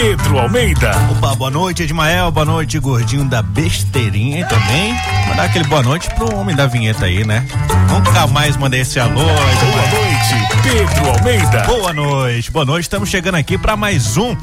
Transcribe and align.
Pedro 0.00 0.38
Almeida. 0.38 0.92
Opa, 1.12 1.34
boa 1.34 1.50
noite, 1.50 1.82
Edmael. 1.82 2.30
Boa 2.30 2.46
noite, 2.46 2.78
gordinho 2.78 3.22
da 3.26 3.42
besteirinha 3.42 4.46
também. 4.46 4.94
Mandar 5.28 5.44
aquele 5.44 5.66
boa 5.66 5.82
noite 5.82 6.08
pro 6.14 6.36
homem 6.36 6.56
da 6.56 6.66
vinheta 6.66 7.04
aí, 7.04 7.22
né? 7.22 7.46
Nunca 7.86 8.26
mais 8.28 8.56
mandei 8.56 8.80
esse 8.80 8.98
alô. 8.98 9.20
Edmael. 9.20 9.88
Boa 9.90 10.00
noite, 10.00 10.62
Pedro 10.62 11.10
Almeida. 11.10 11.64
Boa 11.64 11.92
noite, 11.92 12.50
boa 12.50 12.64
noite. 12.64 12.84
Estamos 12.84 13.10
chegando 13.10 13.34
aqui 13.34 13.58
para 13.58 13.76
mais 13.76 14.16
um 14.16 14.34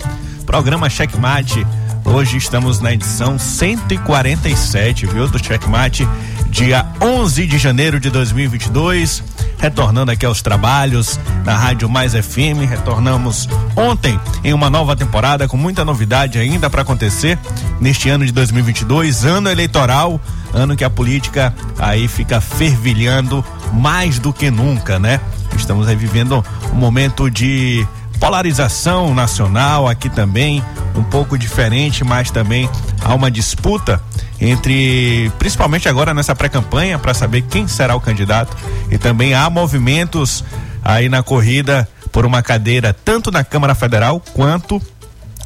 programa 0.46 0.92
Checkmate. 0.92 1.66
Hoje 2.06 2.38
estamos 2.38 2.80
na 2.80 2.94
edição 2.94 3.40
147, 3.40 5.08
viu, 5.08 5.28
do 5.28 5.44
Checkmate, 5.44 6.08
dia 6.52 6.86
11 7.02 7.48
de 7.48 7.58
janeiro 7.58 8.00
de 8.00 8.12
2022 8.12 9.24
retornando 9.58 10.12
aqui 10.12 10.26
aos 10.26 10.42
trabalhos 10.42 11.20
na 11.44 11.58
Rádio 11.58 11.90
Mais 11.90 12.14
FM. 12.14 12.68
Retornamos 12.70 13.50
ontem 13.76 14.20
em 14.44 14.54
uma 14.54 14.70
nova 14.70 14.96
temporada 14.96 15.48
com 15.48 15.58
muita 15.58 15.84
novidade 15.84 16.38
ainda 16.38 16.70
para 16.70 16.82
acontecer 16.82 17.38
neste 17.80 18.10
ano 18.10 18.26
de 18.26 18.32
2022, 18.32 19.26
ano 19.26 19.50
eleitoral, 19.50 20.22
ano 20.54 20.76
que 20.76 20.84
a 20.84 20.90
política 20.90 21.54
aí 21.78 22.08
fica 22.08 22.40
fervilhando 22.40 23.44
mais 23.74 24.20
do 24.20 24.32
que 24.32 24.50
nunca, 24.50 25.00
né? 25.00 25.20
Estamos 25.56 25.88
aí 25.88 25.96
vivendo 25.96 26.44
um 26.72 26.76
momento 26.76 27.30
de 27.30 27.86
polarização 28.20 29.14
nacional 29.14 29.88
aqui 29.88 30.10
também, 30.10 30.64
um 30.96 31.04
pouco 31.04 31.38
diferente, 31.38 32.04
mas 32.04 32.32
também 32.32 32.70
há 33.04 33.14
uma 33.14 33.30
disputa 33.32 34.02
entre, 34.40 35.32
principalmente 35.40 35.88
agora 35.88 36.14
nessa 36.14 36.36
pré-campanha, 36.36 37.00
para 37.00 37.14
saber 37.14 37.44
quem 37.44 37.68
será 37.68 37.96
o 37.96 38.02
candidato. 38.02 38.56
E 38.92 38.98
também 38.98 39.34
há 39.34 39.50
movimentos 39.50 40.44
aí 40.84 41.10
na 41.10 41.24
corrida 41.24 41.88
por 42.12 42.26
uma 42.26 42.42
cadeira, 42.42 42.94
tanto 42.94 43.32
na 43.32 43.44
Câmara 43.44 43.76
Federal 43.76 44.22
quanto 44.34 44.82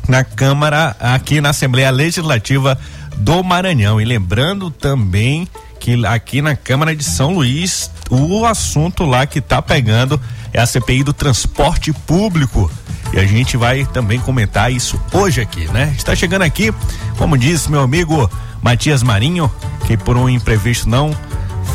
na 0.07 0.23
Câmara, 0.23 0.95
aqui 0.99 1.41
na 1.41 1.49
Assembleia 1.49 1.91
Legislativa 1.91 2.77
do 3.17 3.43
Maranhão. 3.43 3.99
E 3.99 4.05
lembrando 4.05 4.69
também 4.69 5.47
que 5.79 6.05
aqui 6.05 6.41
na 6.41 6.55
Câmara 6.55 6.95
de 6.95 7.03
São 7.03 7.33
Luís, 7.33 7.89
o 8.09 8.45
assunto 8.45 9.03
lá 9.03 9.25
que 9.25 9.39
está 9.39 9.61
pegando 9.61 10.19
é 10.53 10.59
a 10.59 10.65
CPI 10.65 11.03
do 11.03 11.13
transporte 11.13 11.93
público. 11.93 12.71
E 13.13 13.19
a 13.19 13.25
gente 13.25 13.57
vai 13.57 13.85
também 13.85 14.19
comentar 14.19 14.71
isso 14.71 14.99
hoje 15.11 15.41
aqui, 15.41 15.67
né? 15.67 15.93
Está 15.97 16.15
chegando 16.15 16.43
aqui, 16.43 16.73
como 17.17 17.37
disse 17.37 17.69
meu 17.69 17.81
amigo 17.81 18.29
Matias 18.61 19.03
Marinho, 19.03 19.51
que 19.85 19.97
por 19.97 20.15
um 20.15 20.29
imprevisto 20.29 20.87
não 20.87 21.15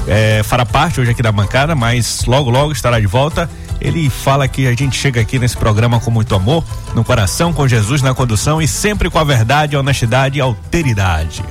é, 0.06 0.42
fará 0.42 0.64
parte 0.64 1.00
hoje 1.00 1.10
aqui 1.10 1.22
da 1.22 1.32
bancada, 1.32 1.74
mas 1.74 2.24
logo, 2.27 2.50
logo 2.50 2.72
estará 2.72 2.98
de 2.98 3.06
volta. 3.06 3.50
Ele 3.80 4.08
fala 4.08 4.48
que 4.48 4.66
a 4.66 4.74
gente 4.74 4.97
chega 4.97 5.20
aqui 5.20 5.38
nesse 5.38 5.56
programa 5.56 6.00
com 6.00 6.10
muito 6.10 6.34
amor, 6.34 6.64
no 6.94 7.04
coração, 7.04 7.52
com 7.52 7.69
Jesus 7.69 8.00
na 8.00 8.14
condução 8.14 8.60
e 8.62 8.66
sempre 8.66 9.10
com 9.10 9.19
a 9.19 9.24
verdade, 9.24 9.76
a 9.76 9.81
honestidade 9.81 10.38
e 10.38 10.41
a 10.41 10.44
alteridade. 10.44 11.42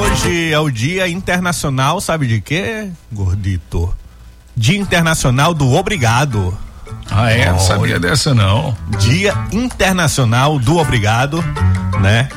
Hoje 0.00 0.52
é 0.52 0.58
o 0.58 0.70
Dia 0.70 1.08
Internacional, 1.08 2.00
sabe 2.00 2.26
de 2.26 2.40
quê, 2.40 2.88
gordito? 3.12 3.94
Dia 4.56 4.78
Internacional 4.78 5.54
do 5.54 5.72
Obrigado. 5.72 6.56
Ah, 7.10 7.30
é? 7.30 7.50
Não 7.50 7.58
sabia 7.58 7.98
dessa 7.98 8.34
não. 8.34 8.76
Dia 8.98 9.34
Internacional 9.52 10.58
do 10.58 10.76
Obrigado, 10.78 11.42
né? 12.00 12.28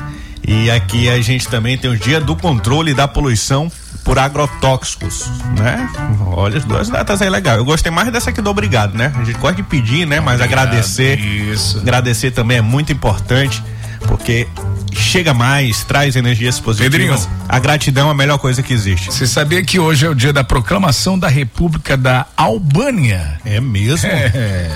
E 0.46 0.70
aqui 0.70 1.08
a 1.08 1.20
gente 1.20 1.48
também 1.48 1.78
tem 1.78 1.90
o 1.90 1.96
Dia 1.96 2.20
do 2.20 2.36
Controle 2.36 2.94
da 2.94 3.06
Poluição 3.06 3.70
por 4.04 4.18
Agrotóxicos, 4.18 5.30
né? 5.58 5.88
Olha 6.26 6.58
as 6.58 6.64
duas 6.64 6.88
datas 6.88 7.22
aí 7.22 7.30
legal. 7.30 7.56
Eu 7.56 7.64
gostei 7.64 7.90
mais 7.90 8.10
dessa 8.12 8.30
aqui 8.30 8.40
do 8.40 8.50
obrigado, 8.50 8.94
né? 8.94 9.12
A 9.16 9.24
gente 9.24 9.38
gosta 9.38 9.56
de 9.56 9.62
pedir, 9.62 10.06
né? 10.06 10.20
Mas 10.20 10.40
obrigado, 10.40 10.68
agradecer. 10.68 11.18
Isso. 11.18 11.78
Agradecer 11.78 12.30
também 12.32 12.58
é 12.58 12.62
muito 12.62 12.92
importante, 12.92 13.62
porque 14.06 14.46
chega 14.92 15.32
mais, 15.32 15.84
traz 15.84 16.16
energias 16.16 16.58
positivas. 16.60 16.92
Pedrinho, 16.92 17.44
a 17.48 17.58
gratidão 17.58 18.08
é 18.08 18.10
a 18.10 18.14
melhor 18.14 18.38
coisa 18.38 18.62
que 18.62 18.72
existe. 18.72 19.06
Você 19.06 19.26
sabia 19.26 19.62
que 19.64 19.78
hoje 19.78 20.06
é 20.06 20.08
o 20.08 20.14
dia 20.14 20.32
da 20.32 20.44
proclamação 20.44 21.18
da 21.18 21.28
República 21.28 21.96
da 21.96 22.26
Albânia? 22.36 23.40
É 23.44 23.60
mesmo? 23.60 24.08
É. 24.08 24.70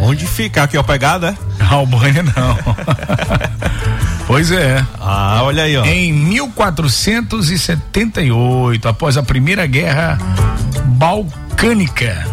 Onde 0.00 0.26
fica? 0.26 0.62
Aqui, 0.64 0.76
ó, 0.76 0.82
pegada? 0.82 1.36
Albânia 1.70 2.22
não. 2.22 2.58
pois 4.32 4.50
é. 4.50 4.84
Ah, 4.98 5.40
olha 5.42 5.64
aí, 5.64 5.76
ó. 5.76 5.84
Em 5.84 6.10
1478, 6.12 8.88
após 8.88 9.16
a 9.16 9.22
Primeira 9.22 9.66
Guerra 9.66 10.18
Balcânica 10.96 12.26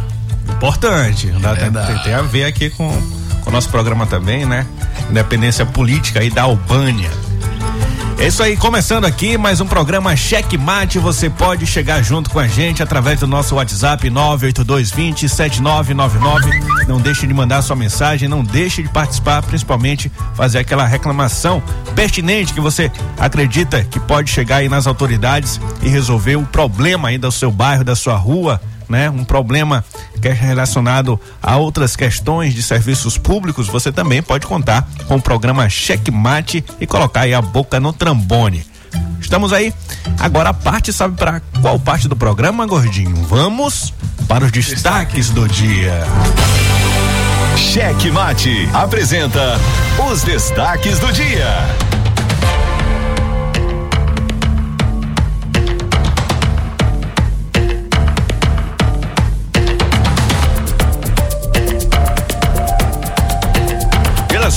Importante. 0.60 1.28
Tem, 1.28 1.72
tem, 1.72 1.98
tem, 2.04 2.14
a 2.14 2.22
ver 2.22 2.46
aqui 2.46 2.70
com, 2.70 2.90
com 3.42 3.50
o 3.50 3.54
nosso 3.54 3.70
programa 3.70 4.06
também, 4.06 4.46
né? 4.46 4.66
Independência 5.10 5.66
política 5.66 6.20
aí 6.20 6.30
da 6.30 6.44
Albânia. 6.44 7.10
É 8.20 8.28
isso 8.28 8.44
aí, 8.44 8.58
começando 8.58 9.06
aqui 9.06 9.38
mais 9.38 9.62
um 9.62 9.66
programa 9.66 10.14
Cheque 10.14 10.58
Mate. 10.58 11.00
Você 11.00 11.30
pode 11.30 11.66
chegar 11.66 12.04
junto 12.04 12.30
com 12.30 12.38
a 12.38 12.50
gente 12.50 12.84
através 12.84 13.22
do 13.22 13.26
nosso 13.26 13.56
WhatsApp 13.56 14.10
98220 14.10 15.30
7999. 15.30 16.86
Não 16.86 17.00
deixe 17.00 17.26
de 17.26 17.34
mandar 17.34 17.62
sua 17.62 17.78
mensagem, 17.78 18.28
não 18.28 18.44
deixe 18.44 18.84
de 18.84 18.90
participar, 18.90 19.42
principalmente 19.42 20.12
fazer 20.34 20.60
aquela 20.60 20.86
reclamação 20.86 21.64
pertinente 21.96 22.54
que 22.54 22.60
você 22.60 22.92
acredita 23.18 23.86
que 23.86 24.02
pode 24.02 24.30
chegar 24.30 24.58
aí 24.58 24.68
nas 24.68 24.86
autoridades 24.86 25.58
e 25.82 25.88
resolver 25.88 26.36
o 26.36 26.46
problema 26.46 27.08
aí 27.08 27.18
do 27.18 27.32
seu 27.32 27.50
bairro, 27.50 27.86
da 27.86 27.96
sua 27.96 28.18
rua, 28.18 28.60
né? 28.90 29.10
Um 29.10 29.24
problema 29.24 29.86
que 30.22 30.28
é 30.28 30.34
relacionado 30.34 31.20
a 31.42 31.56
outras 31.58 31.96
questões 31.96 32.54
de 32.54 32.64
serviços 32.64 33.18
públicos, 33.18 33.68
você 33.68 33.92
também 33.92 34.22
pode 34.22 34.48
contar 34.48 34.88
com 35.08 35.16
o 35.16 35.22
programa 35.22 35.70
Checkmate 35.70 36.64
e 36.80 36.88
colocar 36.88 37.22
aí 37.22 37.34
a 37.34 37.42
boca 37.42 37.80
no 37.80 37.94
trambone. 37.94 38.66
Estamos 39.22 39.54
aí. 39.54 39.74
Agora 40.20 40.50
a 40.50 40.54
parte 40.54 40.92
sabe 40.92 41.16
para 41.16 41.42
qual 41.62 41.80
parte 41.80 42.08
do 42.08 42.16
programa, 42.16 42.66
gordinho? 42.66 43.16
Vamos 43.28 43.94
para 44.28 44.46
os 44.46 44.52
destaques 44.52 45.30
do 45.30 45.48
dia. 45.48 46.04
Cheque 47.56 48.10
Mate 48.10 48.70
apresenta 48.74 49.60
os 50.10 50.24
destaques 50.24 50.98
do 51.00 51.12
dia. 51.12 51.89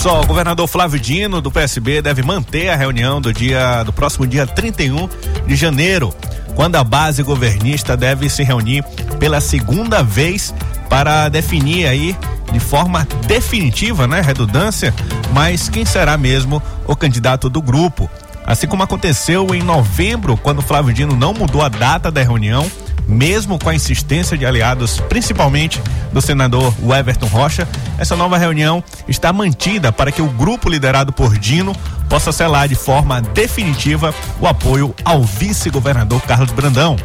Só, 0.03 0.21
o 0.21 0.27
governador 0.27 0.67
Flávio 0.67 0.99
Dino 0.99 1.41
do 1.41 1.49
PSB 1.49 2.03
deve 2.03 2.23
manter 2.23 2.71
a 2.71 2.75
reunião 2.75 3.21
do 3.21 3.33
dia 3.33 3.85
do 3.85 3.93
próximo 3.93 4.27
dia 4.27 4.45
31 4.45 5.09
de 5.47 5.55
janeiro, 5.55 6.13
quando 6.57 6.75
a 6.75 6.83
base 6.83 7.23
governista 7.23 7.97
deve 7.97 8.29
se 8.29 8.43
reunir 8.43 8.83
pela 9.21 9.41
segunda 9.41 10.03
vez 10.03 10.53
para 10.89 11.29
definir 11.29 11.87
aí 11.87 12.17
de 12.53 12.59
forma 12.59 13.07
definitiva, 13.29 14.09
né, 14.09 14.21
redundância, 14.21 14.93
mas 15.33 15.69
quem 15.69 15.85
será 15.85 16.19
mesmo 16.19 16.61
o 16.85 16.97
candidato 16.97 17.49
do 17.49 17.63
grupo. 17.63 18.11
Assim 18.45 18.67
como 18.67 18.83
aconteceu 18.83 19.55
em 19.55 19.63
novembro, 19.63 20.37
quando 20.37 20.63
Flávio 20.63 20.93
Dino 20.93 21.15
não 21.15 21.33
mudou 21.33 21.63
a 21.63 21.69
data 21.69 22.11
da 22.11 22.25
reunião, 22.25 22.69
mesmo 23.07 23.59
com 23.59 23.69
a 23.69 23.75
insistência 23.75 24.37
de 24.37 24.47
aliados, 24.47 25.01
principalmente 25.09 25.81
do 26.13 26.21
senador 26.21 26.75
Everton 26.99 27.27
Rocha, 27.27 27.69
essa 27.99 28.17
nova 28.17 28.39
reunião 28.39 28.83
está 29.09 29.33
mantida 29.33 29.93
para 29.93 30.13
que 30.13 30.23
o 30.23 30.29
grupo 30.29 30.69
liderado 30.69 31.13
por 31.13 31.37
Dino 31.39 31.75
possa 32.09 32.33
selar 32.33 32.69
de 32.69 32.75
forma 32.75 33.21
definitiva 33.21 34.15
o 34.41 34.47
apoio 34.47 34.95
ao 35.05 35.23
vice-governador 35.23 36.21
Carlos 36.23 36.53
Brandão. 36.53 36.97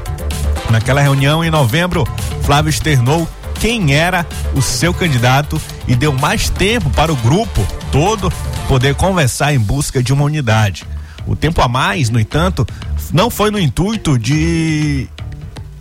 Naquela 0.70 1.02
reunião 1.02 1.44
em 1.44 1.50
novembro, 1.50 2.06
Flávio 2.44 2.70
externou 2.70 3.28
quem 3.60 3.96
era 3.96 4.26
o 4.54 4.62
seu 4.62 4.94
candidato 4.94 5.60
e 5.88 5.96
deu 5.96 6.14
mais 6.14 6.50
tempo 6.50 6.90
para 6.92 7.12
o 7.12 7.16
grupo 7.16 7.66
todo 7.92 8.32
poder 8.68 8.96
conversar 8.96 9.54
em 9.54 9.60
busca 9.60 10.04
de 10.04 10.14
uma 10.14 10.26
unidade. 10.26 10.86
O 11.26 11.36
tempo 11.36 11.62
a 11.62 11.68
mais, 11.68 12.10
no 12.10 12.20
entanto, 12.20 12.66
não 13.12 13.30
foi 13.30 13.52
no 13.52 13.60
intuito 13.60 14.18
de 14.18 15.10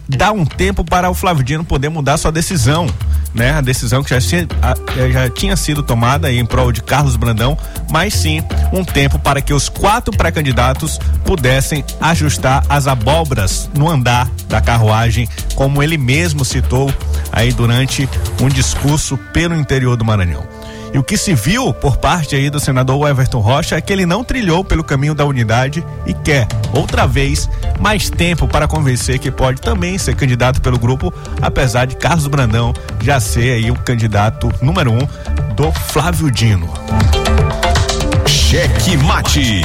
dar 0.09 0.33
um 0.33 0.45
tempo 0.45 0.85
para 0.85 1.11
o 1.11 1.15
Flávio 1.15 1.45
Dino 1.45 1.65
poder 1.65 1.89
mudar 1.89 2.17
sua 2.17 2.31
decisão, 2.31 2.87
né? 3.35 3.53
A 3.53 3.61
decisão 3.61 4.03
que 4.03 4.11
já 4.11 4.21
tinha, 4.21 4.49
eh, 4.97 5.11
já 5.11 5.29
tinha 5.29 5.57
sido 5.57 5.83
tomada 5.83 6.33
em 6.33 6.45
prol 6.45 6.73
de 6.73 6.83
Carlos 6.83 7.17
Brandão, 7.17 7.57
mas 7.91 8.15
sim 8.15 8.43
um 8.73 8.85
tempo 8.85 9.19
para 9.19 9.41
que 9.41 9.53
os 9.53 9.69
quatro 9.69 10.17
pré-candidatos 10.17 10.99
pudessem 11.25 11.85
ajustar 12.01 12.65
as 12.69 12.87
abóboras 12.87 13.69
no 13.77 13.89
andar 13.89 14.31
da 14.49 14.61
carruagem, 14.61 15.29
como 15.55 15.83
ele 15.83 15.99
mesmo 15.99 16.45
citou 16.45 16.93
aí 17.33 17.53
durante 17.53 18.09
um 18.41 18.49
discurso 18.49 19.17
pelo 19.33 19.55
interior 19.55 19.97
do 19.97 20.05
Maranhão. 20.05 20.56
E 20.97 20.99
o 20.99 21.05
que 21.05 21.19
se 21.19 21.35
viu 21.35 21.75
por 21.75 21.99
parte 21.99 22.35
aí 22.35 22.49
do 22.49 22.59
senador 22.59 23.07
Everton 23.07 23.41
Rocha 23.41 23.77
é 23.77 23.83
que 23.83 23.93
ele 23.93 24.07
não 24.07 24.25
trilhou 24.25 24.65
pelo 24.65 24.83
caminho 24.83 25.15
da 25.15 25.27
unidade 25.27 25.85
e 26.07 26.15
quer, 26.15 26.49
outra 26.73 27.07
vez, 27.07 27.51
mais 27.79 28.09
tempo 28.09 28.49
para 28.49 28.67
convencer 28.67 29.19
que 29.19 29.31
pode 29.31 29.61
também 29.61 29.99
ser 29.99 30.17
candidato 30.17 30.59
pelo 30.63 30.79
grupo, 30.79 31.13
apesar 31.43 31.85
de 31.85 31.97
Carlos 31.97 32.27
Brandão 32.29 32.73
já 33.03 33.21
ser 33.21 33.57
aí 33.57 33.71
o 33.71 33.75
candidato 33.75 34.51
número 34.63 34.91
um 34.91 35.53
do 35.53 35.71
Flávio 35.71 36.31
Dino. 36.31 36.73
Cheque 38.27 38.97
mate 38.97 39.61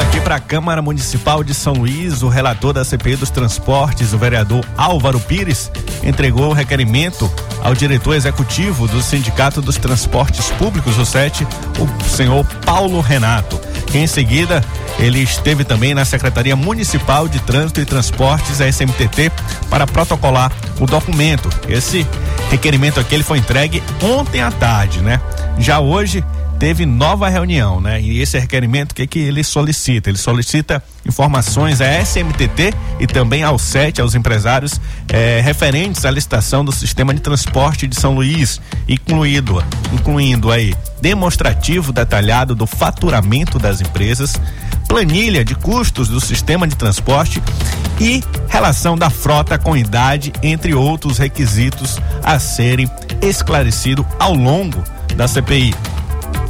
aqui 0.00 0.20
para 0.20 0.36
a 0.36 0.40
Câmara 0.40 0.80
Municipal 0.80 1.42
de 1.42 1.52
São 1.52 1.72
Luís, 1.72 2.22
o 2.22 2.28
relator 2.28 2.72
da 2.72 2.84
CPI 2.84 3.16
dos 3.16 3.30
Transportes, 3.30 4.12
o 4.12 4.18
vereador 4.18 4.64
Álvaro 4.76 5.18
Pires, 5.18 5.70
entregou 6.02 6.50
o 6.50 6.52
requerimento 6.52 7.30
ao 7.62 7.74
diretor 7.74 8.14
executivo 8.14 8.86
do 8.86 9.02
Sindicato 9.02 9.60
dos 9.60 9.76
Transportes 9.76 10.50
Públicos, 10.52 10.98
o 10.98 11.04
SET, 11.04 11.46
o 11.78 12.04
senhor 12.08 12.44
Paulo 12.64 13.00
Renato. 13.00 13.60
Em 13.92 14.06
seguida 14.06 14.62
ele 14.98 15.20
esteve 15.20 15.64
também 15.64 15.94
na 15.94 16.04
Secretaria 16.04 16.54
Municipal 16.54 17.26
de 17.26 17.40
Trânsito 17.40 17.80
e 17.80 17.84
Transportes, 17.84 18.60
a 18.60 18.68
SMTT, 18.68 19.32
para 19.68 19.86
protocolar 19.86 20.52
o 20.78 20.86
documento. 20.86 21.48
Esse 21.68 22.06
requerimento 22.50 23.00
aqui 23.00 23.14
ele 23.14 23.24
foi 23.24 23.38
entregue 23.38 23.82
ontem 24.02 24.42
à 24.42 24.50
tarde, 24.50 25.00
né? 25.00 25.20
Já 25.58 25.80
hoje 25.80 26.24
teve 26.58 26.84
nova 26.84 27.28
reunião, 27.28 27.80
né? 27.80 28.00
E 28.00 28.20
esse 28.20 28.38
requerimento, 28.38 28.92
o 28.92 28.94
que 28.94 29.06
que 29.06 29.18
ele 29.20 29.44
solicita? 29.44 30.10
Ele 30.10 30.18
solicita 30.18 30.82
informações 31.06 31.80
à 31.80 32.00
SMTT 32.02 32.74
e 32.98 33.06
também 33.06 33.44
ao 33.44 33.58
SET, 33.58 34.00
aos 34.00 34.14
empresários, 34.14 34.80
eh, 35.08 35.40
referentes 35.42 36.04
à 36.04 36.10
licitação 36.10 36.64
do 36.64 36.72
sistema 36.72 37.14
de 37.14 37.20
transporte 37.20 37.86
de 37.86 37.98
São 37.98 38.14
Luís, 38.14 38.60
incluído, 38.88 39.62
incluindo 39.92 40.50
aí 40.50 40.74
demonstrativo 41.00 41.92
detalhado 41.92 42.56
do 42.56 42.66
faturamento 42.66 43.58
das 43.58 43.80
empresas, 43.80 44.34
planilha 44.88 45.44
de 45.44 45.54
custos 45.54 46.08
do 46.08 46.20
sistema 46.20 46.66
de 46.66 46.74
transporte 46.74 47.40
e 48.00 48.22
relação 48.48 48.98
da 48.98 49.10
frota 49.10 49.58
com 49.58 49.76
idade, 49.76 50.32
entre 50.42 50.74
outros 50.74 51.18
requisitos 51.18 52.00
a 52.22 52.38
serem 52.38 52.90
esclarecidos 53.22 54.04
ao 54.18 54.34
longo 54.34 54.82
da 55.14 55.28
CPI 55.28 55.72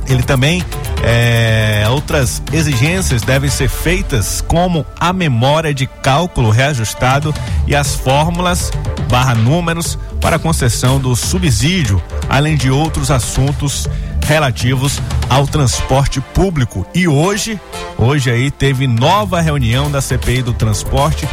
ele 0.08 0.22
também 0.22 0.64
é, 1.02 1.86
outras 1.90 2.42
exigências 2.52 3.22
devem 3.22 3.50
ser 3.50 3.68
feitas 3.68 4.42
como 4.46 4.84
a 4.98 5.12
memória 5.12 5.72
de 5.72 5.86
cálculo 5.86 6.50
reajustado 6.50 7.34
e 7.66 7.74
as 7.74 7.94
fórmulas 7.94 8.70
barra 9.08 9.34
números 9.34 9.98
para 10.20 10.38
concessão 10.38 10.98
do 10.98 11.14
subsídio, 11.14 12.02
além 12.28 12.56
de 12.56 12.70
outros 12.70 13.10
assuntos 13.10 13.88
relativos 14.26 15.00
ao 15.28 15.46
transporte 15.46 16.20
público. 16.20 16.86
E 16.94 17.08
hoje, 17.08 17.58
hoje 17.96 18.30
aí 18.30 18.50
teve 18.50 18.86
nova 18.86 19.40
reunião 19.40 19.90
da 19.90 20.00
CPI 20.00 20.42
do 20.42 20.52
transporte 20.52 21.26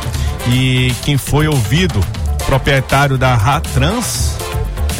e 0.48 0.94
quem 1.04 1.18
foi 1.18 1.48
ouvido, 1.48 2.00
proprietário 2.46 3.18
da 3.18 3.36
Ratrans, 3.36 4.38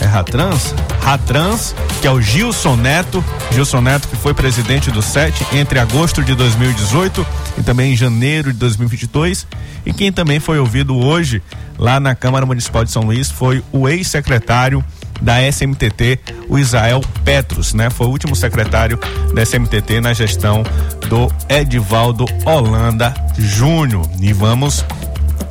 é 0.06 0.08
Ratrans? 0.08 0.74
Ratrans, 1.02 1.76
que 2.02 2.08
é 2.08 2.12
o 2.12 2.22
Gilson 2.22 2.76
Neto. 2.76 3.24
Gilson 3.52 3.82
Neto, 3.82 4.08
que 4.08 4.16
foi 4.16 4.34
presidente 4.34 4.92
do 4.92 5.02
SET 5.02 5.34
entre 5.54 5.80
agosto 5.80 6.24
de 6.24 6.36
2018 6.36 7.26
e 7.58 7.64
também 7.64 7.94
em 7.94 7.96
janeiro 7.96 8.54
de 8.54 8.60
2022. 8.60 9.48
E 9.86 9.92
quem 9.92 10.12
também 10.12 10.40
foi 10.40 10.60
ouvido 10.60 10.96
hoje 10.96 11.42
lá 11.78 12.00
na 12.00 12.14
Câmara 12.16 12.46
Municipal 12.46 12.84
de 12.84 12.92
São 12.92 13.04
Luís 13.04 13.30
foi 13.30 13.64
o 13.72 13.90
ex-secretário 13.90 14.84
da 15.22 15.42
SMTT, 15.50 16.20
o 16.48 16.60
Israel 16.60 17.02
Petros, 17.24 17.74
né? 17.74 17.90
Foi 17.90 18.08
o 18.08 18.10
último 18.10 18.36
secretário 18.36 19.00
da 19.34 19.42
SMTT 19.44 20.02
na 20.02 20.14
gestão 20.14 20.64
do 21.10 21.32
Edivaldo 21.50 22.26
Holanda 22.46 23.14
Júnior. 23.38 24.08
E 24.20 24.34
vamos 24.34 24.86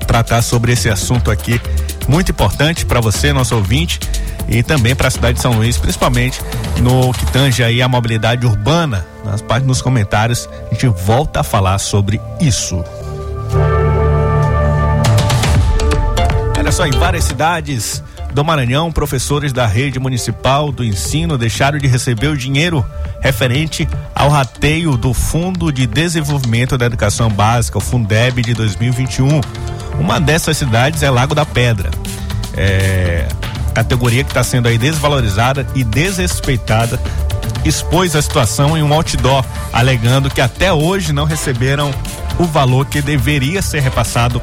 tratar 0.06 0.42
sobre 0.42 0.72
esse 0.72 0.88
assunto 0.88 1.30
aqui 1.30 1.60
muito 2.08 2.30
importante 2.30 2.84
para 2.84 3.00
você, 3.00 3.32
nosso 3.32 3.54
ouvinte 3.54 4.00
e 4.48 4.62
também 4.62 4.94
para 4.94 5.08
a 5.08 5.10
cidade 5.10 5.34
de 5.34 5.42
São 5.42 5.54
Luís, 5.54 5.76
principalmente 5.78 6.40
no 6.80 7.12
que 7.12 7.26
tange 7.26 7.62
aí 7.62 7.80
a 7.80 7.88
mobilidade 7.88 8.46
urbana. 8.46 9.06
Nas 9.24 9.40
partes 9.40 9.66
nos 9.66 9.80
comentários 9.80 10.48
a 10.70 10.74
gente 10.74 10.86
volta 10.86 11.40
a 11.40 11.42
falar 11.42 11.78
sobre 11.78 12.20
isso. 12.40 12.84
Olha 16.58 16.72
só, 16.72 16.86
em 16.86 16.92
várias 16.92 17.24
cidades 17.24 18.02
do 18.34 18.44
Maranhão, 18.44 18.90
professores 18.90 19.52
da 19.52 19.64
rede 19.64 20.00
municipal 20.00 20.72
do 20.72 20.84
ensino 20.84 21.38
deixaram 21.38 21.78
de 21.78 21.86
receber 21.86 22.26
o 22.26 22.36
dinheiro 22.36 22.84
referente 23.20 23.88
ao 24.12 24.28
rateio 24.28 24.96
do 24.96 25.14
Fundo 25.14 25.72
de 25.72 25.86
Desenvolvimento 25.86 26.76
da 26.76 26.86
Educação 26.86 27.30
Básica, 27.30 27.78
o 27.78 27.80
Fundeb 27.80 28.42
de 28.42 28.52
2021. 28.52 29.40
Uma 30.00 30.20
dessas 30.20 30.56
cidades 30.56 31.04
é 31.04 31.10
Lago 31.10 31.34
da 31.34 31.46
Pedra. 31.46 31.90
é, 32.56 33.26
categoria 33.72 34.22
que 34.22 34.30
está 34.30 34.42
sendo 34.42 34.68
aí 34.68 34.78
desvalorizada 34.78 35.66
e 35.74 35.82
desrespeitada, 35.82 36.98
expôs 37.64 38.14
a 38.14 38.22
situação 38.22 38.76
em 38.76 38.82
um 38.82 38.92
outdoor, 38.92 39.44
alegando 39.72 40.30
que 40.30 40.40
até 40.40 40.72
hoje 40.72 41.12
não 41.12 41.24
receberam 41.24 41.92
o 42.38 42.44
valor 42.44 42.86
que 42.86 43.00
deveria 43.00 43.62
ser 43.62 43.80
repassado 43.80 44.40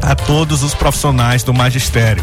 a 0.00 0.14
todos 0.14 0.62
os 0.62 0.74
profissionais 0.74 1.42
do 1.42 1.52
magistério. 1.54 2.22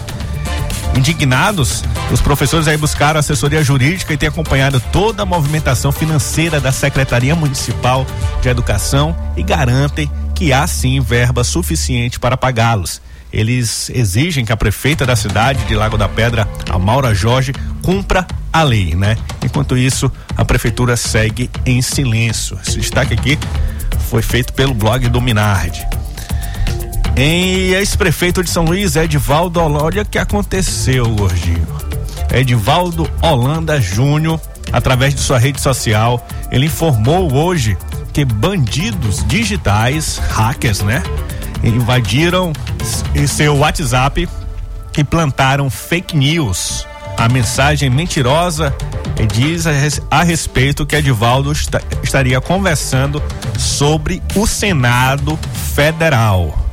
Indignados, 1.00 1.82
os 2.12 2.20
professores 2.20 2.68
aí 2.68 2.75
buscaram 2.75 3.22
assessoria 3.22 3.63
jurídica 3.63 4.13
e 4.13 4.18
têm 4.18 4.27
acompanhado 4.27 4.82
toda 4.91 5.24
a 5.24 5.25
movimentação 5.25 5.94
financeira 5.94 6.60
da 6.60 6.74
Secretaria 6.74 7.34
Municipal 7.34 8.06
de 8.41 8.50
Educação 8.50 9.15
e 9.38 9.41
garantem 9.41 10.12
que 10.36 10.51
há 10.51 10.68
sim 10.68 11.00
verba 11.00 11.41
suficiente 11.46 12.20
para 12.20 12.36
pagá-los. 12.36 13.01
Eles 13.32 13.89
exigem 13.91 14.44
que 14.44 14.51
a 14.51 14.58
prefeita 14.58 15.06
da 15.06 15.15
cidade 15.15 15.63
de 15.63 15.74
Lago 15.74 15.98
da 15.98 16.10
Pedra, 16.10 16.46
a 16.70 16.77
Maura 16.77 17.15
Jorge, 17.15 17.53
cumpra 17.82 18.27
a 18.51 18.62
lei, 18.62 18.94
né? 18.94 19.15
Enquanto 19.41 19.77
isso, 19.77 20.12
a 20.36 20.44
prefeitura 20.44 20.98
segue 20.98 21.50
em 21.65 21.82
silêncio. 21.82 22.60
Esse 22.62 22.77
destaque 22.77 23.13
aqui 23.13 23.39
foi 24.10 24.22
feito 24.22 24.51
pelo 24.51 24.74
blog 24.74 25.08
do 25.08 25.22
Minardi. 25.22 25.82
Em 27.22 27.74
ex-prefeito 27.74 28.42
de 28.42 28.50
São 28.50 28.64
Luís, 28.64 28.96
Edivaldo 28.96 29.60
Olória, 29.60 30.06
que 30.06 30.18
aconteceu, 30.18 31.06
gordinho? 31.06 31.68
Edivaldo 32.32 33.12
Holanda 33.22 33.82
Júnior, 33.82 34.40
através 34.72 35.14
de 35.14 35.20
sua 35.20 35.38
rede 35.38 35.60
social, 35.60 36.26
ele 36.50 36.68
informou 36.68 37.34
hoje 37.34 37.78
que 38.14 38.24
bandidos 38.24 39.22
digitais, 39.28 40.18
hackers, 40.30 40.80
né? 40.80 41.04
Invadiram 41.62 42.54
seu 43.28 43.58
WhatsApp 43.58 44.30
e 44.98 45.04
plantaram 45.04 45.70
fake 45.70 46.16
news. 46.16 46.88
A 47.18 47.28
mensagem 47.28 47.90
mentirosa 47.90 48.74
diz 49.34 49.66
a, 50.10 50.24
respeito 50.24 50.86
que 50.86 50.96
Edivaldo 50.96 51.52
estaria 52.02 52.40
conversando 52.40 53.22
sobre 53.58 54.24
o 54.38 54.48
Senado 54.48 55.38
Federal. 55.76 56.69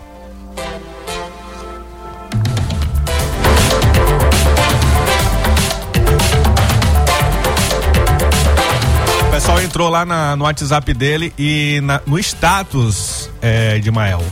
Entrou 9.67 9.91
lá 9.91 10.07
na, 10.07 10.37
no 10.37 10.45
WhatsApp 10.45 10.95
dele 10.95 11.33
e 11.39 11.81
na, 11.83 12.01
no 12.07 12.19
status 12.19 13.29
é, 13.43 13.79
de 13.79 13.91
Mael 13.91 14.23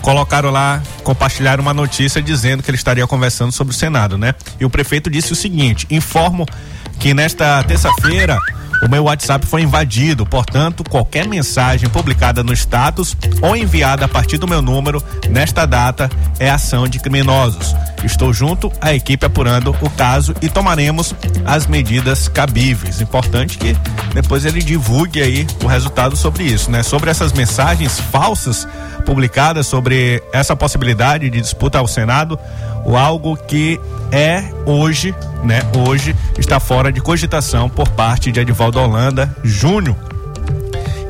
colocaram 0.00 0.50
lá, 0.50 0.82
compartilharam 1.02 1.62
uma 1.62 1.72
notícia 1.72 2.20
dizendo 2.20 2.62
que 2.62 2.70
ele 2.70 2.76
estaria 2.76 3.06
conversando 3.06 3.50
sobre 3.52 3.72
o 3.72 3.76
Senado, 3.76 4.18
né? 4.18 4.34
E 4.60 4.64
o 4.64 4.70
prefeito 4.70 5.08
disse 5.08 5.32
o 5.32 5.36
seguinte: 5.36 5.86
informo 5.90 6.46
que 7.00 7.14
nesta 7.14 7.62
terça-feira 7.64 8.38
o 8.82 8.88
meu 8.88 9.04
WhatsApp 9.04 9.46
foi 9.46 9.62
invadido, 9.62 10.26
portanto, 10.26 10.84
qualquer 10.84 11.26
mensagem 11.26 11.88
publicada 11.88 12.42
no 12.42 12.52
status 12.52 13.16
ou 13.40 13.56
enviada 13.56 14.04
a 14.04 14.08
partir 14.08 14.36
do 14.36 14.46
meu 14.46 14.60
número 14.60 15.02
nesta 15.30 15.64
data 15.64 16.10
é 16.38 16.50
ação 16.50 16.86
de 16.86 16.98
criminosos. 16.98 17.74
Estou 18.04 18.32
junto 18.32 18.70
à 18.80 18.92
equipe 18.92 19.24
apurando 19.24 19.74
o 19.80 19.88
caso 19.88 20.34
e 20.42 20.48
tomaremos 20.50 21.14
as 21.46 21.66
medidas 21.66 22.28
cabíveis. 22.28 23.00
Importante 23.00 23.56
que 23.56 23.74
depois 24.12 24.44
ele 24.44 24.60
divulgue 24.60 25.22
aí 25.22 25.46
o 25.62 25.66
resultado 25.66 26.14
sobre 26.14 26.44
isso, 26.44 26.70
né? 26.70 26.82
Sobre 26.82 27.10
essas 27.10 27.32
mensagens 27.32 27.98
falsas 27.98 28.68
publicadas 29.04 29.66
sobre 29.66 30.22
essa 30.32 30.56
possibilidade 30.56 31.30
de 31.30 31.40
disputa 31.40 31.78
ao 31.78 31.86
Senado, 31.86 32.38
o 32.84 32.96
algo 32.96 33.36
que 33.36 33.80
é 34.10 34.44
hoje, 34.66 35.14
né? 35.42 35.62
Hoje 35.86 36.14
está 36.38 36.58
fora 36.60 36.92
de 36.92 37.00
cogitação 37.00 37.68
por 37.68 37.88
parte 37.90 38.32
de 38.32 38.40
Edivaldo 38.64 38.80
Holanda 38.80 39.36
Júnior. 39.42 39.96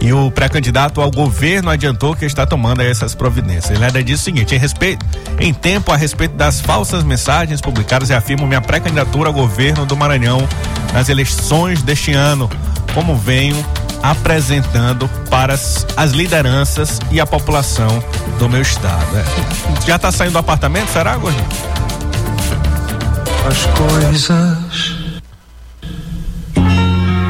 E 0.00 0.12
o 0.12 0.30
pré-candidato 0.30 1.00
ao 1.00 1.10
governo 1.10 1.70
adiantou 1.70 2.14
que 2.14 2.26
está 2.26 2.44
tomando 2.44 2.82
essas 2.82 3.14
providências. 3.14 3.70
Ele 3.70 3.84
ainda 3.84 4.02
diz 4.02 4.20
o 4.20 4.24
seguinte: 4.24 4.54
em 4.54 4.58
respeito, 4.58 5.04
em 5.38 5.54
tempo 5.54 5.92
a 5.92 5.96
respeito 5.96 6.34
das 6.34 6.60
falsas 6.60 7.04
mensagens 7.04 7.60
publicadas, 7.60 8.10
afirmo 8.10 8.46
minha 8.46 8.60
pré-candidatura 8.60 9.28
ao 9.28 9.32
governo 9.32 9.86
do 9.86 9.96
Maranhão 9.96 10.46
nas 10.92 11.08
eleições 11.08 11.82
deste 11.82 12.12
ano, 12.12 12.50
como 12.92 13.16
venho 13.16 13.64
apresentando 14.02 15.08
para 15.30 15.54
as, 15.54 15.86
as 15.96 16.12
lideranças 16.12 17.00
e 17.10 17.18
a 17.18 17.26
população 17.26 18.04
do 18.38 18.48
meu 18.48 18.60
estado. 18.60 19.16
É. 19.16 19.86
Já 19.86 19.96
está 19.96 20.12
saindo 20.12 20.32
do 20.32 20.38
apartamento, 20.38 20.88
será, 20.88 21.16
Gordinho? 21.16 21.46
As 23.48 23.64
coisas 23.78 25.03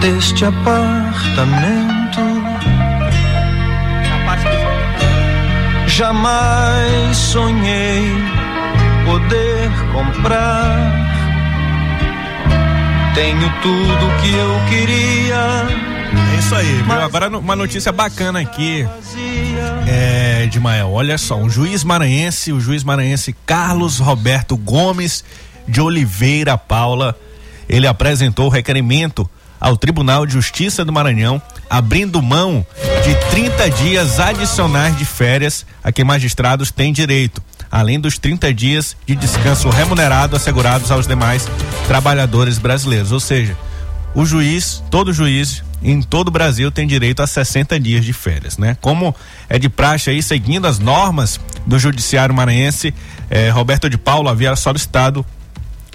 deste 0.05 0.45
apartamento 0.45 2.21
jamais 5.87 7.17
sonhei 7.17 8.13
poder 9.07 9.71
comprar. 9.95 10.93
Tenho 13.15 13.51
tudo 13.63 14.21
que 14.21 14.35
eu 14.35 14.61
queria 14.69 15.35
é 16.35 16.39
isso 16.39 16.55
aí, 16.55 16.83
viu? 16.83 16.93
Agora 16.93 17.39
uma 17.39 17.57
notícia 17.57 17.91
bacana 17.91 18.41
aqui 18.41 18.87
é, 19.87 20.47
de 20.47 20.61
Mael. 20.61 20.93
Olha 20.93 21.17
só, 21.17 21.37
um 21.37 21.49
juiz 21.49 21.83
maranhense, 21.83 22.53
o 22.53 22.61
juiz 22.61 22.85
maranhense 22.85 23.35
Carlos 23.47 24.01
Roberto 24.01 24.55
Gomes 24.55 25.25
de 25.67 25.81
Oliveira 25.81 26.59
Paula, 26.59 27.19
ele 27.67 27.87
apresentou 27.87 28.47
o 28.47 28.51
requerimento 28.51 29.31
ao 29.65 29.79
Tribunal 29.79 30.27
de 30.27 30.35
Justiça 30.35 30.85
do 30.85 30.93
Maranhão, 30.93 31.41
abrindo 31.71 32.21
mão 32.21 32.67
de 33.03 33.15
30 33.31 33.71
dias 33.71 34.21
adicionais 34.21 34.95
de 34.99 35.07
férias 35.07 35.65
a 35.83 35.91
que 35.91 36.05
magistrados 36.05 36.71
têm 36.71 36.93
direito, 36.93 37.43
além 37.73 37.99
dos 37.99 38.19
30 38.19 38.53
dias 38.53 38.95
de 39.07 39.17
descanso 39.17 39.71
remunerado 39.71 40.37
assegurados 40.37 40.91
aos 40.91 41.07
demais 41.07 41.49
trabalhadores 41.89 42.59
brasileiros. 42.59 43.11
Ou 43.11 43.19
seja, 43.19 43.57
o 44.15 44.27
juiz, 44.27 44.85
todo 44.91 45.15
juiz 45.15 45.65
em 45.83 46.03
todo 46.03 46.29
o 46.29 46.31
Brasil 46.31 46.71
tem 46.71 46.87
direito 46.87 47.23
a 47.23 47.27
60 47.27 47.81
dias 47.81 48.05
de 48.05 48.13
férias, 48.13 48.59
né? 48.59 48.77
Como 48.83 49.15
é 49.49 49.59
de 49.59 49.71
praxe 49.71 50.11
aí, 50.11 50.23
seguindo 50.23 50.67
as 50.67 50.79
normas 50.79 51.41
do 51.65 51.79
Judiciário 51.79 52.35
Maranhense, 52.35 52.93
eh, 53.31 53.49
Roberto 53.49 53.89
de 53.89 53.97
Paulo 53.97 54.29
havia 54.29 54.55
solicitado 54.57 55.25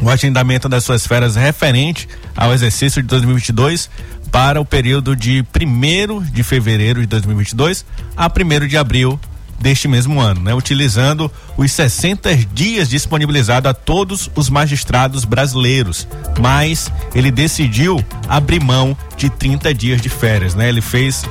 o 0.01 0.09
agendamento 0.09 0.69
das 0.69 0.83
suas 0.83 1.05
férias 1.05 1.35
referente 1.35 2.07
ao 2.35 2.53
exercício 2.53 3.01
de 3.01 3.07
2022 3.07 3.89
para 4.31 4.61
o 4.61 4.65
período 4.65 5.15
de 5.15 5.43
1 5.43 6.23
de 6.31 6.43
fevereiro 6.43 7.01
de 7.01 7.07
2022 7.07 7.85
a 8.15 8.27
1 8.27 8.67
de 8.67 8.77
abril 8.77 9.19
deste 9.59 9.87
mesmo 9.87 10.19
ano, 10.19 10.41
né? 10.41 10.53
Utilizando 10.53 11.29
os 11.57 11.71
60 11.71 12.35
dias 12.53 12.89
disponibilizados 12.89 13.69
a 13.69 13.73
todos 13.73 14.31
os 14.35 14.49
magistrados 14.49 15.25
brasileiros, 15.25 16.07
mas 16.39 16.91
ele 17.13 17.29
decidiu 17.29 18.03
abrir 18.27 18.63
mão 18.63 18.97
de 19.17 19.29
30 19.29 19.73
dias 19.73 20.01
de 20.01 20.07
férias, 20.09 20.55
né? 20.55 20.69
Ele 20.69 20.81
fez 20.81 21.25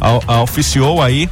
a, 0.00 0.34
a, 0.34 0.42
oficiou 0.42 1.02
aí 1.02 1.28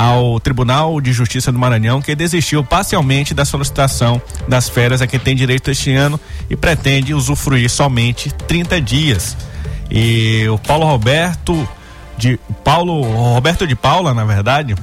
ao 0.00 0.40
Tribunal 0.40 0.98
de 0.98 1.12
Justiça 1.12 1.52
do 1.52 1.58
Maranhão 1.58 2.00
que 2.00 2.14
desistiu 2.14 2.64
parcialmente 2.64 3.34
da 3.34 3.44
solicitação 3.44 4.20
das 4.48 4.66
férias 4.66 5.02
a 5.02 5.06
quem 5.06 5.20
tem 5.20 5.36
direito 5.36 5.70
este 5.70 5.92
ano 5.92 6.18
e 6.48 6.56
pretende 6.56 7.12
usufruir 7.12 7.68
somente 7.68 8.32
30 8.32 8.80
dias. 8.80 9.36
E 9.90 10.48
o 10.48 10.56
Paulo 10.56 10.86
Roberto 10.86 11.68
de 12.16 12.40
Paulo 12.64 13.02
Roberto 13.02 13.66
de 13.66 13.76
Paula, 13.76 14.14
na 14.14 14.24
verdade, 14.24 14.74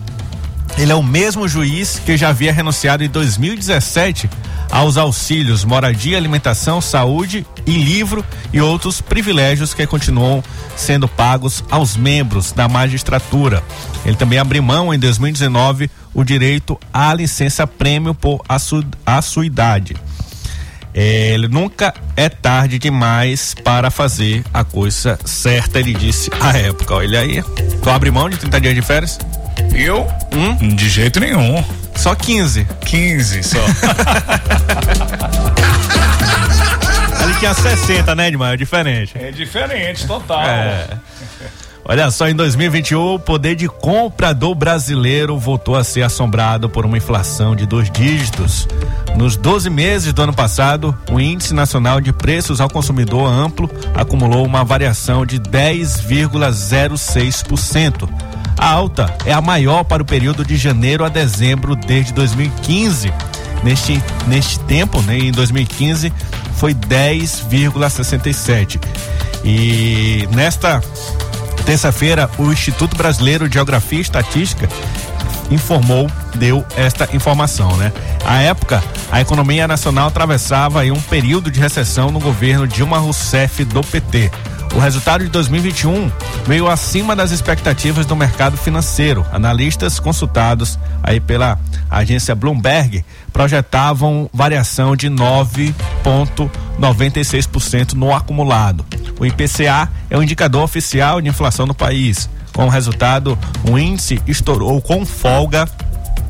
ele 0.78 0.92
é 0.92 0.96
o 0.96 1.02
mesmo 1.02 1.48
juiz 1.48 2.00
que 2.06 2.16
já 2.16 2.30
havia 2.30 2.54
renunciado 2.54 3.04
em 3.04 3.10
2017 3.10 4.30
aos 4.72 4.98
auxílios 4.98 5.64
moradia, 5.64 6.18
alimentação, 6.18 6.82
saúde 6.82 7.46
e 7.66 7.72
livro 7.72 8.24
e 8.54 8.62
outros 8.62 9.02
privilégios 9.02 9.74
que 9.74 9.86
continuam 9.88 10.44
sendo 10.76 11.08
pagos 11.08 11.64
aos 11.70 11.96
membros 11.96 12.52
da 12.52 12.68
magistratura. 12.68 13.64
Ele 14.06 14.16
também 14.16 14.40
abriu 14.40 14.62
mão 14.64 14.94
em 14.94 15.00
2019 15.00 15.90
o 16.14 16.24
direito 16.24 16.80
à 16.94 17.14
licença 17.14 17.68
prêmio 17.68 18.14
por 18.14 18.42
idade. 19.44 19.96
Ele 20.94 21.48
nunca 21.48 21.94
é 22.16 22.28
tarde 22.28 22.80
demais 22.80 23.54
para 23.54 23.92
fazer 23.92 24.44
a 24.52 24.64
coisa 24.64 25.20
certa, 25.26 25.80
ele 25.80 25.94
disse 25.94 26.32
à 26.42 26.58
época. 26.58 26.96
Olha 26.96 27.20
aí, 27.20 27.44
tu 27.84 27.90
abre 27.90 28.10
mão 28.10 28.28
de 28.28 28.38
30 28.38 28.62
dias 28.62 28.74
de 28.74 28.82
férias? 28.82 29.20
Eu? 29.74 30.08
Hum? 30.34 30.76
De 30.76 30.90
jeito 30.90 31.20
nenhum. 31.20 31.64
Só 31.96 32.16
15. 32.16 32.68
15 32.86 33.44
só. 33.44 33.60
Ali 37.22 37.34
tinha 37.40 37.54
60, 37.54 38.16
né, 38.16 38.28
Edmar? 38.28 38.54
É 38.54 38.58
diferente. 38.58 39.18
É 39.18 39.32
diferente, 39.32 40.06
total. 40.06 40.42
É. 40.42 40.88
Olha 41.90 42.12
só, 42.12 42.28
em 42.28 42.36
2021, 42.36 43.14
o 43.14 43.20
poder 43.20 43.56
de 43.56 43.70
compra 43.70 44.34
do 44.34 44.54
brasileiro 44.54 45.40
voltou 45.40 45.78
a 45.78 45.86
ser 45.86 46.02
assombrado 46.02 46.70
por 46.70 46.86
uma 46.86 46.98
inflação 46.98 47.56
de 47.56 47.66
dois 47.66 47.90
dígitos. 47.90 48.68
Nos 49.16 49.38
12 49.38 49.70
meses 49.70 50.12
do 50.12 50.22
ano 50.22 50.34
passado, 50.34 50.94
o 51.10 51.18
Índice 51.18 51.54
Nacional 51.54 52.02
de 52.02 52.12
Preços 52.12 52.60
ao 52.60 52.70
Consumidor 52.70 53.32
Amplo 53.32 53.72
acumulou 53.96 54.46
uma 54.46 54.66
variação 54.66 55.26
de 55.26 55.40
10,06%. 55.40 58.10
A 58.58 58.70
alta 58.70 59.16
é 59.26 59.32
a 59.32 59.40
maior 59.40 59.84
para 59.84 60.02
o 60.02 60.06
período 60.06 60.44
de 60.44 60.58
janeiro 60.58 61.06
a 61.06 61.10
dezembro 61.10 61.76
desde 61.76 62.12
2015. 62.14 63.14
Neste, 63.64 64.02
neste 64.28 64.60
tempo, 64.62 65.00
né, 65.02 65.18
em 65.18 65.32
2015, 65.32 66.12
foi 66.56 66.74
10,67. 66.74 68.80
E 69.44 70.28
nesta 70.32 70.82
terça-feira, 71.66 72.30
o 72.38 72.52
Instituto 72.52 72.98
Brasileiro 72.98 73.48
de 73.48 73.54
Geografia 73.56 74.00
e 74.00 74.02
Estatística 74.02 74.68
informou, 75.52 76.10
deu 76.36 76.66
esta 76.76 77.08
informação, 77.16 77.76
né? 77.78 77.92
À 78.26 78.42
época, 78.42 78.84
a 79.12 79.22
economia 79.22 79.68
nacional 79.68 80.08
atravessava 80.08 80.82
um 80.84 81.00
período 81.00 81.50
de 81.50 81.60
recessão 81.60 82.12
no 82.12 82.20
governo 82.20 82.68
Dilma 82.68 82.98
Rousseff 82.98 83.64
do 83.64 83.82
PT. 83.82 84.32
O 84.76 84.80
resultado 84.80 85.24
de 85.24 85.30
2021 85.30 86.12
veio 86.46 86.68
acima 86.68 87.16
das 87.16 87.32
expectativas 87.32 88.06
do 88.06 88.14
mercado 88.16 88.56
financeiro. 88.58 89.26
Analistas 89.32 90.00
consultados 90.00 90.78
aí 91.02 91.20
pela 91.20 91.58
agência 91.90 92.36
Bloomberg 92.36 93.04
projetavam 93.34 94.30
variação 94.34 94.96
de 94.96 95.10
9,96% 95.10 97.94
no 97.94 98.14
acumulado. 98.14 98.86
O 99.20 99.26
IPCA 99.26 99.90
é 100.10 100.18
o 100.18 100.24
indicador 100.24 100.64
oficial 100.64 101.22
de 101.22 101.30
inflação 101.30 101.66
no 101.66 101.74
país. 101.74 102.30
Com 102.54 102.66
o 102.66 102.70
resultado, 102.70 103.36
o 103.70 103.78
índice 103.78 104.22
estourou 104.28 104.82
com 104.82 105.06
folga 105.06 105.68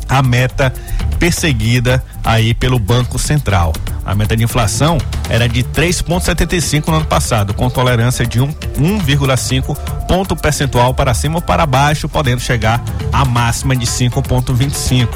a 0.08 0.22
meta 0.22 0.74
perseguida 1.20 2.04
aí 2.24 2.54
pelo 2.54 2.80
Banco 2.80 3.18
Central. 3.18 3.74
A 4.06 4.16
meta 4.16 4.38
de 4.38 4.44
inflação 4.44 4.98
era 5.30 5.50
de 5.50 5.64
3,75 5.64 6.88
no 6.88 6.96
ano 6.96 7.06
passado, 7.06 7.54
com 7.54 7.70
tolerância 7.70 8.26
de 8.26 8.40
1,5 8.40 9.78
ponto 10.08 10.36
percentual 10.36 10.94
para 10.94 11.14
cima 11.14 11.36
ou 11.36 11.42
para 11.42 11.66
baixo, 11.66 12.08
podendo 12.08 12.40
chegar 12.40 12.82
à 13.12 13.26
máxima 13.26 13.76
de 13.76 13.86
5,25. 13.86 15.10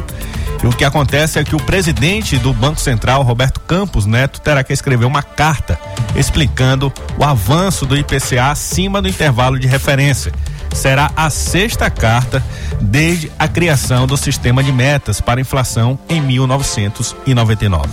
E 0.63 0.67
o 0.67 0.71
que 0.71 0.83
acontece 0.83 1.39
é 1.39 1.43
que 1.43 1.55
o 1.55 1.59
presidente 1.59 2.37
do 2.37 2.53
Banco 2.53 2.79
Central, 2.79 3.23
Roberto 3.23 3.59
Campos 3.61 4.05
Neto, 4.05 4.41
terá 4.41 4.63
que 4.63 4.73
escrever 4.73 5.05
uma 5.05 5.23
carta 5.23 5.79
explicando 6.15 6.93
o 7.17 7.23
avanço 7.23 7.85
do 7.85 7.97
IPCA 7.97 8.51
acima 8.51 9.01
do 9.01 9.07
intervalo 9.07 9.57
de 9.57 9.67
referência 9.67 10.31
será 10.73 11.11
a 11.15 11.29
sexta 11.29 11.89
carta 11.89 12.43
desde 12.79 13.31
a 13.37 13.47
criação 13.47 14.07
do 14.07 14.17
sistema 14.17 14.63
de 14.63 14.71
metas 14.71 15.21
para 15.21 15.41
inflação 15.41 15.99
em 16.09 16.21
1999. 16.21 17.89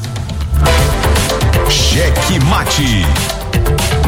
Cheque 1.71 2.39
Mate. 2.45 3.05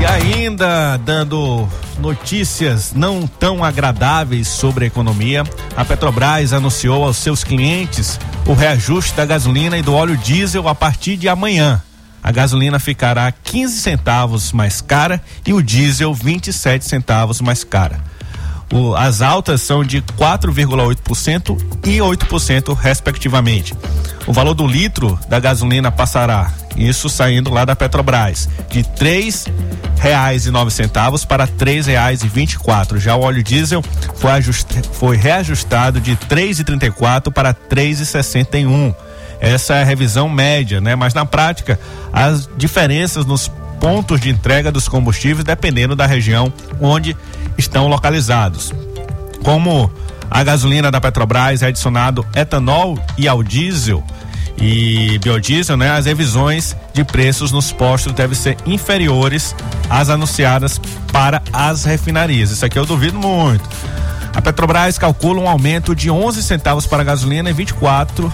E 0.01 0.07
ainda 0.07 0.97
dando 0.97 1.69
notícias 1.99 2.95
não 2.95 3.27
tão 3.27 3.63
agradáveis 3.63 4.49
sobre 4.49 4.85
a 4.85 4.87
economia, 4.87 5.45
a 5.77 5.85
Petrobras 5.85 6.53
anunciou 6.53 7.05
aos 7.05 7.19
seus 7.19 7.45
clientes 7.45 8.19
o 8.47 8.55
reajuste 8.55 9.15
da 9.15 9.27
gasolina 9.27 9.77
e 9.77 9.83
do 9.83 9.93
óleo 9.93 10.17
diesel 10.17 10.67
a 10.69 10.75
partir 10.75 11.17
de 11.17 11.29
amanhã. 11.29 11.83
A 12.23 12.33
gasolina 12.33 12.79
ficará 12.79 13.31
15 13.31 13.81
centavos 13.81 14.53
mais 14.53 14.81
cara 14.81 15.23
e 15.47 15.53
o 15.53 15.63
diesel 15.63 16.15
27 16.15 16.85
centavos 16.85 17.41
mais 17.41 17.65
cara. 17.65 18.01
O, 18.73 18.95
as 18.95 19.21
altas 19.21 19.63
são 19.63 19.83
de 19.83 20.01
4,8% 20.01 21.61
e 21.85 21.99
8%, 21.99 22.77
respectivamente. 22.77 23.75
O 24.27 24.33
valor 24.33 24.55
do 24.55 24.67
litro 24.67 25.19
da 25.29 25.41
gasolina 25.41 25.91
passará, 25.91 26.53
isso 26.77 27.09
saindo 27.09 27.51
lá 27.51 27.65
da 27.65 27.75
Petrobras, 27.75 28.49
de 28.69 28.85
três 28.85 29.47
reais 29.97 30.47
e 30.47 30.51
nove 30.51 30.71
centavos 30.71 31.25
para 31.25 31.47
três 31.47 31.87
reais 31.87 32.23
e 32.23 32.29
vinte 32.29 32.53
e 32.53 32.59
quatro. 32.59 32.99
Já 32.99 33.17
o 33.17 33.23
óleo 33.23 33.43
diesel 33.43 33.83
foi, 34.17 34.31
foi 34.93 35.17
reajustado 35.17 36.01
de 36.01 36.17
três 36.17 36.59
e 36.59 36.65
trinta 36.65 36.87
e 36.87 36.91
quatro 36.91 37.33
para 37.33 37.53
três 37.53 38.01
e 38.01 38.07
sessenta 38.07 38.59
e 38.59 38.67
um. 38.67 38.95
Essa 39.41 39.77
é 39.77 39.83
a 39.83 39.85
revisão 39.85 40.29
média, 40.29 40.81
né? 40.81 40.95
Mas 40.95 41.15
na 41.15 41.25
prática, 41.25 41.81
as 42.13 42.49
diferenças 42.57 43.25
nos 43.27 43.51
pontos 43.81 44.21
de 44.21 44.29
entrega 44.29 44.71
dos 44.71 44.87
combustíveis 44.87 45.43
dependendo 45.43 45.97
da 45.97 46.07
região 46.07 46.53
onde 46.81 47.17
estão 47.61 47.87
localizados. 47.87 48.73
Como 49.45 49.91
a 50.31 50.43
gasolina 50.43 50.91
da 50.91 51.01
Petrobras 51.01 51.63
é 51.63 51.69
adicionado 51.69 52.27
etanol 52.35 52.99
e 53.17 53.29
ao 53.29 53.43
diesel 53.43 54.03
e 54.59 55.19
biodiesel, 55.19 55.77
né, 55.77 55.91
as 55.91 56.05
revisões 56.05 56.77
de 56.93 57.03
preços 57.03 57.51
nos 57.51 57.73
postos 57.73 58.13
devem 58.13 58.37
ser 58.37 58.57
inferiores 58.67 59.55
às 59.89 60.11
anunciadas 60.11 60.79
para 61.13 61.43
as 61.53 61.85
refinarias. 61.85 62.51
Isso 62.51 62.65
aqui 62.65 62.79
eu 62.79 62.85
duvido 62.85 63.19
muito. 63.19 63.69
A 64.35 64.43
Petrobras 64.43 64.99
calcula 64.99 65.41
um 65.41 65.49
aumento 65.49 65.95
de 65.95 66.11
11 66.11 66.43
centavos 66.43 66.87
para 66.87 67.03
a 67.03 67.05
gasolina 67.05 67.51
e 67.51 67.53
24 67.53 68.31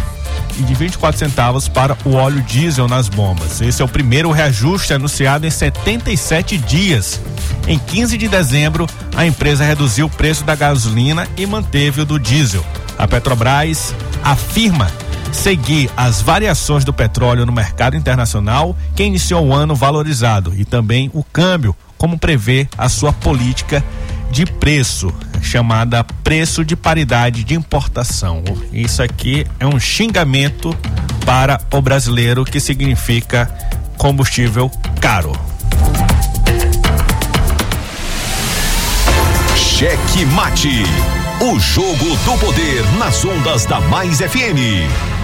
e 0.59 0.63
de 0.63 0.75
24 0.75 1.19
centavos 1.19 1.69
para 1.69 1.97
o 2.05 2.13
óleo 2.13 2.43
diesel 2.43 2.89
nas 2.89 3.09
bombas. 3.09 3.61
Esse 3.61 3.83
é 3.83 3.85
o 3.85 3.89
primeiro 3.89 4.31
reajuste 4.31 4.93
anunciado 4.93 5.47
em 5.47 5.51
77 5.51 6.59
dias. 6.59 7.21
Em 7.67 7.79
15 7.79 8.17
de 8.17 8.29
dezembro, 8.29 8.87
a 9.15 9.27
empresa 9.27 9.65
reduziu 9.65 10.07
o 10.07 10.11
preço 10.11 10.45
da 10.45 10.55
gasolina 10.55 11.27
e 11.37 11.47
manteve 11.47 12.03
o 12.03 12.05
do 12.05 12.19
diesel. 12.19 12.65
A 12.99 13.07
Petrobras 13.07 13.95
afirma 14.23 14.91
seguir 15.33 15.91
as 15.97 16.23
variações 16.23 16.85
do 16.85 16.93
petróleo 16.93 17.45
no 17.45 17.53
mercado 17.53 17.97
internacional, 17.97 18.77
que 18.95 19.05
iniciou 19.05 19.47
o 19.47 19.55
ano 19.55 19.75
valorizado, 19.75 20.55
e 20.57 20.65
também 20.65 21.11
o 21.13 21.23
câmbio, 21.23 21.77
como 21.99 22.19
prevê 22.19 22.69
a 22.77 22.89
sua 22.89 23.13
política 23.13 23.85
de 24.31 24.47
preço, 24.47 25.13
chamada 25.43 26.05
preço 26.23 26.65
de 26.65 26.77
paridade 26.77 27.45
de 27.45 27.55
importação. 27.55 28.43
Isso 28.73 29.03
aqui 29.03 29.47
é 29.59 29.67
um 29.67 29.79
xingamento 29.79 30.77
para 31.25 31.61
o 31.73 31.81
brasileiro 31.81 32.45
que 32.45 32.61
significa 32.61 33.47
combustível 33.97 34.71
caro. 35.01 35.33
Cheque 39.57 40.25
Mate. 40.27 40.85
O 41.41 41.61
jogo 41.61 42.17
do 42.25 42.39
poder 42.39 42.83
nas 42.99 43.23
ondas 43.25 43.67
da 43.67 43.79
Mais 43.81 44.21
FM. 44.21 45.16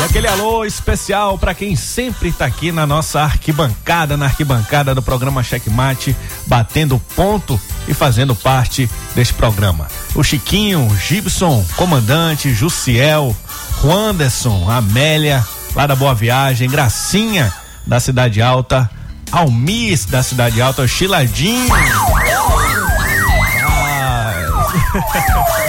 E 0.00 0.04
aquele 0.04 0.28
alô 0.28 0.64
especial 0.64 1.36
para 1.36 1.52
quem 1.52 1.74
sempre 1.74 2.28
está 2.28 2.46
aqui 2.46 2.70
na 2.70 2.86
nossa 2.86 3.20
arquibancada, 3.20 4.16
na 4.16 4.26
arquibancada 4.26 4.94
do 4.94 5.02
programa 5.02 5.42
Checkmate, 5.42 6.16
batendo 6.46 7.02
ponto 7.16 7.60
e 7.88 7.94
fazendo 7.94 8.36
parte 8.36 8.88
deste 9.16 9.34
programa. 9.34 9.88
O 10.14 10.22
Chiquinho, 10.22 10.88
Gibson, 10.96 11.66
Comandante, 11.74 12.54
Jussiel, 12.54 13.36
Juanderson, 13.82 14.70
Amélia, 14.70 15.44
lá 15.74 15.86
da 15.86 15.96
Boa 15.96 16.14
Viagem, 16.14 16.70
Gracinha, 16.70 17.52
da 17.84 17.98
Cidade 17.98 18.40
Alta, 18.40 18.88
Almis, 19.32 20.04
da 20.04 20.22
Cidade 20.22 20.62
Alta, 20.62 20.86
Chiladinho. 20.86 21.68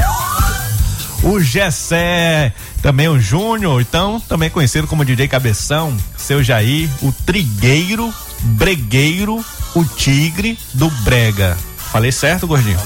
o 1.23 1.39
Gessé, 1.39 2.53
também 2.82 3.08
o 3.08 3.19
Júnior, 3.19 3.82
então 3.82 4.19
também 4.19 4.49
conhecido 4.49 4.88
como 4.88 5.05
DJ 5.05 5.27
Cabeção, 5.27 5.95
seu 6.17 6.43
Jair, 6.43 6.89
o 7.01 7.12
Trigueiro, 7.12 8.13
Bregueiro, 8.41 9.43
o 9.75 9.84
Tigre 9.84 10.58
do 10.73 10.89
Brega. 11.03 11.58
Falei 11.91 12.12
certo, 12.12 12.47
gordinho? 12.47 12.79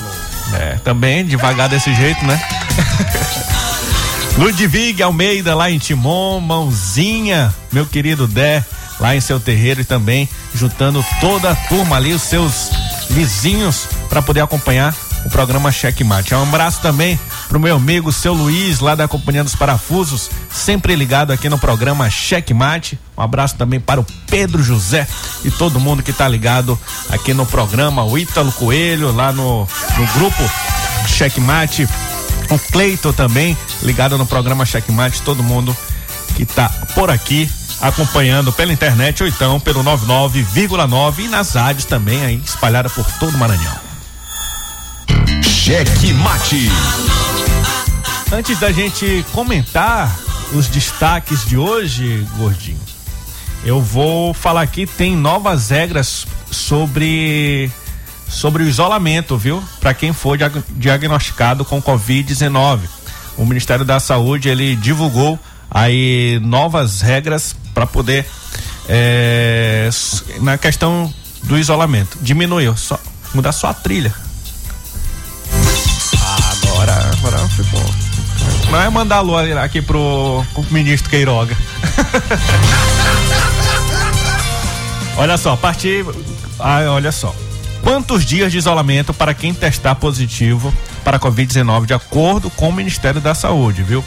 É, 0.53 0.75
também 0.83 1.25
devagar 1.25 1.69
desse 1.69 1.93
jeito, 1.93 2.25
né? 2.25 2.41
Ludwig 4.37 5.01
Almeida 5.03 5.53
lá 5.55 5.69
em 5.69 5.77
Timon, 5.77 6.39
Mãozinha, 6.39 7.53
meu 7.71 7.85
querido 7.85 8.27
Dé, 8.27 8.63
lá 8.99 9.15
em 9.15 9.21
seu 9.21 9.39
terreiro 9.39 9.81
e 9.81 9.85
também 9.85 10.27
juntando 10.55 11.05
toda 11.19 11.51
a 11.51 11.55
turma 11.55 11.97
ali, 11.97 12.13
os 12.13 12.23
seus 12.23 12.71
vizinhos, 13.09 13.87
para 14.09 14.21
poder 14.21 14.41
acompanhar 14.41 14.95
o 15.25 15.29
programa 15.29 15.71
Checkmate. 15.71 16.33
Um 16.33 16.43
abraço 16.43 16.81
também 16.81 17.19
pro 17.53 17.59
meu 17.59 17.75
amigo 17.75 18.11
seu 18.11 18.33
Luiz, 18.33 18.79
lá 18.79 18.95
da 18.95 19.07
Companhia 19.07 19.43
dos 19.43 19.55
Parafusos, 19.55 20.27
sempre 20.51 20.95
ligado 20.95 21.31
aqui 21.31 21.47
no 21.47 21.59
programa 21.59 22.09
Checkmate. 22.09 22.97
Um 23.15 23.21
abraço 23.21 23.53
também 23.57 23.79
para 23.79 24.01
o 24.01 24.05
Pedro 24.25 24.63
José 24.63 25.07
e 25.45 25.51
todo 25.51 25.79
mundo 25.79 26.01
que 26.01 26.11
tá 26.11 26.27
ligado 26.27 26.79
aqui 27.11 27.31
no 27.31 27.45
programa, 27.45 28.03
o 28.03 28.17
Ítalo 28.17 28.51
Coelho, 28.53 29.11
lá 29.11 29.31
no, 29.31 29.67
no 29.97 30.07
grupo 30.15 30.41
Checkmate. 31.05 31.87
O 32.49 32.57
Cleito 32.57 33.13
também, 33.13 33.55
ligado 33.83 34.17
no 34.17 34.25
programa 34.25 34.65
Checkmate, 34.65 35.21
todo 35.21 35.43
mundo 35.43 35.77
que 36.35 36.47
tá 36.47 36.69
por 36.95 37.11
aqui 37.11 37.47
acompanhando 37.79 38.51
pela 38.51 38.73
internet 38.73 39.21
ou 39.21 39.29
então 39.29 39.59
pelo 39.59 39.83
99,9 39.83 41.19
e 41.19 41.27
nas 41.27 41.53
rádios 41.53 41.85
também 41.85 42.25
aí 42.25 42.41
espalhada 42.43 42.89
por 42.89 43.05
todo 43.19 43.35
o 43.35 43.37
Maranhão. 43.37 43.77
Cheque 45.43 46.11
Mate. 46.13 46.71
Antes 48.33 48.57
da 48.57 48.71
gente 48.71 49.23
comentar 49.31 50.11
os 50.53 50.67
destaques 50.67 51.45
de 51.45 51.55
hoje, 51.55 52.27
gordinho, 52.35 52.79
eu 53.63 53.79
vou 53.79 54.33
falar 54.33 54.63
aqui 54.63 54.87
tem 54.87 55.15
novas 55.15 55.69
regras 55.69 56.25
sobre 56.49 57.71
sobre 58.27 58.63
o 58.63 58.67
isolamento, 58.67 59.37
viu? 59.37 59.63
Para 59.79 59.93
quem 59.93 60.11
for 60.11 60.35
diagnosticado 60.71 61.63
com 61.63 61.79
COVID-19. 61.79 62.79
O 63.37 63.45
Ministério 63.45 63.85
da 63.85 63.99
Saúde 63.99 64.49
ele 64.49 64.75
divulgou 64.75 65.39
aí 65.69 66.39
novas 66.41 67.01
regras 67.01 67.55
para 67.71 67.85
poder 67.85 68.25
é, 68.89 69.91
na 70.41 70.57
questão 70.57 71.13
do 71.43 71.55
isolamento. 71.55 72.17
Diminuiu, 72.19 72.75
só 72.75 72.99
mudar 73.31 73.51
só 73.51 73.67
a 73.67 73.75
trilha. 73.75 74.11
Agora, 76.51 77.11
agora 77.15 77.37
ficou. 77.49 77.92
Não 78.73 78.81
é 78.81 78.89
mandar 78.89 79.17
alô 79.17 79.37
aqui 79.37 79.83
pro, 79.83 80.43
pro 80.51 80.65
ministro 80.71 81.07
Queiroga. 81.07 81.55
olha 85.15 85.37
só, 85.37 85.53
a 85.53 85.57
partir. 85.57 86.03
Ah, 86.59 86.79
olha 86.89 87.11
só. 87.11 87.35
Quantos 87.83 88.25
dias 88.25 88.51
de 88.51 88.57
isolamento 88.57 89.13
para 89.13 89.35
quem 89.35 89.53
testar 89.53 89.93
positivo 89.93 90.73
para 91.03 91.19
Covid-19, 91.19 91.85
de 91.85 91.93
acordo 91.93 92.49
com 92.49 92.69
o 92.69 92.73
Ministério 92.73 93.21
da 93.21 93.35
Saúde, 93.35 93.83
viu? 93.83 94.03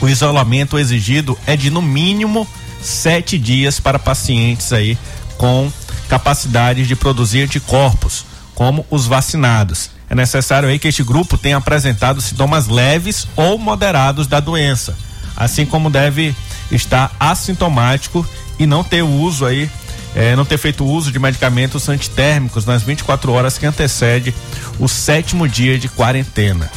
O 0.00 0.08
isolamento 0.08 0.80
exigido 0.80 1.38
é 1.46 1.56
de 1.56 1.70
no 1.70 1.80
mínimo 1.80 2.44
sete 2.80 3.38
dias 3.38 3.78
para 3.78 4.00
pacientes 4.00 4.72
aí 4.72 4.98
com 5.38 5.70
capacidade 6.08 6.88
de 6.88 6.96
produzir 6.96 7.42
anticorpos, 7.42 8.26
como 8.52 8.84
os 8.90 9.06
vacinados. 9.06 9.90
É 10.12 10.14
necessário 10.14 10.68
aí 10.68 10.78
que 10.78 10.88
este 10.88 11.02
grupo 11.02 11.38
tenha 11.38 11.56
apresentado 11.56 12.20
sintomas 12.20 12.68
leves 12.68 13.26
ou 13.34 13.56
moderados 13.56 14.26
da 14.26 14.40
doença, 14.40 14.94
assim 15.34 15.64
como 15.64 15.88
deve 15.88 16.36
estar 16.70 17.16
assintomático 17.18 18.26
e 18.58 18.66
não 18.66 18.84
ter 18.84 19.00
uso 19.00 19.46
aí, 19.46 19.70
é, 20.14 20.36
não 20.36 20.44
ter 20.44 20.58
feito 20.58 20.84
uso 20.84 21.10
de 21.10 21.18
medicamentos 21.18 21.88
antitérmicos 21.88 22.66
nas 22.66 22.82
24 22.82 23.32
horas 23.32 23.56
que 23.56 23.64
antecede 23.64 24.34
o 24.78 24.86
sétimo 24.86 25.48
dia 25.48 25.78
de 25.78 25.88
quarentena. 25.88 26.70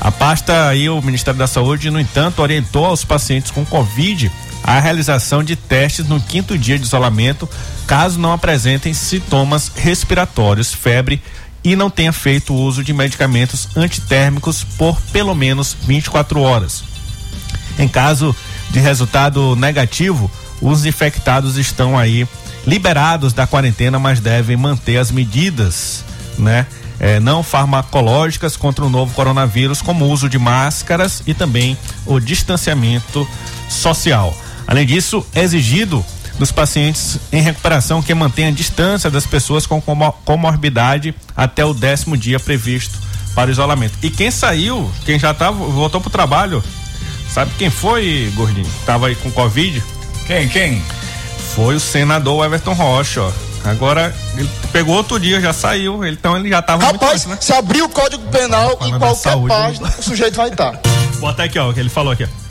A 0.00 0.10
pasta 0.10 0.66
aí, 0.66 0.88
o 0.90 1.00
Ministério 1.00 1.38
da 1.38 1.46
Saúde, 1.46 1.92
no 1.92 2.00
entanto, 2.00 2.42
orientou 2.42 2.86
aos 2.86 3.04
pacientes 3.04 3.52
com 3.52 3.64
Covid 3.64 4.32
a 4.64 4.80
realização 4.80 5.44
de 5.44 5.54
testes 5.54 6.08
no 6.08 6.20
quinto 6.20 6.58
dia 6.58 6.76
de 6.76 6.86
isolamento, 6.86 7.48
caso 7.86 8.18
não 8.18 8.32
apresentem 8.32 8.92
sintomas 8.92 9.70
respiratórios, 9.76 10.74
febre 10.74 11.22
e 11.62 11.76
não 11.76 11.90
tenha 11.90 12.12
feito 12.12 12.54
uso 12.54 12.82
de 12.82 12.92
medicamentos 12.92 13.68
antitérmicos 13.76 14.64
por 14.64 15.00
pelo 15.12 15.34
menos 15.34 15.76
24 15.82 16.40
horas. 16.40 16.84
Em 17.78 17.88
caso 17.88 18.34
de 18.70 18.78
resultado 18.78 19.56
negativo, 19.56 20.30
os 20.60 20.84
infectados 20.84 21.56
estão 21.56 21.98
aí 21.98 22.26
liberados 22.66 23.32
da 23.32 23.46
quarentena, 23.46 23.98
mas 23.98 24.20
devem 24.20 24.56
manter 24.56 24.98
as 24.98 25.10
medidas, 25.10 26.04
né? 26.38 26.66
É, 26.98 27.18
não 27.18 27.42
farmacológicas 27.42 28.58
contra 28.58 28.84
o 28.84 28.90
novo 28.90 29.14
coronavírus, 29.14 29.80
como 29.80 30.04
o 30.04 30.10
uso 30.10 30.28
de 30.28 30.38
máscaras 30.38 31.22
e 31.26 31.32
também 31.32 31.76
o 32.04 32.20
distanciamento 32.20 33.26
social. 33.70 34.36
Além 34.66 34.84
disso, 34.84 35.26
é 35.34 35.40
exigido 35.40 36.04
dos 36.40 36.50
pacientes 36.50 37.18
em 37.30 37.42
recuperação 37.42 38.02
que 38.02 38.14
mantém 38.14 38.46
a 38.46 38.50
distância 38.50 39.10
das 39.10 39.26
pessoas 39.26 39.66
com 39.66 39.80
comorbidade 40.24 41.14
até 41.36 41.62
o 41.66 41.74
décimo 41.74 42.16
dia 42.16 42.40
previsto 42.40 42.98
para 43.34 43.48
o 43.48 43.52
isolamento. 43.52 43.92
E 44.02 44.08
quem 44.08 44.30
saiu, 44.30 44.90
quem 45.04 45.18
já 45.18 45.34
tava, 45.34 45.58
voltou 45.66 46.00
pro 46.00 46.08
trabalho, 46.08 46.64
sabe 47.28 47.52
quem 47.58 47.68
foi, 47.68 48.32
gordinho? 48.34 48.66
Tava 48.86 49.08
aí 49.08 49.14
com 49.16 49.30
Covid? 49.30 49.82
Quem, 50.26 50.48
quem? 50.48 50.82
Foi 51.54 51.74
o 51.74 51.80
senador 51.80 52.46
Everton 52.46 52.72
Rocha, 52.72 53.20
ó. 53.20 53.32
Agora, 53.62 54.14
ele 54.38 54.48
pegou 54.72 54.96
outro 54.96 55.20
dia, 55.20 55.38
já 55.42 55.52
saiu, 55.52 56.02
então 56.06 56.34
ele 56.38 56.48
já 56.48 56.62
tava 56.62 56.86
Rapaz, 56.86 57.26
muito 57.26 57.38
né? 57.38 57.42
se 57.42 57.52
abrir 57.52 57.82
o 57.82 57.88
Código 57.90 58.26
Penal 58.30 58.78
em 58.80 58.98
qualquer 58.98 59.14
saúde, 59.14 59.48
página, 59.48 59.94
o 59.98 60.02
sujeito 60.02 60.36
vai 60.36 60.48
estar. 60.48 60.72
Tá. 60.72 60.90
Bota 61.18 61.42
aqui, 61.42 61.58
ó, 61.58 61.68
o 61.68 61.74
que 61.74 61.80
ele 61.80 61.90
falou 61.90 62.14
aqui, 62.14 62.24
ó. 62.24 62.49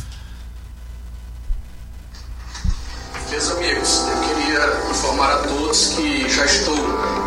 Meus 3.30 3.52
amigos, 3.52 4.08
eu 4.10 4.22
queria 4.22 4.90
informar 4.90 5.32
a 5.32 5.38
todos 5.48 5.90
que 5.90 6.28
já 6.28 6.46
estou 6.46 6.76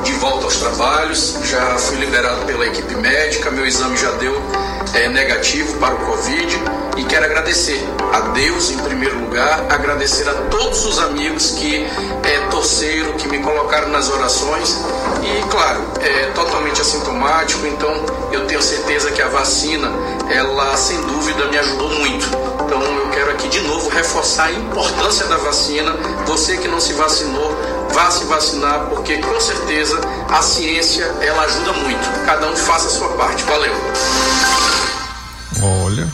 de 0.02 0.12
volta 0.14 0.44
aos 0.44 0.56
trabalhos, 0.56 1.38
já 1.44 1.78
fui 1.78 1.96
liberado 1.96 2.44
pela 2.44 2.66
equipe 2.66 2.94
médica, 2.96 3.50
meu 3.50 3.64
exame 3.64 3.96
já 3.96 4.10
deu 4.12 4.34
é, 4.94 5.08
negativo 5.08 5.78
para 5.78 5.94
o 5.94 5.98
Covid 5.98 6.62
e 6.96 7.04
quero 7.04 7.24
agradecer 7.24 7.82
a 8.12 8.20
Deus 8.30 8.70
em 8.70 8.78
primeiro 8.78 9.18
lugar, 9.20 9.64
agradecer 9.70 10.28
a 10.28 10.34
todos 10.50 10.84
os 10.84 10.98
amigos 10.98 11.52
que 11.52 11.84
é, 12.24 12.48
torceram, 12.50 13.12
que 13.12 13.28
me 13.28 13.38
colocaram 13.38 13.88
nas 13.88 14.10
orações 14.10 14.76
e, 15.22 15.42
claro, 15.50 15.82
é 16.00 16.26
totalmente 16.34 16.80
assintomático, 16.80 17.66
então 17.66 18.04
eu 18.32 18.46
tenho 18.46 18.60
certeza 18.60 19.10
que 19.12 19.22
a 19.22 19.28
vacina, 19.28 19.90
ela 20.30 20.76
sem 20.76 21.00
dúvida 21.02 21.46
me 21.46 21.58
ajudou 21.58 21.88
muito. 21.88 22.26
Então 22.64 22.82
eu 22.82 23.10
quero 23.10 23.30
aqui 23.30 23.48
de 23.48 23.60
novo 23.60 23.88
reforçar 23.90 24.46
a 24.46 24.52
importância 24.52 25.26
da 25.26 25.36
vacina. 25.36 25.92
Você 26.26 26.56
que 26.56 26.66
não 26.68 26.80
se 26.80 26.94
vacinou, 26.94 27.54
vá 27.92 28.10
se 28.10 28.24
vacinar, 28.24 28.86
porque 28.88 29.18
com 29.18 29.40
certeza 29.40 30.00
a 30.28 30.42
ciência 30.42 31.04
ela 31.20 31.42
ajuda 31.44 31.72
muito. 31.74 32.24
Cada 32.24 32.48
um 32.48 32.56
faça 32.56 32.88
a 32.88 32.90
sua 32.90 33.08
parte. 33.16 33.42
Valeu. 33.44 33.74
Olha. 35.62 36.08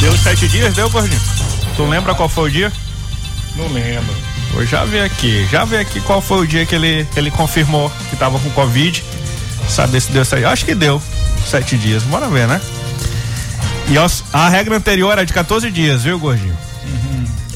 Deu 0.00 0.16
sete 0.18 0.48
dias, 0.48 0.74
deu, 0.74 0.88
Gordinho? 0.90 1.20
Tu 1.76 1.84
lembra 1.84 2.14
qual 2.14 2.28
foi 2.28 2.48
o 2.48 2.52
dia? 2.52 2.72
Não 3.56 3.68
lembro. 3.68 4.14
Eu 4.54 4.64
já 4.66 4.84
vi 4.84 5.00
aqui, 5.00 5.46
já 5.50 5.64
vi 5.64 5.76
aqui 5.76 6.00
qual 6.00 6.20
foi 6.20 6.38
o 6.38 6.46
dia 6.46 6.64
que 6.64 6.74
ele, 6.74 7.06
que 7.12 7.18
ele 7.18 7.30
confirmou 7.30 7.90
que 8.10 8.16
tava 8.16 8.38
com 8.38 8.50
Covid. 8.50 9.04
Saber 9.68 10.00
se 10.00 10.12
deu 10.12 10.24
sete. 10.24 10.44
Acho 10.44 10.64
que 10.64 10.74
deu 10.74 11.02
sete 11.46 11.76
dias. 11.76 12.02
Bora 12.04 12.28
ver, 12.28 12.46
né? 12.46 12.60
E 13.88 13.96
a 14.32 14.48
regra 14.48 14.76
anterior 14.76 15.12
era 15.12 15.26
de 15.26 15.32
14 15.32 15.70
dias, 15.70 16.02
viu, 16.02 16.18
Gordinho? 16.18 16.56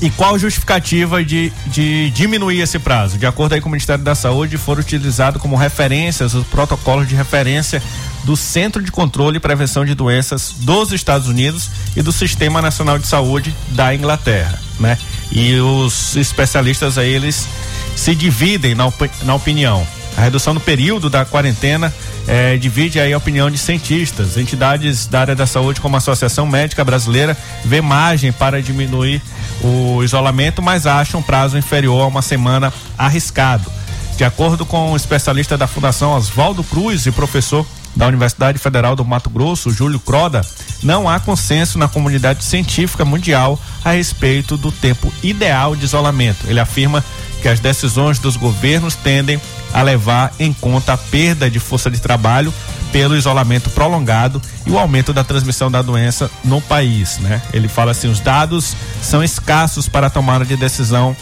E 0.01 0.11
qual 0.11 0.39
justificativa 0.39 1.25
de, 1.25 1.53
de 1.67 2.11
diminuir 2.11 2.61
esse 2.61 2.79
prazo? 2.79 3.19
De 3.19 3.27
acordo 3.27 3.55
aí 3.55 3.61
com 3.61 3.69
o 3.69 3.73
Ministério 3.73 4.05
da 4.05 4.15
Saúde, 4.15 4.57
foram 4.57 4.81
utilizados 4.81 5.43
como 5.43 5.57
referências 5.57 6.35
os 6.35 6.47
protocolos 6.47 7.09
de 7.09 7.17
referência 7.17 7.83
do 8.23 8.37
Centro 8.37 8.83
de 8.83 8.93
Controle 8.93 9.39
e 9.39 9.41
Prevenção 9.41 9.85
de 9.85 9.95
Doenças 9.95 10.55
dos 10.59 10.93
Estados 10.93 11.29
Unidos 11.29 11.71
e 11.97 12.03
do 12.03 12.13
Sistema 12.13 12.63
Nacional 12.63 12.99
de 12.99 13.07
Saúde 13.07 13.55
da 13.71 13.93
Inglaterra, 13.95 14.61
né? 14.79 14.97
E 15.33 15.57
os 15.57 16.15
especialistas 16.15 16.97
aí, 16.97 17.13
eles 17.13 17.49
se 17.97 18.15
dividem 18.15 18.75
na, 18.75 18.87
op 18.87 19.11
na 19.23 19.35
opinião. 19.35 19.85
A 20.19 20.21
redução 20.21 20.53
do 20.53 20.59
período 20.59 21.09
da 21.09 21.25
quarentena 21.25 21.95
eh, 22.27 22.57
divide 22.57 22.99
aí 22.99 23.13
a 23.13 23.17
opinião 23.17 23.49
de 23.49 23.57
cientistas. 23.57 24.37
Entidades 24.37 25.07
da 25.07 25.21
área 25.21 25.37
da 25.37 25.47
saúde, 25.47 25.81
como 25.81 25.95
a 25.95 25.99
Associação 25.99 26.45
Médica 26.45 26.85
Brasileira, 26.85 27.39
vê 27.65 27.81
margem 27.81 28.33
para 28.33 28.61
diminuir 28.61 29.23
o 29.63 30.03
isolamento, 30.03 30.61
mas 30.61 30.89
acham 30.89 31.21
um 31.21 31.23
prazo 31.23 31.57
inferior 31.57 32.03
a 32.03 32.09
uma 32.09 32.21
semana 32.21 32.73
arriscado. 32.99 33.71
De 34.17 34.25
acordo 34.25 34.67
com 34.67 34.91
o 34.91 34.97
especialista 34.97 35.57
da 35.57 35.69
Fundação 35.69 36.11
Oswaldo 36.11 36.65
Cruz 36.65 37.07
e 37.07 37.13
professor 37.13 37.65
da 37.95 38.09
Universidade 38.09 38.59
Federal 38.59 38.97
do 38.97 39.05
Mato 39.05 39.31
Grosso, 39.31 39.71
Júlio 39.71 40.01
Croda, 40.01 40.41
não 40.83 41.09
há 41.09 41.21
consenso 41.21 41.79
na 41.79 41.87
comunidade 41.87 42.43
científica 42.43 43.05
mundial 43.05 43.57
a 43.85 43.93
respeito 43.93 44.57
do 44.57 44.73
tempo 44.73 45.13
ideal 45.23 45.77
de 45.77 45.85
isolamento. 45.85 46.45
Ele 46.49 46.59
afirma 46.59 47.05
que 47.41 47.47
as 47.47 47.61
decisões 47.61 48.19
dos 48.19 48.37
governos 48.37 48.97
tendem 48.97 49.41
a 49.73 49.83
levar 49.83 50.33
em 50.39 50.53
conta 50.53 50.95
a 50.95 50.97
perda 50.97 51.51
de 51.51 51.59
força 51.59 51.91
de 51.91 52.01
trabalho 52.01 52.53
pelo 52.93 53.17
isolamento 53.17 53.71
prolongado 53.71 54.41
e 54.67 54.71
o 54.71 54.79
aumento 54.79 55.13
da 55.13 55.23
transmissão 55.23 55.71
da 55.71 55.83
doença 55.83 56.31
no 56.45 56.61
país, 56.61 57.19
né? 57.19 57.43
Ele 57.53 57.69
fala 57.69 57.93
assim, 57.93 58.09
os 58.09 58.21
dados 58.21 58.75
são 59.03 59.23
escassos 59.23 59.89
para 59.89 60.09
tomada 60.09 60.45
de 60.45 60.57
decisão, 60.57 61.15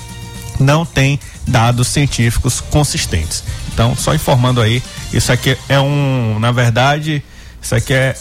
não 0.61 0.87
tem 0.87 1.18
dados 1.46 1.88
científicos 1.88 2.61
consistentes. 2.61 3.42
Então, 3.72 3.96
só 3.96 4.14
informando 4.14 4.61
aí, 4.61 4.82
isso 5.12 5.32
aqui 5.32 5.56
é 5.68 5.78
um, 5.80 6.38
na 6.38 6.52
verdade, 6.52 7.22
isso 7.61 7.74
aqui 7.74 7.92
é 7.92 8.16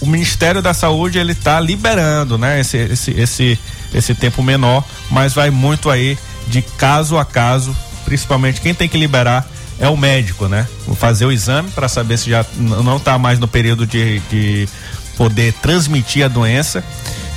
o 0.00 0.06
Ministério 0.06 0.60
da 0.60 0.74
Saúde 0.74 1.18
ele 1.18 1.32
está 1.32 1.58
liberando, 1.58 2.36
né, 2.36 2.60
esse, 2.60 2.76
esse, 2.76 3.10
esse, 3.12 3.58
esse 3.94 4.14
tempo 4.14 4.42
menor, 4.42 4.84
mas 5.10 5.32
vai 5.32 5.50
muito 5.50 5.88
aí 5.88 6.18
de 6.48 6.62
caso 6.62 7.16
a 7.16 7.24
caso, 7.24 7.74
principalmente 8.04 8.60
quem 8.60 8.74
tem 8.74 8.88
que 8.88 8.98
liberar 8.98 9.46
é 9.78 9.88
o 9.88 9.96
médico, 9.96 10.46
né? 10.46 10.66
Fazer 10.96 11.24
o 11.24 11.32
exame 11.32 11.70
para 11.70 11.88
saber 11.88 12.18
se 12.18 12.28
já 12.28 12.44
não 12.56 12.98
está 12.98 13.18
mais 13.18 13.38
no 13.38 13.48
período 13.48 13.86
de, 13.86 14.20
de 14.30 14.68
poder 15.16 15.52
transmitir 15.54 16.24
a 16.24 16.28
doença 16.28 16.84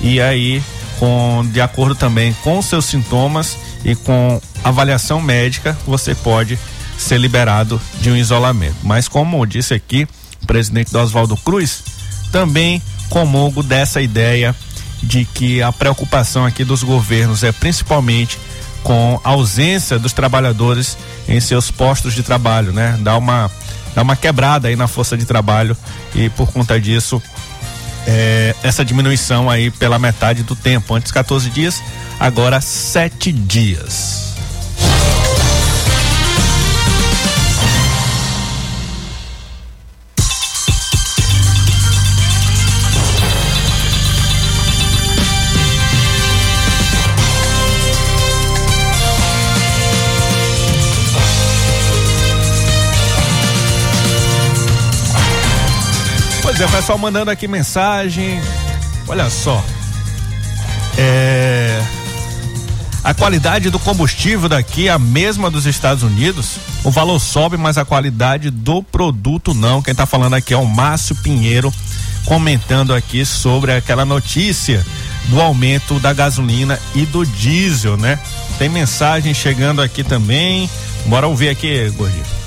e 0.01 0.19
aí 0.19 0.61
com 0.99 1.45
de 1.51 1.61
acordo 1.61 1.95
também 1.95 2.33
com 2.43 2.61
seus 2.61 2.85
sintomas 2.85 3.57
e 3.83 3.95
com 3.95 4.41
avaliação 4.63 5.21
médica 5.21 5.77
você 5.85 6.13
pode 6.13 6.59
ser 6.97 7.17
liberado 7.17 7.81
de 8.01 8.11
um 8.11 8.15
isolamento. 8.15 8.75
Mas 8.83 9.07
como 9.07 9.45
disse 9.45 9.73
aqui 9.73 10.07
o 10.41 10.45
presidente 10.45 10.91
do 10.91 10.99
Oswaldo 10.99 11.37
Cruz, 11.37 11.83
também 12.31 12.81
comungo 13.09 13.63
dessa 13.63 14.01
ideia 14.01 14.55
de 15.01 15.25
que 15.25 15.61
a 15.61 15.71
preocupação 15.71 16.45
aqui 16.45 16.63
dos 16.63 16.83
governos 16.83 17.43
é 17.43 17.51
principalmente 17.51 18.39
com 18.83 19.19
ausência 19.23 19.97
dos 19.97 20.13
trabalhadores 20.13 20.97
em 21.27 21.39
seus 21.39 21.71
postos 21.71 22.13
de 22.13 22.21
trabalho, 22.21 22.71
né? 22.71 22.97
Dá 22.99 23.17
uma 23.17 23.49
dá 23.95 24.01
uma 24.01 24.15
quebrada 24.15 24.67
aí 24.67 24.75
na 24.75 24.87
força 24.87 25.15
de 25.15 25.25
trabalho 25.25 25.77
e 26.15 26.29
por 26.29 26.51
conta 26.51 26.79
disso 26.79 27.21
é, 28.07 28.55
essa 28.63 28.83
diminuição 28.83 29.49
aí 29.49 29.71
pela 29.71 29.97
metade 29.97 30.43
do 30.43 30.55
tempo, 30.55 30.93
antes 30.93 31.11
14 31.11 31.49
dias, 31.49 31.81
agora 32.19 32.59
7 32.59 33.31
dias. 33.31 34.32
Pois 56.55 56.61
é, 56.61 56.67
pessoal 56.67 56.99
mandando 56.99 57.31
aqui 57.31 57.47
mensagem. 57.47 58.39
Olha 59.07 59.27
só. 59.27 59.65
É. 60.95 61.81
A 63.03 63.11
qualidade 63.11 63.71
do 63.71 63.79
combustível 63.79 64.47
daqui 64.47 64.87
é 64.87 64.91
a 64.91 64.99
mesma 64.99 65.49
dos 65.49 65.65
Estados 65.65 66.03
Unidos. 66.03 66.59
O 66.83 66.91
valor 66.91 67.17
sobe, 67.17 67.57
mas 67.57 67.79
a 67.79 67.83
qualidade 67.83 68.51
do 68.51 68.83
produto 68.83 69.55
não. 69.55 69.81
Quem 69.81 69.93
está 69.93 70.05
falando 70.05 70.35
aqui 70.35 70.53
é 70.53 70.57
o 70.57 70.63
Márcio 70.63 71.15
Pinheiro, 71.15 71.73
comentando 72.23 72.93
aqui 72.93 73.25
sobre 73.25 73.73
aquela 73.73 74.05
notícia 74.05 74.85
do 75.29 75.41
aumento 75.41 75.99
da 75.99 76.13
gasolina 76.13 76.79
e 76.93 77.03
do 77.03 77.25
diesel, 77.25 77.97
né? 77.97 78.19
Tem 78.59 78.69
mensagem 78.69 79.33
chegando 79.33 79.81
aqui 79.81 80.03
também. 80.03 80.69
Bora 81.07 81.27
ouvir 81.27 81.49
aqui, 81.49 81.89
Gordinho. 81.97 82.42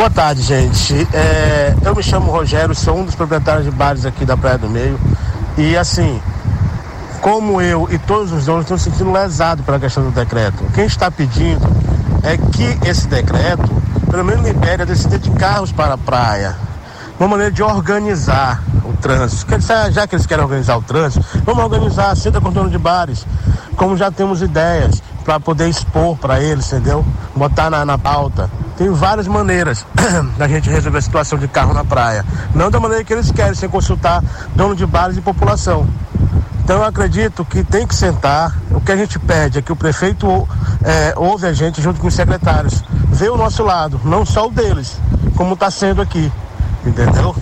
Boa 0.00 0.08
tarde, 0.08 0.40
gente. 0.40 1.06
É, 1.12 1.74
eu 1.84 1.94
me 1.94 2.02
chamo 2.02 2.32
Rogério, 2.32 2.74
sou 2.74 2.96
um 2.96 3.04
dos 3.04 3.14
proprietários 3.14 3.66
de 3.66 3.70
bares 3.70 4.06
aqui 4.06 4.24
da 4.24 4.34
Praia 4.34 4.56
do 4.56 4.66
Meio. 4.66 4.98
E 5.58 5.76
assim, 5.76 6.22
como 7.20 7.60
eu 7.60 7.86
e 7.92 7.98
todos 7.98 8.32
os 8.32 8.46
donos 8.46 8.62
estão 8.62 8.78
se 8.78 8.84
sentindo 8.84 9.12
lesados 9.12 9.62
pela 9.62 9.78
questão 9.78 10.02
do 10.02 10.10
decreto. 10.10 10.64
Quem 10.72 10.86
está 10.86 11.10
pedindo 11.10 11.68
é 12.22 12.38
que 12.38 12.88
esse 12.88 13.06
decreto, 13.08 13.70
pelo 14.10 14.24
menos 14.24 14.42
libere 14.42 14.80
a 14.80 14.86
descida 14.86 15.18
de 15.18 15.30
carros 15.32 15.70
para 15.70 15.92
a 15.92 15.98
praia. 15.98 16.56
Uma 17.18 17.28
maneira 17.28 17.52
de 17.52 17.62
organizar 17.62 18.62
trânsito. 19.00 19.46
Já 19.90 20.06
que 20.06 20.14
eles 20.14 20.26
querem 20.26 20.44
organizar 20.44 20.76
o 20.76 20.82
trânsito, 20.82 21.24
vamos 21.44 21.64
organizar 21.64 22.10
a 22.10 22.14
cita 22.14 22.40
com 22.40 22.52
dono 22.52 22.70
de 22.70 22.78
bares. 22.78 23.26
Como 23.76 23.96
já 23.96 24.10
temos 24.10 24.42
ideias 24.42 25.02
para 25.24 25.40
poder 25.40 25.68
expor 25.68 26.16
para 26.16 26.40
eles, 26.40 26.66
entendeu? 26.72 27.04
Botar 27.34 27.70
na, 27.70 27.84
na 27.84 27.98
pauta 27.98 28.50
tem 28.80 28.90
várias 28.90 29.28
maneiras 29.28 29.84
da 30.38 30.48
gente 30.48 30.70
resolver 30.70 30.96
a 30.96 31.02
situação 31.02 31.38
de 31.38 31.46
carro 31.46 31.74
na 31.74 31.84
praia. 31.84 32.24
Não 32.54 32.70
da 32.70 32.80
maneira 32.80 33.04
que 33.04 33.12
eles 33.12 33.30
querem, 33.30 33.54
sem 33.54 33.68
consultar 33.68 34.24
dono 34.56 34.74
de 34.74 34.86
bares 34.86 35.18
e 35.18 35.20
população. 35.20 35.86
Então 36.64 36.78
eu 36.78 36.84
acredito 36.84 37.44
que 37.44 37.62
tem 37.62 37.86
que 37.86 37.94
sentar. 37.94 38.56
O 38.70 38.80
que 38.80 38.90
a 38.90 38.96
gente 38.96 39.18
pede 39.18 39.58
é 39.58 39.62
que 39.62 39.70
o 39.70 39.76
prefeito 39.76 40.48
é, 40.82 41.12
ouve 41.14 41.46
a 41.46 41.52
gente 41.52 41.82
junto 41.82 42.00
com 42.00 42.06
os 42.06 42.14
secretários, 42.14 42.82
vê 43.08 43.28
o 43.28 43.36
nosso 43.36 43.62
lado, 43.62 44.00
não 44.02 44.24
só 44.24 44.46
o 44.46 44.50
deles, 44.50 44.98
como 45.36 45.52
está 45.52 45.70
sendo 45.70 46.00
aqui. 46.00 46.32
Entendeu? 46.86 47.36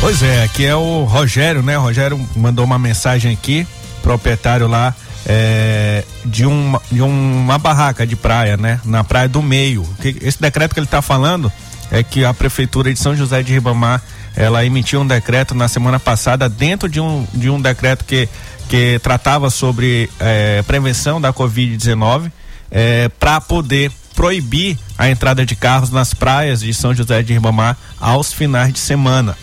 Pois 0.00 0.22
é, 0.22 0.44
aqui 0.44 0.64
é 0.64 0.76
o 0.76 1.04
Rogério, 1.04 1.62
né? 1.62 1.76
O 1.76 1.82
Rogério 1.82 2.28
mandou 2.36 2.64
uma 2.64 2.78
mensagem 2.78 3.32
aqui, 3.32 3.66
proprietário 4.00 4.68
lá 4.68 4.94
é, 5.26 6.04
de, 6.24 6.46
uma, 6.46 6.80
de 6.90 7.02
uma 7.02 7.58
barraca 7.58 8.06
de 8.06 8.14
praia, 8.14 8.56
né? 8.56 8.80
Na 8.84 9.02
Praia 9.02 9.28
do 9.28 9.42
Meio. 9.42 9.84
Esse 10.22 10.40
decreto 10.40 10.72
que 10.72 10.78
ele 10.78 10.86
está 10.86 11.02
falando 11.02 11.52
é 11.90 12.02
que 12.02 12.24
a 12.24 12.32
Prefeitura 12.32 12.92
de 12.92 12.98
São 12.98 13.16
José 13.16 13.42
de 13.42 13.52
Ribamar 13.52 14.00
ela 14.36 14.64
emitiu 14.64 15.00
um 15.00 15.06
decreto 15.06 15.52
na 15.52 15.66
semana 15.66 15.98
passada 15.98 16.48
dentro 16.48 16.88
de 16.88 17.00
um, 17.00 17.26
de 17.34 17.50
um 17.50 17.60
decreto 17.60 18.04
que, 18.04 18.28
que 18.68 19.00
tratava 19.02 19.50
sobre 19.50 20.08
é, 20.20 20.62
prevenção 20.62 21.20
da 21.20 21.32
Covid-19 21.32 22.30
é, 22.70 23.08
para 23.18 23.40
poder 23.40 23.90
proibir 24.14 24.78
a 24.96 25.10
entrada 25.10 25.44
de 25.44 25.56
carros 25.56 25.90
nas 25.90 26.14
praias 26.14 26.60
de 26.60 26.72
São 26.72 26.94
José 26.94 27.20
de 27.22 27.32
Ribamar 27.32 27.76
aos 28.00 28.32
finais 28.32 28.72
de 28.72 28.78
semana. 28.78 29.36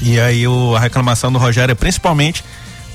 E 0.00 0.20
aí 0.20 0.46
o, 0.46 0.74
a 0.76 0.80
reclamação 0.80 1.32
do 1.32 1.38
Rogério 1.38 1.72
é 1.72 1.74
principalmente 1.74 2.44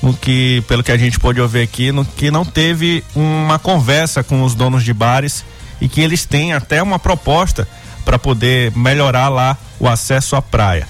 no 0.02 0.14
que, 0.14 0.62
pelo 0.66 0.82
que 0.82 0.90
a 0.90 0.96
gente 0.96 1.18
pôde 1.18 1.40
ouvir 1.40 1.62
aqui, 1.62 1.92
no 1.92 2.04
que 2.04 2.30
não 2.30 2.44
teve 2.44 3.04
uma 3.14 3.58
conversa 3.58 4.22
com 4.22 4.42
os 4.42 4.54
donos 4.54 4.82
de 4.84 4.92
bares 4.92 5.44
e 5.80 5.88
que 5.88 6.00
eles 6.00 6.24
têm 6.24 6.52
até 6.52 6.82
uma 6.82 6.98
proposta 6.98 7.66
para 8.04 8.18
poder 8.18 8.72
melhorar 8.76 9.28
lá 9.28 9.56
o 9.78 9.88
acesso 9.88 10.34
à 10.34 10.42
praia. 10.42 10.88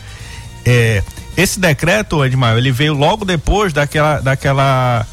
É, 0.64 1.03
esse 1.37 1.59
decreto, 1.59 2.25
Edmar, 2.25 2.57
ele 2.57 2.72
veio 2.72 2.94
logo 2.94 3.25
depois 3.25 3.72
daquela, 3.72 4.20
daquela, 4.20 5.07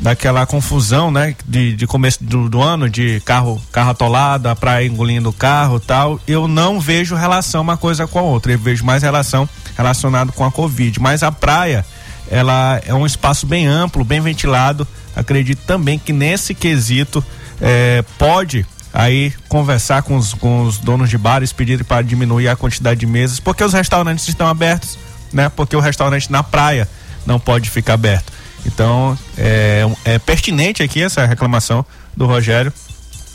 daquela 0.00 0.44
confusão, 0.46 1.10
né? 1.10 1.34
De, 1.46 1.74
de 1.74 1.86
começo 1.86 2.22
do, 2.22 2.48
do, 2.48 2.62
ano, 2.62 2.88
de 2.88 3.20
carro, 3.24 3.60
carro 3.72 3.90
atolado, 3.90 4.48
a 4.48 4.56
praia 4.56 4.86
engolindo 4.86 5.28
o 5.28 5.32
carro 5.32 5.80
tal. 5.80 6.20
Eu 6.26 6.48
não 6.48 6.80
vejo 6.80 7.14
relação 7.14 7.62
uma 7.62 7.76
coisa 7.76 8.06
com 8.06 8.18
a 8.18 8.22
outra. 8.22 8.52
Eu 8.52 8.58
vejo 8.58 8.84
mais 8.84 9.02
relação 9.02 9.48
relacionado 9.76 10.32
com 10.32 10.44
a 10.44 10.50
Covid. 10.50 11.00
Mas 11.00 11.22
a 11.22 11.32
praia, 11.32 11.84
ela 12.30 12.80
é 12.86 12.94
um 12.94 13.06
espaço 13.06 13.46
bem 13.46 13.66
amplo, 13.66 14.04
bem 14.04 14.20
ventilado. 14.20 14.86
Acredito 15.14 15.60
também 15.66 15.98
que 15.98 16.12
nesse 16.12 16.54
quesito 16.54 17.24
é, 17.60 18.02
pode 18.18 18.66
aí 18.92 19.32
conversar 19.48 20.02
com 20.02 20.16
os, 20.16 20.32
com 20.34 20.62
os 20.62 20.78
donos 20.78 21.10
de 21.10 21.18
bares, 21.18 21.52
pedir 21.52 21.82
para 21.84 22.02
diminuir 22.02 22.48
a 22.48 22.54
quantidade 22.54 23.00
de 23.00 23.06
mesas, 23.06 23.40
porque 23.40 23.64
os 23.64 23.72
restaurantes 23.72 24.28
estão 24.28 24.46
abertos, 24.46 24.96
né? 25.32 25.48
Porque 25.48 25.74
o 25.74 25.80
restaurante 25.80 26.30
na 26.30 26.44
praia 26.44 26.88
não 27.26 27.40
pode 27.40 27.68
ficar 27.68 27.94
aberto. 27.94 28.32
Então 28.66 29.16
é, 29.36 29.84
é 30.04 30.18
pertinente 30.18 30.82
aqui 30.82 31.02
essa 31.02 31.26
reclamação 31.26 31.84
do 32.16 32.26
Rogério 32.26 32.72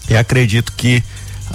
e 0.10 0.18
acredito 0.18 0.74
que 0.74 1.04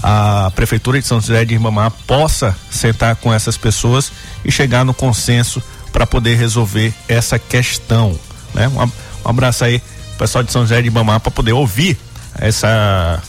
a 0.03 0.51
prefeitura 0.55 1.01
de 1.01 1.07
São 1.07 1.21
José 1.21 1.45
de 1.45 1.55
Ribamar 1.55 1.91
possa 2.07 2.57
sentar 2.71 3.17
com 3.17 3.33
essas 3.33 3.57
pessoas 3.57 4.13
e 4.45 4.51
chegar 4.51 4.85
no 4.85 4.93
consenso 4.93 5.63
para 5.93 6.07
poder 6.07 6.37
resolver 6.37 6.93
essa 7.09 7.39
questão, 7.39 8.19
né? 8.53 8.69
Um, 8.69 8.83
um 8.83 9.31
abraço 9.31 9.65
aí 9.65 9.81
pessoal 10.19 10.43
de 10.45 10.53
São 10.53 10.63
José 10.63 10.77
de 10.77 10.85
Ribamar 10.85 11.21
para 11.21 11.31
poder 11.31 11.53
ouvir 11.53 11.99
essa 12.37 13.23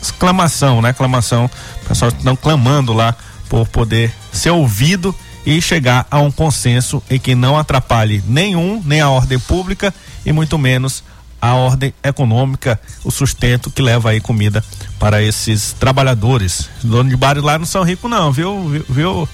exclamação, 0.00 0.82
né? 0.82 0.92
Clamação, 0.92 1.50
o 1.84 1.88
pessoal 1.88 2.10
estão 2.10 2.36
clamando 2.36 2.92
lá 2.92 3.14
por 3.48 3.66
poder 3.68 4.12
ser 4.32 4.50
ouvido 4.50 5.14
e 5.44 5.60
chegar 5.60 6.06
a 6.10 6.20
um 6.20 6.30
consenso 6.30 7.02
em 7.10 7.18
que 7.18 7.34
não 7.34 7.58
atrapalhe 7.58 8.22
nenhum, 8.26 8.82
nem 8.84 9.00
a 9.00 9.10
ordem 9.10 9.38
pública 9.38 9.92
e 10.24 10.32
muito 10.32 10.58
menos 10.58 11.02
a 11.40 11.54
ordem 11.54 11.92
econômica, 12.04 12.80
o 13.02 13.10
sustento 13.10 13.68
que 13.68 13.82
leva 13.82 14.10
aí 14.10 14.20
comida 14.20 14.62
para 14.96 15.20
esses 15.20 15.72
trabalhadores. 15.72 16.70
Os 16.78 16.88
donos 16.88 17.10
de 17.10 17.16
bares 17.16 17.42
lá 17.42 17.58
não 17.58 17.66
são 17.66 17.82
ricos 17.82 18.08
não, 18.08 18.30
viu? 18.30 18.68
viu? 18.68 18.84
viu? 18.88 19.28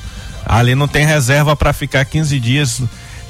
Ali 0.47 0.75
não 0.75 0.89
tem 0.89 1.05
reserva 1.05 1.55
para 1.55 1.75
ficar 1.75 2.03
15 2.07 2.41
dias 2.41 2.83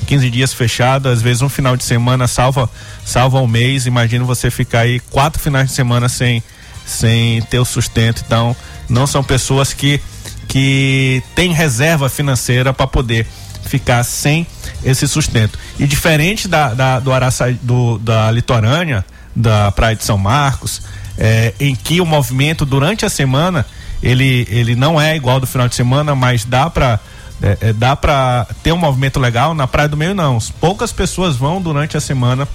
15 0.06 0.30
dias 0.30 0.54
fechado, 0.54 1.08
às 1.08 1.20
vezes 1.20 1.42
um 1.42 1.48
final 1.48 1.76
de 1.76 1.82
semana 1.82 2.28
salva 2.28 2.70
salva 3.04 3.40
um 3.40 3.48
mês. 3.48 3.84
Imagina 3.84 4.24
você 4.24 4.48
ficar 4.48 4.80
aí 4.80 5.00
quatro 5.00 5.42
finais 5.42 5.70
de 5.70 5.74
semana 5.74 6.08
sem 6.08 6.40
sem 6.86 7.42
ter 7.42 7.58
o 7.58 7.64
sustento. 7.64 8.22
Então, 8.24 8.56
não 8.88 9.06
são 9.06 9.22
pessoas 9.22 9.74
que, 9.74 10.00
que 10.48 11.22
têm 11.34 11.52
reserva 11.52 12.08
financeira 12.08 12.72
para 12.72 12.86
poder 12.86 13.26
ficar 13.64 14.02
sem 14.02 14.46
esse 14.82 15.06
sustento. 15.06 15.58
E 15.78 15.86
diferente 15.86 16.48
da, 16.48 16.72
da 16.72 16.98
do 16.98 17.12
Araçá, 17.12 17.50
do, 17.62 17.98
da 17.98 18.30
litorânea, 18.30 19.04
da 19.36 19.70
Praia 19.70 19.94
de 19.94 20.02
São 20.02 20.16
Marcos, 20.16 20.82
é, 21.18 21.52
em 21.60 21.74
que 21.76 22.00
o 22.00 22.06
movimento 22.06 22.64
durante 22.64 23.04
a 23.04 23.10
semana 23.10 23.66
ele, 24.02 24.46
ele 24.50 24.74
não 24.74 25.00
é 25.00 25.14
igual 25.14 25.38
do 25.38 25.46
final 25.46 25.68
de 25.68 25.74
semana, 25.74 26.14
mas 26.14 26.44
dá 26.44 26.70
para 26.70 26.98
é, 27.40 27.58
é, 27.60 27.72
dá 27.72 27.94
para 27.94 28.46
ter 28.62 28.72
um 28.72 28.76
movimento 28.76 29.20
legal. 29.20 29.54
Na 29.54 29.66
Praia 29.66 29.88
do 29.88 29.96
Meio 29.96 30.14
não, 30.14 30.38
poucas 30.60 30.92
pessoas 30.92 31.36
vão 31.36 31.60
durante 31.60 31.96
a 31.96 32.00
semana 32.00 32.48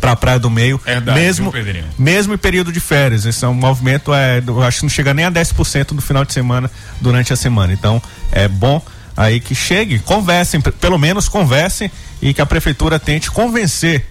para 0.00 0.12
a 0.12 0.16
Praia 0.16 0.38
do 0.38 0.50
Meio, 0.50 0.78
Verdade, 0.78 1.18
mesmo 1.18 1.50
viu, 1.50 1.84
mesmo 1.98 2.34
em 2.34 2.38
período 2.38 2.72
de 2.72 2.80
férias. 2.80 3.24
Esse 3.24 3.44
é 3.44 3.48
um 3.48 3.54
movimento 3.54 4.12
é, 4.12 4.42
eu 4.46 4.62
acho 4.62 4.78
que 4.78 4.84
não 4.84 4.90
chega 4.90 5.14
nem 5.14 5.24
a 5.24 5.30
10% 5.30 5.92
no 5.92 6.02
final 6.02 6.24
de 6.24 6.32
semana 6.32 6.70
durante 7.00 7.32
a 7.32 7.36
semana. 7.36 7.72
Então, 7.72 8.02
é 8.30 8.48
bom 8.48 8.82
aí 9.16 9.40
que 9.40 9.54
chegue, 9.54 9.98
conversem, 10.00 10.60
pelo 10.60 10.98
menos 10.98 11.28
conversem 11.28 11.90
e 12.20 12.34
que 12.34 12.40
a 12.40 12.46
prefeitura 12.46 12.98
tente 12.98 13.30
convencer 13.30 14.06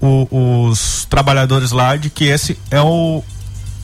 o, 0.00 0.68
os 0.68 1.06
trabalhadores 1.08 1.70
lá 1.70 1.96
de 1.96 2.10
que 2.10 2.24
esse 2.24 2.58
é 2.70 2.80
o 2.80 3.22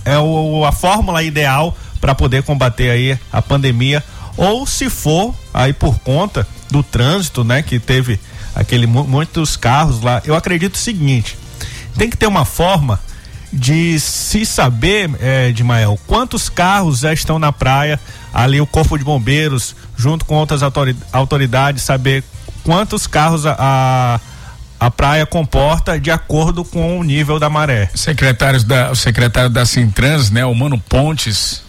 é 0.05 0.19
o, 0.19 0.64
a 0.67 0.73
fórmula 0.73 1.23
ideal 1.23 1.77
para 2.01 2.14
poder 2.14 2.43
combater 2.43 2.90
aí 2.90 3.19
a 3.33 3.40
pandemia 3.40 4.05
ou 4.37 4.67
se 4.67 4.90
for 4.90 5.35
aí 5.53 5.73
por 5.73 5.99
conta 6.01 6.47
do 6.71 6.83
trânsito, 6.83 7.43
né, 7.45 7.62
que 7.62 7.79
teve 7.79 8.21
aquele 8.55 8.87
muitos 8.87 9.57
carros 9.57 10.01
lá. 10.03 10.21
Eu 10.25 10.35
acredito 10.35 10.75
o 10.75 10.79
seguinte, 10.79 11.38
tem 11.97 12.11
que 12.11 12.17
ter 12.17 12.27
uma 12.27 12.45
forma 12.45 13.01
de 13.53 14.01
se 14.01 14.45
saber, 14.45 15.11
é, 15.21 15.53
de 15.53 15.63
Mael, 15.63 15.99
quantos 16.07 16.49
carros 16.49 17.01
já 17.01 17.13
estão 17.13 17.39
na 17.39 17.53
praia, 17.53 18.01
ali 18.33 18.61
o 18.61 18.67
Corpo 18.67 18.99
de 18.99 19.05
Bombeiros, 19.05 19.77
junto 19.97 20.25
com 20.25 20.35
outras 20.35 20.61
autoridades, 21.13 21.85
saber 21.85 22.25
quantos 22.65 23.07
carros 23.07 23.47
a, 23.47 23.57
a, 23.57 24.21
a 24.81 24.91
praia 24.91 25.25
comporta 25.25 26.01
de 26.01 26.11
acordo 26.11 26.65
com 26.65 26.99
o 26.99 27.05
nível 27.05 27.39
da 27.39 27.49
maré. 27.49 27.89
Secretários 27.95 28.65
da, 28.65 28.91
o 28.91 28.97
secretário 28.97 29.51
da 29.51 29.65
Sintrans, 29.65 30.31
né, 30.31 30.45
o 30.45 30.55
Mano 30.55 30.79
Pontes. 30.79 31.63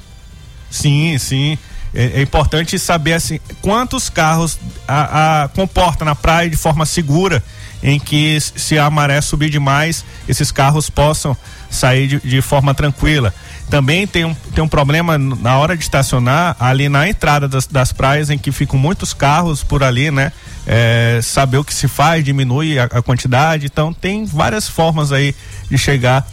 Sim, 0.72 1.18
sim. 1.20 1.58
É, 1.96 2.20
é 2.20 2.22
importante 2.22 2.78
saber 2.78 3.14
assim 3.14 3.40
quantos 3.62 4.10
carros 4.10 4.60
a, 4.86 5.44
a 5.44 5.48
comporta 5.48 6.04
na 6.04 6.14
praia 6.14 6.50
de 6.50 6.58
forma 6.58 6.86
segura 6.86 7.42
em 7.82 8.00
que 8.00 8.40
se 8.40 8.78
a 8.80 8.90
maré 8.90 9.22
subir 9.22 9.50
demais, 9.50 10.04
esses 10.28 10.52
carros 10.52 10.90
possam 10.90 11.38
sair 11.70 12.08
de, 12.08 12.20
de 12.20 12.42
forma 12.42 12.74
tranquila. 12.74 13.34
Também 13.70 14.08
tem 14.08 14.26
um, 14.26 14.34
tem 14.34 14.64
um 14.64 14.68
problema 14.68 15.18
na 15.18 15.58
hora 15.58 15.76
de 15.78 15.84
estacionar 15.84 16.56
ali 16.60 16.90
na 16.90 17.08
entrada 17.08 17.48
das, 17.48 17.68
das 17.68 17.92
praias 17.92 18.30
em 18.30 18.38
que 18.38 18.52
ficam 18.52 18.80
muitos 18.80 19.14
carros 19.14 19.64
por 19.64 19.84
ali, 19.84 20.10
né? 20.10 20.32
É, 20.68 21.20
saber 21.22 21.58
o 21.58 21.64
que 21.64 21.74
se 21.74 21.88
faz, 21.88 22.24
diminui 22.24 22.80
a, 22.80 22.86
a, 22.86 23.02
quantidade. 23.02 23.68
Então 23.68 23.94
tem 23.94 24.26
várias 24.26 24.68
formas 24.68 25.12
aí 25.12 25.36
de 25.70 25.78
chegar 25.78 26.28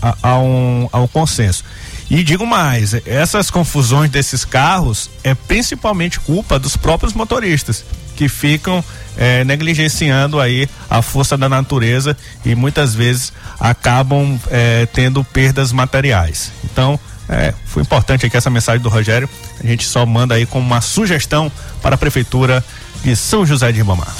a, 0.00 0.16
a, 0.22 0.38
um, 0.38 0.88
a 0.92 1.00
um 1.00 1.08
consenso. 1.08 1.64
E 2.12 2.22
digo 2.22 2.46
mais, 2.46 2.92
essas 3.06 3.50
confusões 3.50 4.10
desses 4.10 4.44
carros 4.44 5.08
é 5.24 5.34
principalmente 5.34 6.20
culpa 6.20 6.58
dos 6.58 6.76
próprios 6.76 7.14
motoristas 7.14 7.86
que 8.14 8.28
ficam 8.28 8.84
é, 9.16 9.42
negligenciando 9.44 10.38
aí 10.38 10.68
a 10.90 11.00
força 11.00 11.38
da 11.38 11.48
natureza 11.48 12.14
e 12.44 12.54
muitas 12.54 12.94
vezes 12.94 13.32
acabam 13.58 14.38
é, 14.50 14.84
tendo 14.92 15.24
perdas 15.24 15.72
materiais. 15.72 16.52
Então, 16.62 17.00
é, 17.30 17.54
foi 17.64 17.82
importante 17.82 18.26
aqui 18.26 18.36
essa 18.36 18.50
mensagem 18.50 18.82
do 18.82 18.90
Rogério. 18.90 19.26
A 19.58 19.66
gente 19.66 19.86
só 19.86 20.04
manda 20.04 20.34
aí 20.34 20.44
como 20.44 20.66
uma 20.66 20.82
sugestão 20.82 21.50
para 21.80 21.94
a 21.94 21.98
prefeitura 21.98 22.62
de 23.02 23.16
São 23.16 23.46
José 23.46 23.72
de 23.72 23.78
Ribamar. 23.78 24.14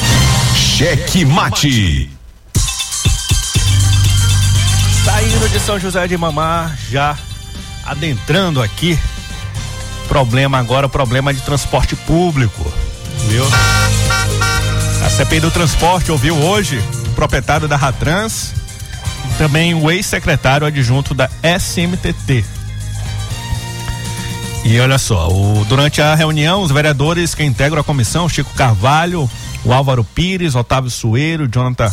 Cheque 0.56 1.26
mate. 1.26 2.10
Saindo 5.04 5.46
de 5.50 5.60
São 5.60 5.78
José 5.78 6.06
de 6.06 6.14
Ribamar, 6.14 6.74
já 6.90 7.18
adentrando 7.84 8.62
aqui. 8.62 8.98
Problema 10.08 10.58
agora, 10.58 10.88
problema 10.88 11.32
de 11.32 11.40
transporte 11.40 11.96
público 11.96 12.72
viu? 13.28 13.44
A 15.04 15.10
CPI 15.10 15.40
do 15.40 15.50
transporte 15.50 16.10
ouviu 16.10 16.36
hoje 16.36 16.82
o 17.06 17.10
proprietário 17.10 17.68
da 17.68 17.76
Ratrans 17.76 18.52
e 19.30 19.38
também 19.38 19.74
o 19.74 19.90
ex-secretário 19.90 20.66
adjunto 20.66 21.14
da 21.14 21.28
SMTT. 21.42 22.44
E 24.64 24.78
olha 24.78 24.98
só, 24.98 25.28
o, 25.28 25.64
durante 25.64 26.00
a 26.00 26.14
reunião, 26.14 26.62
os 26.62 26.70
vereadores 26.70 27.34
que 27.34 27.42
integram 27.42 27.80
a 27.80 27.84
comissão, 27.84 28.28
Chico 28.28 28.52
Carvalho, 28.54 29.28
o 29.64 29.72
Álvaro 29.72 30.04
Pires, 30.04 30.54
Otávio 30.54 30.90
Sueiro, 30.90 31.48
Jonathan 31.48 31.92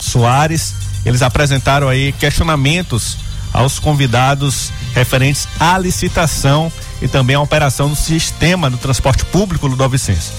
Soares, 0.00 0.74
eles 1.04 1.22
apresentaram 1.22 1.88
aí 1.88 2.12
questionamentos 2.12 3.18
aos 3.52 3.78
convidados 3.78 4.72
referentes 4.94 5.46
à 5.60 5.76
licitação 5.78 6.72
e 7.00 7.08
também 7.08 7.36
à 7.36 7.40
operação 7.40 7.88
do 7.88 7.96
sistema 7.96 8.70
do 8.70 8.78
transporte 8.78 9.24
público 9.26 9.66
Ludovicense. 9.66 10.32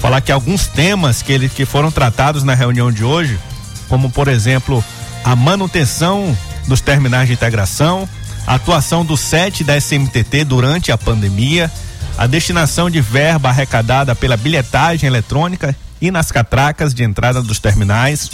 Falar 0.00 0.20
que 0.20 0.30
alguns 0.30 0.66
temas 0.66 1.22
que, 1.22 1.32
ele, 1.32 1.48
que 1.48 1.64
foram 1.64 1.90
tratados 1.90 2.42
na 2.42 2.54
reunião 2.54 2.92
de 2.92 3.02
hoje, 3.02 3.38
como 3.88 4.10
por 4.10 4.28
exemplo 4.28 4.84
a 5.24 5.34
manutenção 5.34 6.36
dos 6.68 6.80
terminais 6.80 7.26
de 7.28 7.34
integração, 7.34 8.08
a 8.46 8.54
atuação 8.54 9.04
do 9.04 9.16
SET 9.16 9.64
da 9.64 9.76
SMTT 9.76 10.44
durante 10.44 10.92
a 10.92 10.98
pandemia, 10.98 11.70
a 12.16 12.26
destinação 12.26 12.88
de 12.88 13.00
verba 13.00 13.48
arrecadada 13.48 14.14
pela 14.14 14.36
bilhetagem 14.36 15.06
eletrônica 15.06 15.74
e 16.00 16.10
nas 16.10 16.30
catracas 16.30 16.94
de 16.94 17.02
entrada 17.02 17.42
dos 17.42 17.58
terminais, 17.58 18.30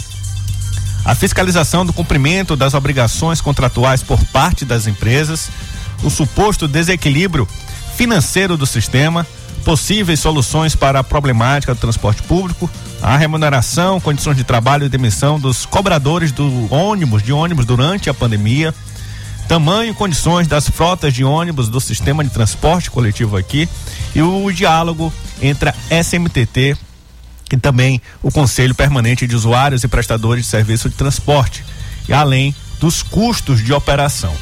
a 1.05 1.13
fiscalização 1.13 1.85
do 1.85 1.91
cumprimento 1.91 2.55
das 2.55 2.73
obrigações 2.73 3.41
contratuais 3.41 4.01
por 4.01 4.23
parte 4.25 4.63
das 4.63 4.87
empresas, 4.87 5.49
o 6.03 6.09
suposto 6.09 6.67
desequilíbrio 6.67 7.47
financeiro 7.95 8.55
do 8.57 8.65
sistema, 8.65 9.25
possíveis 9.63 10.19
soluções 10.19 10.75
para 10.75 10.99
a 10.99 11.03
problemática 11.03 11.73
do 11.73 11.79
transporte 11.79 12.21
público, 12.23 12.69
a 13.01 13.17
remuneração, 13.17 13.99
condições 13.99 14.37
de 14.37 14.43
trabalho 14.43 14.85
e 14.85 14.89
demissão 14.89 15.39
dos 15.39 15.65
cobradores 15.65 16.31
do 16.31 16.73
ônibus, 16.73 17.23
de 17.23 17.31
ônibus 17.31 17.65
durante 17.65 18.09
a 18.09 18.13
pandemia, 18.13 18.73
tamanho 19.47 19.91
e 19.91 19.95
condições 19.95 20.47
das 20.47 20.69
frotas 20.69 21.13
de 21.13 21.23
ônibus 21.23 21.69
do 21.69 21.79
sistema 21.79 22.23
de 22.23 22.29
transporte 22.29 22.89
coletivo 22.89 23.37
aqui 23.37 23.67
e 24.15 24.21
o 24.21 24.51
diálogo 24.51 25.13
entre 25.41 25.69
a 25.69 25.75
SMTT 26.01 26.77
e 27.53 27.57
também 27.57 28.01
o 28.23 28.31
Conselho 28.31 28.73
Permanente 28.73 29.27
de 29.27 29.35
Usuários 29.35 29.83
e 29.83 29.87
Prestadores 29.87 30.45
de 30.45 30.49
Serviço 30.49 30.89
de 30.89 30.95
Transporte, 30.95 31.63
e 32.09 32.11
além 32.11 32.53
dos 32.79 33.03
custos 33.03 33.63
de 33.63 33.71
operação. 33.71 34.33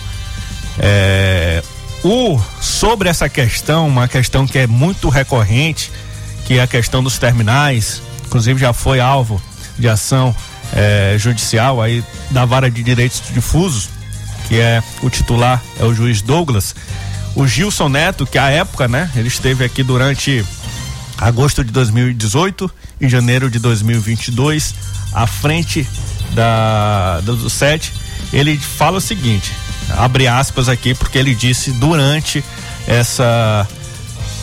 É, 0.80 1.62
o, 2.05 2.41
sobre 2.62 3.09
essa 3.09 3.28
questão, 3.28 3.89
uma 3.89 4.07
questão 4.07 4.47
que 4.47 4.57
é 4.57 4.66
muito 4.66 5.09
recorrente, 5.09 5.91
que 6.45 6.57
é 6.57 6.62
a 6.62 6.68
questão 6.68 7.03
dos 7.03 7.18
terminais, 7.18 8.01
inclusive 8.26 8.57
já 8.57 8.72
foi 8.72 9.01
alvo 9.01 9.41
de 9.78 9.89
ação 9.89 10.34
é, 10.74 11.18
judicial 11.20 11.82
aí 11.82 12.01
da 12.30 12.45
vara 12.45 12.72
de 12.72 12.82
direitos 12.82 13.22
difusos, 13.34 13.89
que 14.47 14.57
é 14.57 14.82
o 15.03 15.09
titular, 15.09 15.62
é 15.78 15.84
o 15.84 15.93
juiz 15.93 16.22
Douglas. 16.22 16.74
O 17.36 17.45
Gilson 17.45 17.89
Neto, 17.89 18.26
que 18.26 18.38
à 18.38 18.49
época, 18.49 18.88
né, 18.88 19.12
ele 19.18 19.28
esteve 19.28 19.66
aqui 19.66 19.84
durante 19.84 20.45
agosto 21.18 21.62
de 21.62 21.74
2018 21.74 22.72
e 23.02 23.10
janeiro 23.10 23.49
de 23.49 23.58
2022, 23.60 24.76
à 25.12 25.26
frente 25.26 25.88
da, 26.34 27.20
do 27.22 27.49
SET, 27.49 27.91
ele 28.32 28.58
fala 28.58 28.99
o 28.99 29.02
seguinte: 29.02 29.52
abre 29.89 30.28
aspas 30.28 30.70
aqui, 30.70 30.93
porque 30.93 31.18
ele 31.18 31.34
disse 31.34 31.72
durante 31.72 32.43
essa, 32.88 33.68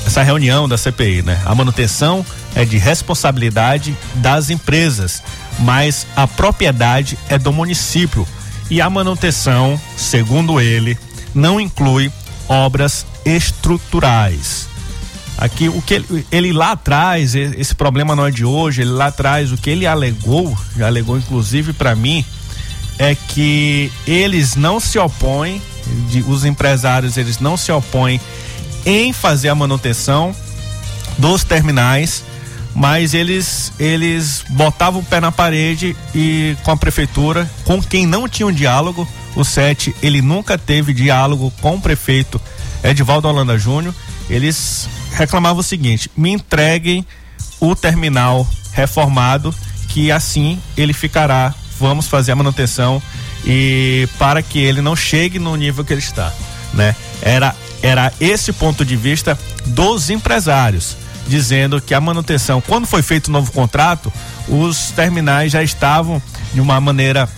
essa 0.04 0.22
reunião 0.22 0.68
da 0.68 0.76
CPI, 0.76 1.22
né? 1.22 1.40
A 1.44 1.54
manutenção 1.54 2.26
é 2.54 2.64
de 2.64 2.76
responsabilidade 2.76 3.96
das 4.14 4.50
empresas, 4.50 5.22
mas 5.60 6.06
a 6.16 6.26
propriedade 6.26 7.16
é 7.28 7.38
do 7.38 7.52
município. 7.52 8.26
E 8.70 8.82
a 8.82 8.90
manutenção, 8.90 9.80
segundo 9.96 10.60
ele, 10.60 10.98
não 11.34 11.58
inclui 11.58 12.12
obras 12.48 13.06
estruturais. 13.24 14.68
Aqui 15.38 15.68
o 15.68 15.80
que 15.80 15.94
ele, 15.94 16.26
ele, 16.32 16.52
lá 16.52 16.72
atrás, 16.72 17.36
esse 17.36 17.72
problema 17.72 18.16
não 18.16 18.26
é 18.26 18.30
de 18.30 18.44
hoje, 18.44 18.82
ele 18.82 18.90
lá 18.90 19.06
atrás 19.06 19.52
o 19.52 19.56
que 19.56 19.70
ele 19.70 19.86
alegou, 19.86 20.58
já 20.76 20.88
alegou 20.88 21.16
inclusive 21.16 21.72
para 21.72 21.94
mim, 21.94 22.24
é 22.98 23.14
que 23.14 23.92
eles 24.04 24.56
não 24.56 24.80
se 24.80 24.98
opõem, 24.98 25.62
de, 26.10 26.22
os 26.22 26.44
empresários 26.44 27.16
eles 27.16 27.38
não 27.38 27.56
se 27.56 27.70
opõem 27.70 28.20
em 28.84 29.12
fazer 29.12 29.48
a 29.48 29.54
manutenção 29.54 30.34
dos 31.16 31.44
terminais, 31.44 32.24
mas 32.74 33.14
eles 33.14 33.72
eles 33.78 34.44
botavam 34.48 35.00
o 35.00 35.04
pé 35.04 35.20
na 35.20 35.30
parede 35.30 35.96
e 36.12 36.56
com 36.64 36.72
a 36.72 36.76
prefeitura, 36.76 37.48
com 37.64 37.80
quem 37.80 38.06
não 38.06 38.28
tinha 38.28 38.46
um 38.46 38.52
diálogo, 38.52 39.06
o 39.36 39.44
SET, 39.44 39.94
ele 40.02 40.20
nunca 40.20 40.58
teve 40.58 40.92
diálogo 40.92 41.52
com 41.60 41.76
o 41.76 41.80
prefeito 41.80 42.40
Edivaldo 42.82 43.28
Holanda 43.28 43.56
Júnior, 43.56 43.94
eles 44.28 44.88
reclamavam 45.12 45.60
o 45.60 45.64
seguinte: 45.64 46.10
me 46.16 46.30
entreguem 46.30 47.06
o 47.60 47.74
terminal 47.74 48.46
reformado, 48.72 49.54
que 49.88 50.10
assim 50.12 50.60
ele 50.76 50.92
ficará 50.92 51.54
vamos 51.78 52.08
fazer 52.08 52.32
a 52.32 52.36
manutenção 52.36 53.00
e 53.44 54.08
para 54.18 54.42
que 54.42 54.58
ele 54.58 54.82
não 54.82 54.96
chegue 54.96 55.38
no 55.38 55.54
nível 55.56 55.84
que 55.84 55.92
ele 55.92 56.00
está, 56.00 56.32
né? 56.74 56.94
Era 57.22 57.54
era 57.80 58.12
esse 58.20 58.52
ponto 58.52 58.84
de 58.84 58.96
vista 58.96 59.38
dos 59.66 60.10
empresários, 60.10 60.96
dizendo 61.28 61.80
que 61.80 61.94
a 61.94 62.00
manutenção, 62.00 62.60
quando 62.60 62.86
foi 62.86 63.02
feito 63.02 63.28
o 63.28 63.30
novo 63.30 63.52
contrato, 63.52 64.12
os 64.48 64.90
terminais 64.90 65.52
já 65.52 65.62
estavam 65.62 66.20
de 66.52 66.60
uma 66.60 66.80
maneira 66.80 67.28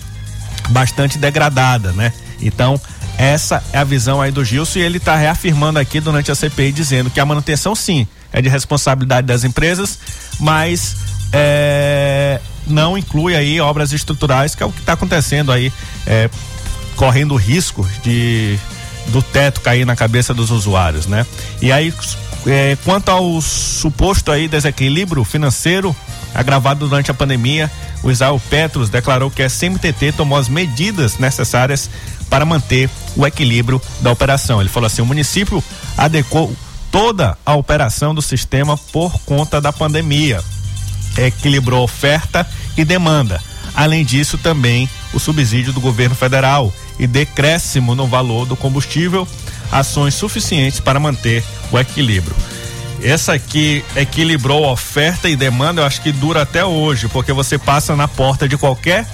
bastante 0.71 1.19
degradada, 1.19 1.93
né? 1.93 2.13
Então, 2.41 2.81
essa 3.21 3.63
é 3.71 3.77
a 3.77 3.85
visão 3.85 4.19
aí 4.19 4.33
do 4.33 4.43
Gilson 4.43 4.79
e 4.79 4.83
ele 4.83 4.97
está 4.97 5.15
reafirmando 5.15 5.79
aqui 5.79 6.01
durante 6.01 6.33
a 6.33 6.35
CPI 6.35 6.73
dizendo 6.73 7.11
que 7.11 7.21
a 7.21 7.27
manutenção 7.27 7.75
sim 7.75 8.07
é 8.33 8.41
de 8.41 8.49
responsabilidade 8.49 9.27
das 9.27 9.45
empresas, 9.45 9.99
mas 10.41 10.97
é, 11.31 12.41
não 12.67 12.97
inclui 12.97 13.37
aí 13.37 13.61
obras 13.61 13.93
estruturais, 13.93 14.55
que 14.55 14.63
é 14.63 14.67
o 14.67 14.73
que 14.73 14.81
está 14.81 14.95
acontecendo 14.95 15.53
aí, 15.53 15.71
é, 16.07 16.31
correndo 16.97 17.37
risco 17.37 17.87
de 18.03 18.59
do 19.09 19.21
teto 19.21 19.61
cair 19.61 19.85
na 19.85 19.95
cabeça 19.95 20.33
dos 20.33 20.51
usuários, 20.51 21.07
né? 21.07 21.27
E 21.61 21.71
aí, 21.71 21.93
é, 22.47 22.79
quanto 22.85 23.11
ao 23.11 23.39
suposto 23.43 24.33
aí 24.33 24.49
desequilíbrio 24.49 25.25
financeiro 25.25 25.95
agravado 26.35 26.89
durante 26.89 27.11
a 27.11 27.15
pandemia, 27.15 27.71
o 28.03 28.11
Israel 28.11 28.41
Petros 28.49 28.89
declarou 28.89 29.31
que 29.31 29.43
a 29.43 29.51
CMTT 29.51 30.13
tomou 30.13 30.39
as 30.39 30.49
medidas 30.49 31.19
necessárias 31.19 31.91
para 32.31 32.47
manter 32.47 32.89
o 33.17 33.27
equilíbrio 33.27 33.83
da 34.01 34.11
operação. 34.11 34.61
Ele 34.61 34.71
falou 34.71 34.87
assim: 34.87 35.03
o 35.03 35.07
município 35.07 35.63
adequou 35.99 36.55
toda 36.91 37.37
a 37.45 37.55
operação 37.55 38.15
do 38.15 38.23
sistema 38.23 38.77
por 38.77 39.19
conta 39.27 39.61
da 39.61 39.73
pandemia 39.73 40.43
equilibrou 41.19 41.83
oferta 41.83 42.47
e 42.77 42.85
demanda. 42.85 43.43
Além 43.75 44.05
disso, 44.05 44.39
também 44.39 44.89
o 45.13 45.19
subsídio 45.19 45.73
do 45.73 45.81
governo 45.81 46.15
federal 46.15 46.73
e 46.99 47.07
decréscimo 47.07 47.95
no 47.95 48.07
valor 48.07 48.47
do 48.47 48.57
combustível, 48.57 49.27
ações 49.71 50.15
suficientes 50.15 50.81
para 50.81 51.01
manter 51.01 51.45
o 51.71 51.79
equilíbrio. 51.79 52.35
Essa 53.03 53.33
aqui 53.33 53.85
equilibrou 53.97 54.71
oferta 54.71 55.29
e 55.29 55.37
demanda, 55.37 55.81
eu 55.81 55.87
acho 55.87 56.03
que 56.03 56.13
dura 56.13 56.43
até 56.43 56.65
hoje, 56.65 57.09
porque 57.09 57.33
você 57.33 57.57
passa 57.57 57.97
na 57.97 58.07
porta 58.07 58.49
de 58.49 58.59
qualquer 58.59 59.07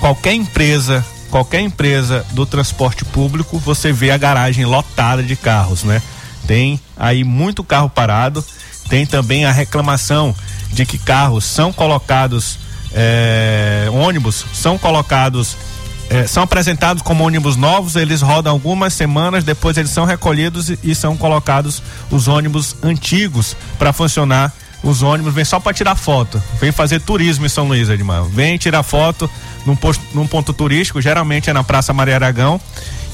qualquer 0.00 0.32
empresa, 0.32 1.04
qualquer 1.30 1.60
empresa 1.60 2.26
do 2.32 2.44
transporte 2.44 3.04
público, 3.04 3.58
você 3.58 3.92
vê 3.92 4.10
a 4.10 4.18
garagem 4.18 4.64
lotada 4.64 5.22
de 5.22 5.36
carros, 5.36 5.84
né? 5.84 6.02
Tem 6.46 6.80
aí 6.96 7.22
muito 7.24 7.62
carro 7.62 7.88
parado, 7.88 8.44
tem 8.88 9.06
também 9.06 9.44
a 9.44 9.52
reclamação 9.52 10.34
de 10.72 10.84
que 10.84 10.98
carros 10.98 11.44
são 11.44 11.72
colocados, 11.72 12.58
é, 12.92 13.88
ônibus 13.92 14.44
são 14.52 14.76
colocados, 14.76 15.56
é, 16.08 16.26
são 16.26 16.42
apresentados 16.42 17.02
como 17.02 17.24
ônibus 17.24 17.56
novos, 17.56 17.94
eles 17.94 18.20
rodam 18.20 18.52
algumas 18.52 18.92
semanas, 18.92 19.44
depois 19.44 19.76
eles 19.76 19.90
são 19.90 20.04
recolhidos 20.04 20.70
e, 20.70 20.78
e 20.82 20.94
são 20.94 21.16
colocados 21.16 21.80
os 22.10 22.26
ônibus 22.26 22.76
antigos 22.82 23.56
para 23.78 23.92
funcionar. 23.92 24.52
Os 24.82 25.02
ônibus 25.02 25.34
vêm 25.34 25.44
só 25.44 25.60
para 25.60 25.74
tirar 25.74 25.94
foto, 25.94 26.42
vem 26.58 26.72
fazer 26.72 27.00
turismo 27.00 27.44
em 27.44 27.48
São 27.48 27.68
Luís, 27.68 27.88
Edmar. 27.88 28.24
Vem 28.24 28.56
tirar 28.56 28.82
foto 28.82 29.30
num, 29.66 29.76
posto, 29.76 30.02
num 30.14 30.26
ponto 30.26 30.52
turístico, 30.52 31.02
geralmente 31.02 31.50
é 31.50 31.52
na 31.52 31.62
Praça 31.62 31.92
Maria 31.92 32.14
Aragão, 32.14 32.58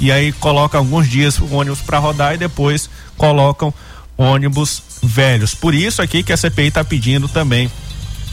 e 0.00 0.12
aí 0.12 0.30
coloca 0.32 0.78
alguns 0.78 1.08
dias 1.08 1.38
o 1.38 1.52
ônibus 1.52 1.80
para 1.80 1.98
rodar 1.98 2.34
e 2.34 2.38
depois 2.38 2.88
colocam 3.16 3.74
ônibus 4.16 4.82
velhos. 5.02 5.54
Por 5.54 5.74
isso 5.74 6.00
aqui 6.00 6.22
que 6.22 6.32
a 6.32 6.36
CPI 6.36 6.68
está 6.68 6.84
pedindo 6.84 7.28
também 7.28 7.70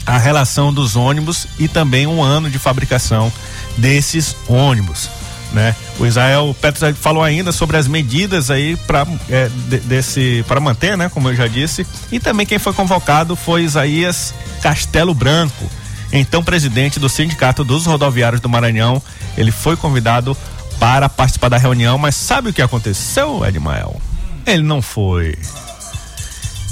a 0.06 0.18
relação 0.18 0.72
dos 0.72 0.96
ônibus 0.96 1.46
e 1.58 1.66
também 1.66 2.06
um 2.06 2.22
ano 2.22 2.50
de 2.50 2.58
fabricação 2.58 3.32
desses 3.76 4.36
ônibus. 4.48 5.08
Né? 5.54 5.74
O 6.00 6.04
Israel 6.06 6.54
Petros 6.60 6.98
falou 6.98 7.22
ainda 7.22 7.52
sobre 7.52 7.76
as 7.76 7.86
medidas 7.86 8.50
aí 8.50 8.76
para 8.76 9.06
é, 9.30 9.48
de, 9.68 9.78
desse 9.78 10.44
para 10.48 10.58
manter, 10.58 10.98
né? 10.98 11.08
Como 11.08 11.28
eu 11.28 11.36
já 11.36 11.46
disse, 11.46 11.86
e 12.10 12.18
também 12.18 12.44
quem 12.44 12.58
foi 12.58 12.72
convocado 12.72 13.36
foi 13.36 13.62
Isaías 13.62 14.34
Castelo 14.60 15.14
Branco, 15.14 15.70
então 16.12 16.42
presidente 16.42 16.98
do 16.98 17.08
Sindicato 17.08 17.62
dos 17.62 17.86
Rodoviários 17.86 18.40
do 18.40 18.48
Maranhão. 18.48 19.00
Ele 19.38 19.52
foi 19.52 19.76
convidado 19.76 20.36
para 20.80 21.08
participar 21.08 21.50
da 21.50 21.56
reunião, 21.56 21.96
mas 21.98 22.16
sabe 22.16 22.50
o 22.50 22.52
que 22.52 22.60
aconteceu, 22.60 23.46
Edmael? 23.46 24.02
Ele 24.44 24.62
não 24.64 24.82
foi. 24.82 25.38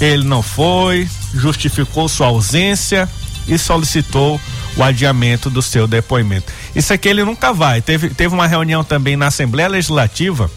Ele 0.01 0.25
não 0.25 0.43
foi, 0.43 1.07
justificou 1.33 2.09
sua 2.09 2.27
ausência 2.27 3.07
e 3.47 3.57
solicitou 3.57 4.41
o 4.75 4.83
adiamento 4.83 5.49
do 5.49 5.61
seu 5.61 5.87
depoimento. 5.87 6.51
Isso 6.75 6.93
aqui 6.93 7.07
ele 7.07 7.23
nunca 7.23 7.53
vai. 7.53 7.81
Teve, 7.81 8.09
teve 8.09 8.33
uma 8.33 8.47
reunião 8.47 8.83
também 8.83 9.15
na 9.15 9.27
Assembleia 9.27 9.69
Legislativa, 9.69 10.49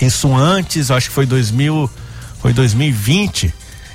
isso 0.00 0.34
antes, 0.34 0.90
acho 0.90 1.08
que 1.08 1.14
foi 1.14 1.26
2000, 1.26 1.90
foi 2.40 2.52
2020. 2.52 3.52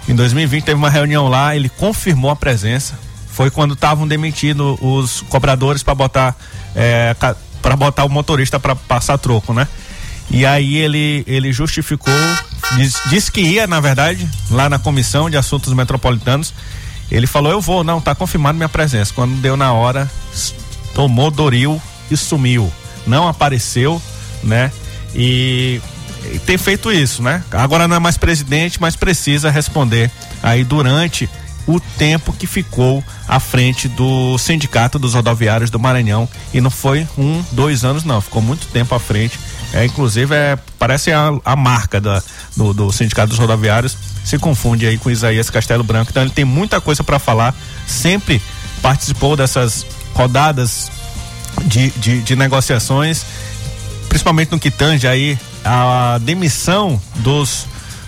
Em 0.07 0.15
2020 0.15 0.63
teve 0.63 0.77
uma 0.77 0.89
reunião 0.89 1.27
lá, 1.27 1.55
ele 1.55 1.69
confirmou 1.69 2.29
a 2.29 2.35
presença. 2.35 2.97
Foi 3.31 3.49
quando 3.49 3.73
estavam 3.73 4.07
demitindo 4.07 4.77
os 4.81 5.21
cobradores 5.21 5.81
para 5.81 5.95
botar 5.95 6.35
é, 6.75 7.15
para 7.61 7.75
botar 7.75 8.03
o 8.03 8.09
motorista 8.09 8.59
para 8.59 8.75
passar 8.75 9.17
troco, 9.17 9.53
né? 9.53 9.67
E 10.29 10.45
aí 10.45 10.75
ele 10.75 11.23
ele 11.25 11.51
justificou, 11.53 12.13
disse 12.75 13.09
diz 13.09 13.29
que 13.29 13.41
ia, 13.41 13.65
na 13.65 13.79
verdade, 13.79 14.29
lá 14.51 14.69
na 14.69 14.77
comissão 14.77 15.29
de 15.29 15.37
assuntos 15.37 15.73
metropolitanos 15.73 16.53
ele 17.15 17.27
falou: 17.27 17.51
Eu 17.51 17.61
vou, 17.61 17.83
não, 17.83 18.01
tá 18.01 18.15
confirmado 18.15 18.57
minha 18.57 18.69
presença. 18.69 19.13
Quando 19.13 19.39
deu 19.39 19.55
na 19.55 19.71
hora, 19.71 20.09
tomou 20.93 21.29
Doril 21.29 21.81
e 22.09 22.17
sumiu. 22.17 22.71
Não 23.05 23.27
apareceu, 23.27 24.01
né? 24.43 24.71
E, 25.13 25.79
e 26.33 26.39
tem 26.39 26.57
feito 26.57 26.91
isso, 26.91 27.21
né? 27.21 27.43
Agora 27.51 27.87
não 27.87 27.95
é 27.95 27.99
mais 27.99 28.17
presidente, 28.17 28.81
mas 28.81 28.95
precisa 28.95 29.51
responder 29.51 30.09
aí 30.41 30.63
durante 30.63 31.29
o 31.67 31.79
tempo 31.79 32.33
que 32.33 32.47
ficou 32.47 33.03
à 33.27 33.39
frente 33.39 33.87
do 33.87 34.37
Sindicato 34.37 34.99
dos 34.99 35.13
Rodoviários 35.13 35.69
do 35.69 35.79
Maranhão. 35.79 36.27
E 36.53 36.59
não 36.59 36.69
foi 36.69 37.07
um, 37.17 37.43
dois 37.51 37.85
anos, 37.85 38.03
não, 38.03 38.19
ficou 38.21 38.41
muito 38.41 38.67
tempo 38.67 38.93
à 38.95 38.99
frente. 38.99 39.39
É, 39.73 39.83
inclusive, 39.85 40.35
é, 40.35 40.57
parece 40.77 41.11
a, 41.11 41.31
a 41.43 41.55
marca 41.55 41.99
da, 41.99 42.21
do, 42.55 42.73
do 42.73 42.91
Sindicato 42.91 43.29
dos 43.29 43.39
Rodoviários 43.39 43.97
se 44.23 44.37
confunde 44.37 44.85
aí 44.85 44.97
com 44.97 45.09
Isaías 45.09 45.49
Castelo 45.49 45.83
Branco. 45.83 46.11
Então 46.11 46.21
ele 46.21 46.31
tem 46.31 46.45
muita 46.45 46.79
coisa 46.79 47.03
para 47.03 47.17
falar, 47.17 47.55
sempre 47.87 48.41
participou 48.81 49.35
dessas 49.35 49.85
rodadas 50.13 50.91
de, 51.65 51.89
de, 51.91 52.21
de, 52.21 52.35
negociações, 52.35 53.25
principalmente 54.07 54.51
no 54.51 54.59
que 54.59 54.69
tange 54.69 55.07
aí 55.07 55.39
a 55.65 56.19
demissão 56.21 57.01
dos, 57.15 57.65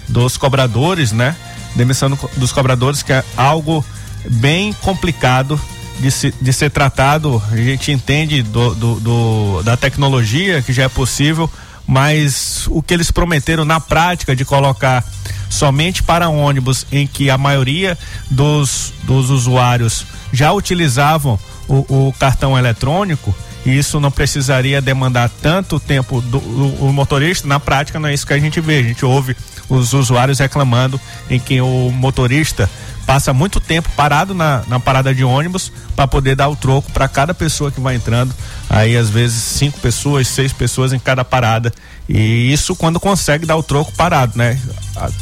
dos 0.08 0.38
cobradores, 0.38 1.12
né? 1.12 1.36
Demissão 1.76 2.18
dos 2.38 2.52
cobradores, 2.52 3.02
que 3.02 3.12
é 3.12 3.24
algo 3.36 3.84
bem 4.30 4.72
complicado 4.74 5.60
de, 6.00 6.12
se, 6.12 6.34
de 6.42 6.54
ser 6.54 6.72
tratado. 6.72 7.42
A 7.52 7.56
gente 7.56 7.92
entende 7.92 8.42
do, 8.42 8.76
do, 8.76 9.00
do, 9.00 9.64
da 9.64 9.78
tecnologia 9.78 10.62
que 10.62 10.74
já 10.74 10.84
é 10.84 10.90
possível, 10.90 11.50
mas 11.88 12.68
o 12.70 12.82
que 12.82 12.94
eles 12.94 13.12
prometeram 13.12 13.66
na 13.66 13.80
prática 13.80 14.36
de 14.36 14.44
colocar 14.44 15.04
somente 15.50 16.04
para 16.04 16.30
ônibus 16.30 16.86
em 16.92 17.08
que 17.08 17.30
a 17.30 17.38
maioria 17.38 17.98
dos, 18.30 18.94
dos 19.04 19.30
usuários 19.30 20.06
já 20.34 20.52
utilizavam 20.52 21.40
o, 21.68 22.08
o 22.08 22.14
cartão 22.14 22.58
eletrônico, 22.58 23.34
isso 23.66 24.00
não 24.00 24.12
precisaria 24.12 24.82
demandar 24.82 25.30
tanto 25.42 25.80
tempo 25.80 26.22
do 26.22 26.38
o, 26.38 26.90
o 26.90 26.94
motorista. 26.94 27.48
Na 27.48 27.60
prática, 27.60 28.00
não 28.00 28.10
é 28.10 28.14
isso 28.14 28.28
que 28.28 28.34
a 28.34 28.40
gente 28.40 28.62
vê. 28.62 28.78
A 28.78 28.84
gente 28.84 29.04
ouve 29.04 29.36
os 29.70 29.94
usuários 29.94 30.40
reclamando 30.40 31.00
em 31.30 31.40
que 31.40 31.60
o 31.62 31.92
motorista 31.92 32.70
passa 33.06 33.32
muito 33.34 33.60
tempo 33.60 33.90
parado 33.96 34.34
na, 34.34 34.64
na 34.68 34.80
parada 34.80 35.14
de 35.14 35.24
ônibus 35.24 35.72
para 35.96 36.08
poder 36.08 36.36
dar 36.36 36.50
o 36.50 36.56
troco 36.56 36.92
para 36.92 37.08
cada 37.08 37.34
pessoa 37.34 37.72
que 37.72 37.80
vai 37.80 37.96
entrando. 37.96 38.34
Aí 38.70 38.98
às 38.98 39.10
vezes 39.10 39.42
cinco 39.42 39.80
pessoas, 39.80 40.28
seis 40.28 40.52
pessoas 40.52 40.92
em 40.92 41.00
cada 41.00 41.24
parada. 41.24 41.72
E 42.10 42.52
isso 42.52 42.76
quando 42.76 43.00
consegue 43.00 43.46
dar 43.46 43.56
o 43.56 43.64
troco 43.64 43.92
parado, 43.94 44.38
né? 44.38 44.60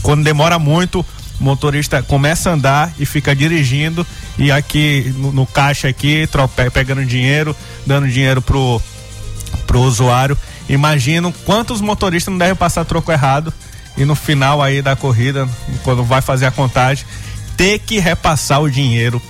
Quando 0.01 0.23
demora 0.23 0.57
muito, 0.57 1.05
o 1.39 1.43
motorista 1.43 2.01
começa 2.01 2.49
a 2.49 2.53
andar 2.53 2.93
e 2.97 3.05
fica 3.05 3.35
dirigindo 3.35 4.05
e 4.37 4.51
aqui 4.51 5.13
no, 5.17 5.31
no 5.31 5.45
caixa 5.45 5.87
aqui, 5.87 6.27
trope, 6.27 6.69
pegando 6.69 7.05
dinheiro, 7.05 7.55
dando 7.85 8.07
dinheiro 8.07 8.41
pro, 8.41 8.81
pro 9.67 9.81
usuário. 9.81 10.37
Imagino 10.69 11.33
quantos 11.45 11.81
motoristas 11.81 12.31
não 12.31 12.37
devem 12.37 12.55
passar 12.55 12.85
troco 12.85 13.11
errado 13.11 13.53
e 13.97 14.05
no 14.05 14.15
final 14.15 14.61
aí 14.61 14.81
da 14.81 14.95
corrida, 14.95 15.47
quando 15.83 16.03
vai 16.03 16.21
fazer 16.21 16.45
a 16.45 16.51
contagem, 16.51 17.05
ter 17.55 17.79
que 17.79 17.99
repassar 17.99 18.61
o 18.61 18.69
dinheiro 18.69 19.21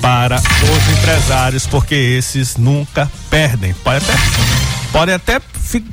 para 0.00 0.36
os 0.36 0.98
empresários, 0.98 1.66
porque 1.66 1.94
esses 1.94 2.56
nunca 2.56 3.10
perdem. 3.30 3.74
Pode 3.74 4.04
até, 4.04 4.18
pode 4.92 5.12
até 5.12 5.40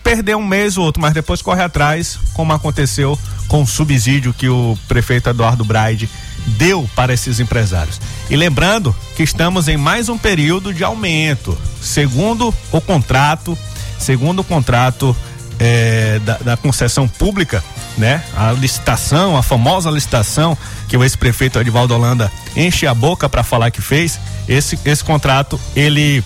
perder 0.03 0.35
um 0.35 0.45
mês 0.45 0.77
ou 0.77 0.85
outro, 0.85 1.01
mas 1.01 1.13
depois 1.13 1.41
corre 1.41 1.63
atrás, 1.63 2.19
como 2.33 2.53
aconteceu 2.53 3.17
com 3.47 3.63
o 3.63 3.67
subsídio 3.67 4.33
que 4.33 4.49
o 4.49 4.77
prefeito 4.87 5.29
Eduardo 5.29 5.63
Braide 5.63 6.09
deu 6.45 6.89
para 6.95 7.13
esses 7.13 7.39
empresários. 7.39 7.99
E 8.29 8.35
lembrando 8.35 8.95
que 9.15 9.23
estamos 9.23 9.67
em 9.67 9.77
mais 9.77 10.09
um 10.09 10.17
período 10.17 10.73
de 10.73 10.83
aumento. 10.83 11.57
Segundo 11.81 12.53
o 12.71 12.81
contrato, 12.81 13.57
segundo 13.99 14.39
o 14.39 14.43
contrato 14.43 15.15
é, 15.59 16.19
da, 16.19 16.37
da, 16.37 16.57
concessão 16.57 17.07
pública, 17.07 17.63
né? 17.97 18.23
A 18.35 18.51
licitação, 18.51 19.37
a 19.37 19.43
famosa 19.43 19.89
licitação 19.89 20.57
que 20.87 20.97
o 20.97 21.03
ex-prefeito 21.03 21.59
Edivaldo 21.59 21.93
Holanda 21.93 22.31
enche 22.55 22.85
a 22.85 22.93
boca 22.93 23.29
para 23.29 23.43
falar 23.43 23.71
que 23.71 23.81
fez, 23.81 24.19
esse, 24.47 24.77
esse 24.85 25.03
contrato 25.03 25.59
ele 25.75 26.23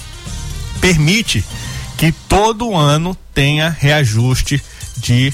permite 0.82 1.43
que 1.97 2.11
todo 2.11 2.75
ano 2.75 3.15
tenha 3.34 3.75
reajuste 3.77 4.61
de 4.97 5.34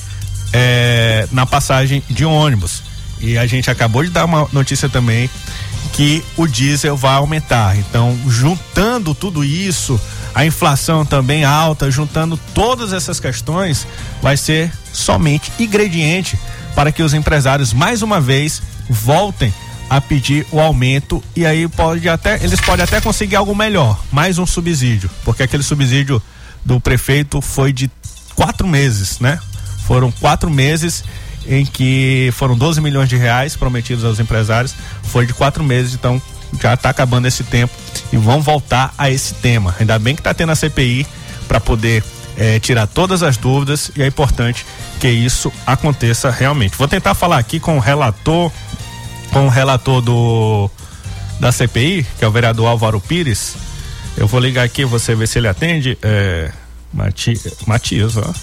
é, 0.52 1.28
na 1.32 1.46
passagem 1.46 2.04
de 2.10 2.26
ônibus. 2.26 2.84
E 3.20 3.38
a 3.38 3.46
gente 3.48 3.70
acabou 3.72 4.04
de 4.04 4.10
dar 4.10 4.26
uma 4.26 4.48
notícia 4.52 4.90
também 4.90 5.30
que 5.94 6.24
o 6.36 6.46
diesel 6.48 6.98
vai 6.98 7.16
aumentar. 7.16 7.78
Então, 7.78 8.18
juntando 8.28 9.16
tudo 9.16 9.44
isso, 9.44 10.00
a 10.36 10.46
inflação 10.46 11.06
também 11.06 11.46
alta, 11.46 11.90
juntando 11.90 12.38
todas 12.54 12.92
essas 12.92 13.22
questões, 13.22 13.88
vai 14.22 14.36
ser 14.36 14.70
somente 14.92 15.50
ingrediente 15.58 16.38
para 16.76 16.92
que 16.92 17.02
os 17.02 17.14
empresários 17.14 17.72
mais 17.72 18.02
uma 18.02 18.20
vez 18.20 18.62
voltem 18.90 19.54
a 19.90 20.02
pedir 20.02 20.46
o 20.52 20.60
aumento 20.60 21.24
e 21.36 21.46
aí 21.46 21.68
pode 21.70 22.10
até 22.10 22.44
eles 22.44 22.60
podem 22.60 22.84
até 22.84 23.00
conseguir 23.00 23.38
algo 23.38 23.56
melhor, 23.56 23.98
mais 24.12 24.38
um 24.38 24.46
subsídio, 24.46 25.10
porque 25.24 25.44
aquele 25.44 25.64
subsídio 25.64 26.22
do 26.66 26.82
prefeito 26.82 27.40
foi 27.40 27.72
de 27.72 27.90
quatro 28.36 28.68
meses, 28.68 29.20
né? 29.20 29.40
Foram 29.88 30.12
quatro 30.12 30.50
meses 30.50 31.04
em 31.48 31.66
que 31.66 32.30
foram 32.34 32.58
12 32.58 32.82
milhões 32.82 33.08
de 33.08 33.16
reais 33.16 33.56
prometidos 33.56 34.04
aos 34.04 34.20
empresários, 34.20 34.76
foi 35.04 35.26
de 35.26 35.34
quatro 35.34 35.64
meses, 35.64 35.94
então 35.94 36.22
já 36.60 36.74
está 36.74 36.90
acabando 36.90 37.28
esse 37.28 37.44
tempo 37.44 37.85
e 38.12 38.18
vão 38.18 38.42
voltar 38.42 38.94
a 38.98 39.10
esse 39.10 39.34
tema. 39.36 39.76
Ainda 39.80 39.98
bem 40.00 40.16
que 40.16 40.22
está 40.22 40.34
tendo 40.34 40.52
a 40.52 40.56
CPI 40.56 41.06
para 41.48 41.60
poder 41.60 42.04
é, 42.38 42.60
tirar 42.60 42.88
todas 42.88 43.24
as 43.24 43.38
dúvidas 43.38 43.92
e 43.96 44.02
é 44.02 44.08
importante 44.08 44.66
que 45.00 45.10
isso 45.10 45.52
aconteça 45.66 46.30
realmente. 46.30 46.78
Vou 46.78 46.88
tentar 46.88 47.14
falar 47.14 47.38
aqui 47.38 47.60
com 47.60 47.78
o 47.78 47.80
relator, 47.80 48.52
com 49.32 49.46
o 49.46 49.50
relator 49.50 50.02
do 50.02 50.70
da 51.40 51.52
CPI, 51.52 52.06
que 52.18 52.24
é 52.24 52.28
o 52.28 52.32
vereador 52.32 52.68
Álvaro 52.68 53.00
Pires. 53.02 53.56
Eu 54.18 54.28
vou 54.28 54.40
ligar 54.40 54.64
aqui, 54.64 54.86
você 54.86 55.14
ver 55.14 55.28
se 55.28 55.38
ele 55.38 55.48
atende. 55.48 55.98
É, 56.02 56.52
Mati, 56.94 57.34
Matias, 57.68 58.16
ó. 58.16 58.34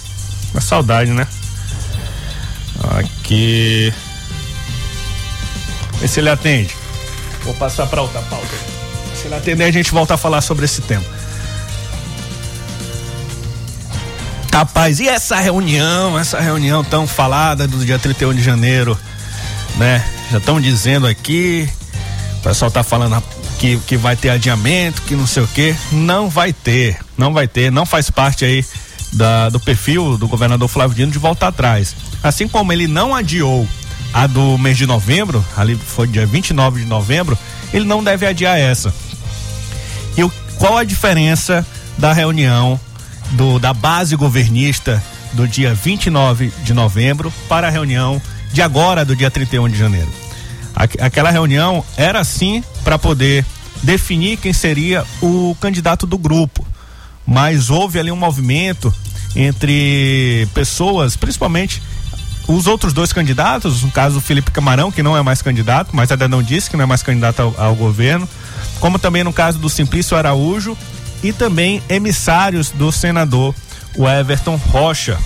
Uma 0.51 0.61
saudade, 0.61 1.11
né? 1.11 1.27
Aqui. 2.99 3.91
Vê 5.99 6.07
se 6.07 6.19
ele 6.19 6.29
atende. 6.29 6.75
Vou 7.43 7.53
passar 7.55 7.87
para 7.87 8.01
outra 8.01 8.21
pauta. 8.21 8.72
Se 9.23 9.27
ele 9.29 9.35
atender, 9.35 9.63
a 9.63 9.71
gente 9.71 9.89
volta 9.89 10.15
a 10.15 10.17
falar 10.17 10.41
sobre 10.41 10.65
esse 10.65 10.81
tema. 10.81 11.05
Rapaz, 14.51 14.99
e 14.99 15.07
essa 15.07 15.39
reunião, 15.39 16.19
essa 16.19 16.41
reunião 16.41 16.83
tão 16.83 17.07
falada 17.07 17.65
do 17.65 17.85
dia 17.85 17.97
31 17.97 18.33
de 18.33 18.43
janeiro, 18.43 18.99
né? 19.77 20.03
Já 20.29 20.39
estão 20.39 20.59
dizendo 20.59 21.07
aqui, 21.07 21.69
o 22.39 22.43
pessoal 22.43 22.69
tá 22.69 22.83
falando 22.83 23.23
que, 23.59 23.77
que 23.87 23.95
vai 23.95 24.17
ter 24.17 24.29
adiamento, 24.29 25.01
que 25.03 25.15
não 25.15 25.25
sei 25.25 25.41
o 25.43 25.47
que. 25.47 25.73
Não 25.93 26.29
vai 26.29 26.51
ter, 26.51 26.99
não 27.17 27.31
vai 27.33 27.47
ter, 27.47 27.71
não 27.71 27.85
faz 27.85 28.09
parte 28.09 28.43
aí 28.43 28.65
da, 29.13 29.47
do 29.47 29.59
perfil 29.59 30.17
do 30.17 30.27
governador 30.27 30.67
Flávio 30.67 30.97
Dino 30.97 31.13
de 31.13 31.17
voltar 31.17 31.47
atrás. 31.47 31.95
Assim 32.21 32.45
como 32.45 32.73
ele 32.73 32.87
não 32.87 33.15
adiou 33.15 33.65
a 34.13 34.27
do 34.27 34.57
mês 34.57 34.77
de 34.77 34.85
novembro, 34.85 35.43
ali 35.55 35.77
foi 35.77 36.07
dia 36.07 36.25
29 36.25 36.81
de 36.81 36.85
novembro, 36.85 37.37
ele 37.73 37.85
não 37.85 38.03
deve 38.03 38.25
adiar 38.25 38.59
essa. 38.59 38.93
E 40.17 40.23
o, 40.23 40.31
qual 40.57 40.77
a 40.77 40.83
diferença 40.83 41.65
da 41.97 42.13
reunião 42.13 42.79
do, 43.31 43.59
da 43.59 43.73
base 43.73 44.15
governista 44.15 45.01
do 45.33 45.47
dia 45.47 45.73
29 45.73 46.53
de 46.63 46.73
novembro 46.73 47.33
para 47.49 47.67
a 47.67 47.69
reunião 47.69 48.21
de 48.51 48.61
agora, 48.61 49.03
do 49.03 49.15
dia 49.15 49.31
31 49.31 49.67
de 49.69 49.77
janeiro. 49.77 50.09
Aquela 50.75 51.31
reunião 51.31 51.83
era 51.97 52.23
sim 52.23 52.63
para 52.83 52.97
poder 52.97 53.45
definir 53.81 54.37
quem 54.37 54.53
seria 54.53 55.05
o 55.21 55.55
candidato 55.59 56.05
do 56.05 56.17
grupo, 56.17 56.65
mas 57.25 57.69
houve 57.69 57.99
ali 57.99 58.11
um 58.11 58.15
movimento 58.15 58.93
entre 59.35 60.47
pessoas, 60.53 61.15
principalmente 61.15 61.81
os 62.47 62.67
outros 62.67 62.91
dois 62.91 63.13
candidatos, 63.13 63.83
no 63.83 63.91
caso 63.91 64.17
o 64.17 64.21
Felipe 64.21 64.51
Camarão, 64.51 64.91
que 64.91 65.01
não 65.01 65.15
é 65.17 65.21
mais 65.21 65.41
candidato, 65.41 65.91
mas 65.93 66.11
ainda 66.11 66.27
não 66.27 66.43
disse 66.43 66.69
que 66.69 66.75
não 66.75 66.83
é 66.83 66.87
mais 66.87 67.01
candidato 67.01 67.41
ao, 67.41 67.55
ao 67.57 67.75
governo, 67.75 68.27
como 68.79 68.99
também 68.99 69.23
no 69.23 69.33
caso 69.33 69.59
do 69.59 69.69
Simplício 69.69 70.17
Araújo 70.17 70.77
e 71.23 71.31
também 71.31 71.81
emissários 71.87 72.69
do 72.71 72.91
senador 72.91 73.55
o 73.97 74.07
Everton 74.07 74.55
Rocha. 74.55 75.17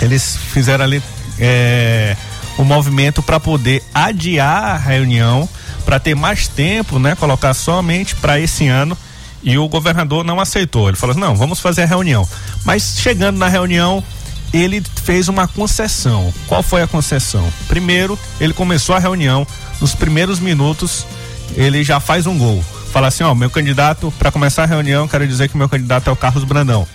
Eles 0.00 0.36
fizeram 0.52 0.84
ali 0.84 1.02
é, 1.38 2.16
o 2.58 2.64
movimento 2.64 3.22
para 3.22 3.40
poder 3.40 3.82
adiar 3.92 4.64
a 4.64 4.76
reunião, 4.76 5.48
para 5.84 5.98
ter 5.98 6.14
mais 6.14 6.48
tempo, 6.48 6.98
né? 6.98 7.14
Colocar 7.14 7.54
somente 7.54 8.14
para 8.16 8.38
esse 8.40 8.68
ano. 8.68 8.96
E 9.42 9.58
o 9.58 9.68
governador 9.68 10.24
não 10.24 10.40
aceitou. 10.40 10.88
Ele 10.88 10.96
falou: 10.96 11.14
não, 11.14 11.36
vamos 11.36 11.60
fazer 11.60 11.82
a 11.82 11.86
reunião. 11.86 12.26
Mas 12.64 12.96
chegando 12.98 13.38
na 13.38 13.48
reunião, 13.48 14.02
ele 14.52 14.82
fez 15.02 15.28
uma 15.28 15.46
concessão. 15.46 16.32
Qual 16.46 16.62
foi 16.62 16.82
a 16.82 16.86
concessão? 16.86 17.46
Primeiro, 17.68 18.18
ele 18.40 18.54
começou 18.54 18.94
a 18.94 18.98
reunião, 18.98 19.46
nos 19.80 19.94
primeiros 19.94 20.40
minutos, 20.40 21.06
ele 21.54 21.84
já 21.84 22.00
faz 22.00 22.26
um 22.26 22.38
gol. 22.38 22.64
Fala 22.94 23.08
assim: 23.08 23.24
ó, 23.24 23.34
meu 23.34 23.50
candidato, 23.50 24.14
para 24.20 24.30
começar 24.30 24.62
a 24.62 24.66
reunião, 24.66 25.08
quero 25.08 25.26
dizer 25.26 25.48
que 25.48 25.56
meu 25.56 25.68
candidato 25.68 26.08
é 26.08 26.12
o 26.12 26.16
Carlos 26.16 26.44
Brandão. 26.44 26.86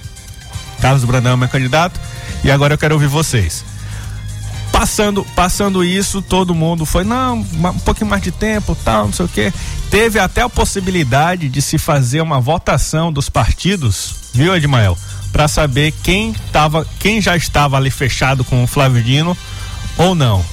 Carlos 0.79 1.03
Brandão 1.03 1.33
é 1.33 1.35
meu 1.35 1.49
candidato 1.49 1.99
e 2.41 2.49
agora 2.49 2.75
eu 2.75 2.77
quero 2.77 2.95
ouvir 2.95 3.07
vocês. 3.07 3.65
Passando, 4.71 5.25
passando 5.35 5.83
isso, 5.83 6.21
todo 6.21 6.55
mundo 6.55 6.85
foi, 6.85 7.03
não, 7.03 7.39
um 7.39 7.79
pouquinho 7.79 8.09
mais 8.09 8.21
de 8.21 8.31
tempo, 8.31 8.77
tal, 8.85 9.07
não 9.07 9.13
sei 9.13 9.25
o 9.25 9.27
quê. 9.27 9.51
Teve 9.91 10.19
até 10.19 10.41
a 10.41 10.47
possibilidade 10.47 11.49
de 11.49 11.61
se 11.61 11.77
fazer 11.77 12.21
uma 12.21 12.39
votação 12.39 13.11
dos 13.11 13.27
partidos, 13.27 14.15
viu, 14.33 14.55
Edmael? 14.55 14.97
Para 15.33 15.49
saber 15.49 15.93
quem 16.01 16.31
tava, 16.53 16.87
quem 16.97 17.21
já 17.21 17.35
estava 17.35 17.75
ali 17.75 17.91
fechado 17.91 18.45
com 18.45 18.63
o 18.63 18.67
Flávio 18.67 19.03
Dino 19.03 19.37
ou 19.97 20.15
não. 20.15 20.45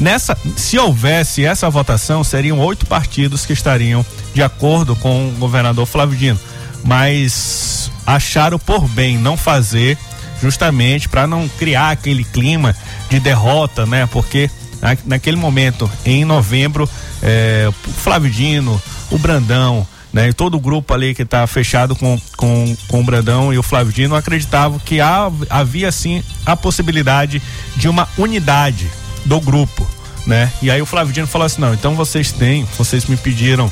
Nessa, 0.00 0.34
se 0.56 0.78
houvesse 0.78 1.44
essa 1.44 1.68
votação, 1.68 2.24
seriam 2.24 2.58
oito 2.58 2.86
partidos 2.86 3.44
que 3.44 3.52
estariam 3.52 4.04
de 4.32 4.42
acordo 4.42 4.96
com 4.96 5.28
o 5.28 5.32
governador 5.32 5.84
Flávio 5.84 6.16
Dino. 6.16 6.40
Mas 6.82 7.92
acharam 8.06 8.58
por 8.58 8.88
bem 8.88 9.18
não 9.18 9.36
fazer 9.36 9.98
justamente 10.40 11.06
para 11.06 11.26
não 11.26 11.46
criar 11.46 11.90
aquele 11.90 12.24
clima 12.24 12.74
de 13.10 13.20
derrota, 13.20 13.84
né? 13.84 14.08
Porque 14.10 14.50
na, 14.80 14.96
naquele 15.04 15.36
momento, 15.36 15.88
em 16.06 16.24
novembro, 16.24 16.88
é, 17.22 17.68
o 17.68 17.90
Flávio 17.90 18.30
Dino, 18.30 18.80
o 19.10 19.18
Brandão, 19.18 19.86
né? 20.10 20.30
E 20.30 20.32
todo 20.32 20.56
o 20.56 20.60
grupo 20.60 20.94
ali 20.94 21.14
que 21.14 21.24
está 21.24 21.46
fechado 21.46 21.94
com, 21.94 22.18
com, 22.38 22.74
com 22.88 23.00
o 23.00 23.04
Brandão 23.04 23.52
e 23.52 23.58
o 23.58 23.62
Flávio 23.62 23.92
Dino 23.92 24.16
acreditavam 24.16 24.78
que 24.78 24.98
há, 24.98 25.30
havia 25.50 25.92
sim 25.92 26.24
a 26.46 26.56
possibilidade 26.56 27.42
de 27.76 27.86
uma 27.86 28.08
unidade 28.16 28.90
do 29.24 29.40
grupo, 29.40 29.88
né? 30.26 30.50
E 30.62 30.70
aí 30.70 30.80
o 30.80 30.86
Flávio 30.86 31.12
Dino 31.12 31.26
falou 31.26 31.46
assim: 31.46 31.60
não, 31.60 31.74
então 31.74 31.94
vocês 31.94 32.32
têm, 32.32 32.66
vocês 32.76 33.06
me 33.06 33.16
pediram 33.16 33.70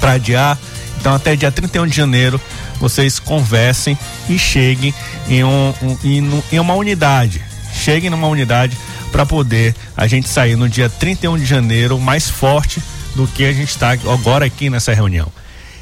para 0.00 0.12
adiar, 0.12 0.58
então 1.00 1.14
até 1.14 1.34
dia 1.34 1.50
31 1.50 1.86
de 1.86 1.96
janeiro 1.96 2.40
vocês 2.80 3.18
conversem 3.18 3.98
e 4.28 4.38
cheguem 4.38 4.94
em, 5.28 5.42
um, 5.44 5.74
um, 5.82 5.98
em, 6.04 6.42
em 6.52 6.58
uma 6.60 6.74
unidade. 6.74 7.42
Cheguem 7.74 8.10
numa 8.10 8.28
unidade 8.28 8.76
para 9.10 9.26
poder 9.26 9.74
a 9.96 10.06
gente 10.06 10.28
sair 10.28 10.56
no 10.56 10.68
dia 10.68 10.88
31 10.88 11.38
de 11.38 11.44
janeiro 11.44 11.98
mais 11.98 12.28
forte 12.28 12.82
do 13.14 13.26
que 13.26 13.44
a 13.44 13.52
gente 13.52 13.70
está 13.70 13.90
agora 13.90 14.44
aqui 14.44 14.70
nessa 14.70 14.92
reunião. 14.92 15.30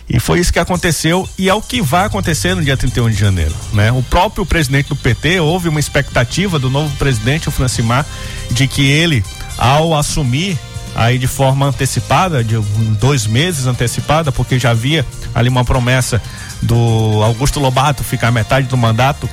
E 0.08 0.20
foi 0.20 0.38
isso 0.38 0.52
que 0.52 0.58
aconteceu 0.58 1.28
e 1.36 1.48
é 1.48 1.54
o 1.54 1.60
que 1.60 1.82
vai 1.82 2.04
acontecer 2.06 2.54
no 2.54 2.62
dia 2.62 2.76
31 2.76 3.10
de 3.10 3.16
janeiro, 3.16 3.54
né? 3.72 3.90
O 3.90 4.02
próprio 4.04 4.46
presidente 4.46 4.88
do 4.88 4.96
PT 4.96 5.40
houve 5.40 5.68
uma 5.68 5.80
expectativa 5.80 6.58
do 6.58 6.70
novo 6.70 6.94
presidente, 6.96 7.48
o 7.48 7.52
Francimar, 7.52 8.06
de 8.50 8.68
que 8.68 8.86
ele, 8.86 9.24
ao 9.58 9.96
assumir 9.96 10.56
aí 10.94 11.18
de 11.18 11.26
forma 11.26 11.66
antecipada, 11.66 12.42
de 12.42 12.56
dois 13.00 13.26
meses 13.26 13.66
antecipada, 13.66 14.30
porque 14.30 14.58
já 14.58 14.70
havia 14.70 15.04
ali 15.34 15.48
uma 15.48 15.64
promessa 15.64 16.22
do 16.62 17.22
Augusto 17.22 17.58
Lobato 17.58 18.04
ficar 18.04 18.30
metade 18.30 18.68
do 18.68 18.76
mandato 18.76 19.28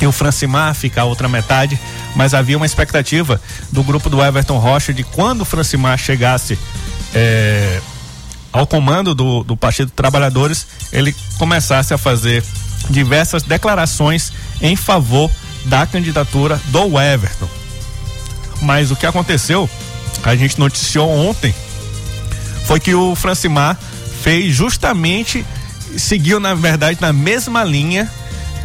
e 0.00 0.06
o 0.06 0.12
Francimar 0.12 0.74
ficar 0.74 1.04
outra 1.04 1.28
metade, 1.28 1.78
mas 2.14 2.32
havia 2.32 2.56
uma 2.56 2.66
expectativa 2.66 3.40
do 3.72 3.82
grupo 3.82 4.08
do 4.08 4.22
Everton 4.22 4.58
Rocha 4.58 4.94
de 4.94 5.02
quando 5.02 5.42
o 5.42 5.44
Francimar 5.44 5.98
chegasse 5.98 6.58
é, 7.14 7.80
ao 8.56 8.66
comando 8.66 9.14
do, 9.14 9.44
do 9.44 9.56
Partido 9.56 9.90
Trabalhadores, 9.90 10.66
ele 10.92 11.14
começasse 11.38 11.92
a 11.92 11.98
fazer 11.98 12.42
diversas 12.88 13.42
declarações 13.42 14.32
em 14.60 14.76
favor 14.76 15.30
da 15.66 15.86
candidatura 15.86 16.60
do 16.66 17.00
Everton. 17.00 17.48
Mas 18.62 18.90
o 18.90 18.96
que 18.96 19.06
aconteceu, 19.06 19.68
a 20.22 20.34
gente 20.34 20.58
noticiou 20.58 21.10
ontem, 21.10 21.54
foi 22.64 22.80
que 22.80 22.94
o 22.94 23.14
Francimar 23.14 23.76
fez 24.22 24.54
justamente 24.54 25.44
seguiu, 25.96 26.40
na 26.40 26.54
verdade, 26.54 26.98
na 27.00 27.12
mesma 27.12 27.62
linha 27.64 28.10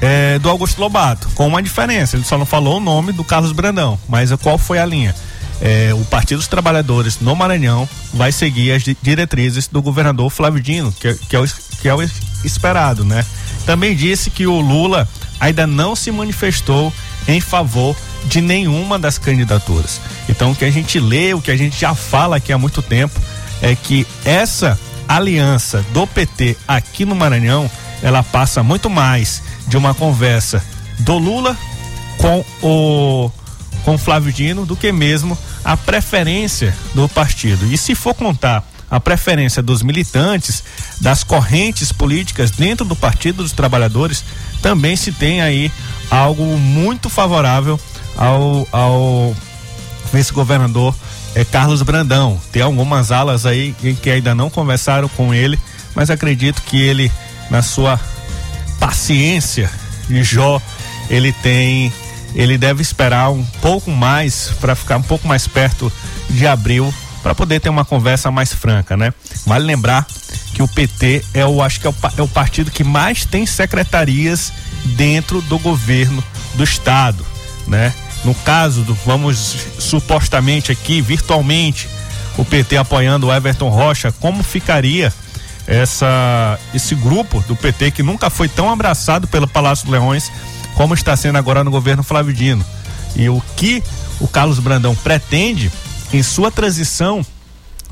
é, 0.02 0.40
do 0.40 0.50
Augusto 0.50 0.80
Lobato, 0.80 1.30
com 1.36 1.48
uma 1.48 1.62
diferença. 1.62 2.16
Ele 2.16 2.26
só 2.26 2.38
não 2.38 2.46
falou 2.46 2.78
o 2.78 2.80
nome 2.80 3.12
do 3.12 3.24
Carlos 3.24 3.52
Brandão, 3.52 4.00
mas 4.08 4.32
qual 4.42 4.58
foi 4.58 4.80
a 4.80 4.86
linha? 4.86 5.16
É, 5.62 5.94
o 5.94 6.04
Partido 6.06 6.40
dos 6.40 6.48
Trabalhadores 6.48 7.20
no 7.20 7.36
Maranhão 7.36 7.88
vai 8.14 8.32
seguir 8.32 8.72
as 8.72 8.84
diretrizes 9.02 9.68
do 9.68 9.82
governador 9.82 10.30
Flávio 10.32 10.62
Dino, 10.62 10.92
que, 10.92 11.14
que, 11.14 11.36
é 11.36 11.40
o, 11.40 11.46
que 11.82 11.88
é 11.88 11.94
o 11.94 12.02
esperado, 12.44 13.06
né? 13.06 13.24
Também 13.66 13.96
disse 13.96 14.32
que 14.32 14.48
o 14.48 14.60
Lula 14.60 15.08
ainda 15.40 15.68
não 15.68 15.96
se 15.96 16.12
manifestou 16.12 16.92
em 17.28 17.40
favor 17.40 17.96
de 18.26 18.42
nenhuma 18.42 18.98
das 18.98 19.18
candidaturas. 19.18 20.02
Então, 20.28 20.52
o 20.52 20.56
que 20.56 20.66
a 20.66 20.72
gente 20.72 21.00
lê, 21.00 21.34
o 21.34 21.42
que 21.42 21.52
a 21.52 21.58
gente 21.58 21.80
já 21.80 21.94
fala 21.94 22.38
aqui 22.38 22.52
há 22.52 22.58
muito 22.58 22.82
tempo, 22.82 23.20
é 23.62 23.76
que 23.76 24.06
essa 24.26 24.80
aliança 25.08 25.86
do 25.94 26.08
PT 26.08 26.58
aqui 26.68 27.06
no 27.06 27.16
Maranhão, 27.16 27.70
ela 28.02 28.24
passa 28.24 28.64
muito 28.64 28.90
mais 28.90 29.44
de 29.68 29.78
uma 29.78 29.94
conversa 29.94 30.64
do 31.00 31.18
Lula 31.18 31.56
com 32.18 32.44
o 32.62 33.32
com 33.84 33.98
Flávio 33.98 34.32
Dino 34.32 34.64
do 34.64 34.76
que 34.76 34.92
mesmo 34.92 35.38
a 35.64 35.78
preferência 35.78 36.76
do 36.94 37.08
partido. 37.10 37.66
E 37.72 37.78
se 37.78 37.96
for 37.96 38.14
contar 38.14 38.64
a 38.90 39.00
preferência 39.00 39.62
dos 39.62 39.82
militantes, 39.82 40.64
das 41.00 41.24
correntes 41.24 41.92
políticas 41.92 42.52
dentro 42.52 42.86
do 42.86 42.96
Partido 42.96 43.44
dos 43.44 43.54
Trabalhadores, 43.54 44.24
também 44.62 44.96
se 44.96 45.12
tem 45.12 45.42
aí 45.42 45.72
algo 46.10 46.44
muito 46.58 47.10
favorável 47.10 47.80
ao, 48.18 48.68
ao 48.72 49.36
vice-governador 50.12 50.94
é 51.36 51.46
Carlos 51.46 51.82
Brandão. 51.82 52.40
Tem 52.52 52.62
algumas 52.62 53.12
alas 53.12 53.46
aí 53.46 53.76
em 53.84 53.96
que 53.96 54.10
ainda 54.10 54.36
não 54.36 54.50
conversaram 54.50 55.08
com 55.10 55.34
ele, 55.34 55.60
mas 55.96 56.10
acredito 56.10 56.62
que 56.64 56.82
ele, 56.82 57.12
na 57.50 57.62
sua 57.62 58.00
paciência 58.80 59.70
de 60.08 60.24
Jó, 60.24 60.62
ele 61.10 61.32
tem, 61.32 61.92
ele 62.36 62.58
deve 62.58 62.82
esperar 62.82 63.32
um 63.32 63.44
pouco 63.62 63.92
mais 63.92 64.52
para 64.60 64.76
ficar 64.76 64.98
um 64.98 65.02
pouco 65.02 65.28
mais 65.28 65.48
perto 65.48 65.92
de 66.30 66.48
abril 66.48 66.94
para 67.22 67.36
poder 67.36 67.60
ter 67.60 67.70
uma 67.70 67.86
conversa 67.86 68.32
mais 68.32 68.54
franca, 68.54 68.98
né? 68.98 69.14
Vale 69.46 69.66
lembrar 69.66 70.08
que 70.54 70.64
o 70.64 70.68
PT 70.68 71.24
é 71.34 71.46
o 71.46 71.62
acho 71.62 71.80
que 71.80 71.88
é 71.88 71.90
o, 71.90 71.96
é 72.18 72.22
o 72.22 72.28
partido 72.28 72.72
que 72.72 72.84
mais 72.84 73.26
tem 73.26 73.46
secretarias 73.46 74.52
dentro 74.96 75.42
do 75.42 75.60
governo 75.60 76.24
do 76.56 76.64
estado, 76.64 77.26
né? 77.68 77.94
no 78.24 78.36
caso 78.36 78.84
do, 78.84 78.94
vamos 79.06 79.56
supostamente 79.80 80.72
aqui, 80.72 81.02
virtualmente, 81.02 81.90
o 82.38 82.46
PT 82.46 82.78
apoiando 82.78 83.28
o 83.28 83.34
Everton 83.34 83.70
Rocha, 83.70 84.12
como 84.20 84.44
ficaria 84.44 85.14
essa 85.68 86.60
esse 86.74 86.96
grupo 86.96 87.40
do 87.48 87.56
PT 87.56 87.92
que 87.92 88.04
nunca 88.04 88.30
foi 88.30 88.50
tão 88.50 88.72
abraçado 88.72 89.28
pelo 89.28 89.48
Palácio 89.48 89.86
dos 89.86 89.94
Leões 89.94 90.32
como 90.82 90.96
está 90.96 91.16
sendo 91.16 91.38
agora 91.38 91.64
no 91.64 91.70
governo 91.70 92.02
Flávio 92.02 92.34
Dino. 92.34 92.66
E 93.16 93.30
o 93.30 93.40
que 93.56 93.84
o 94.20 94.28
Carlos 94.28 94.58
Brandão 94.58 94.96
pretende 94.96 95.72
em 96.12 96.24
sua 96.24 96.50
transição 96.50 97.24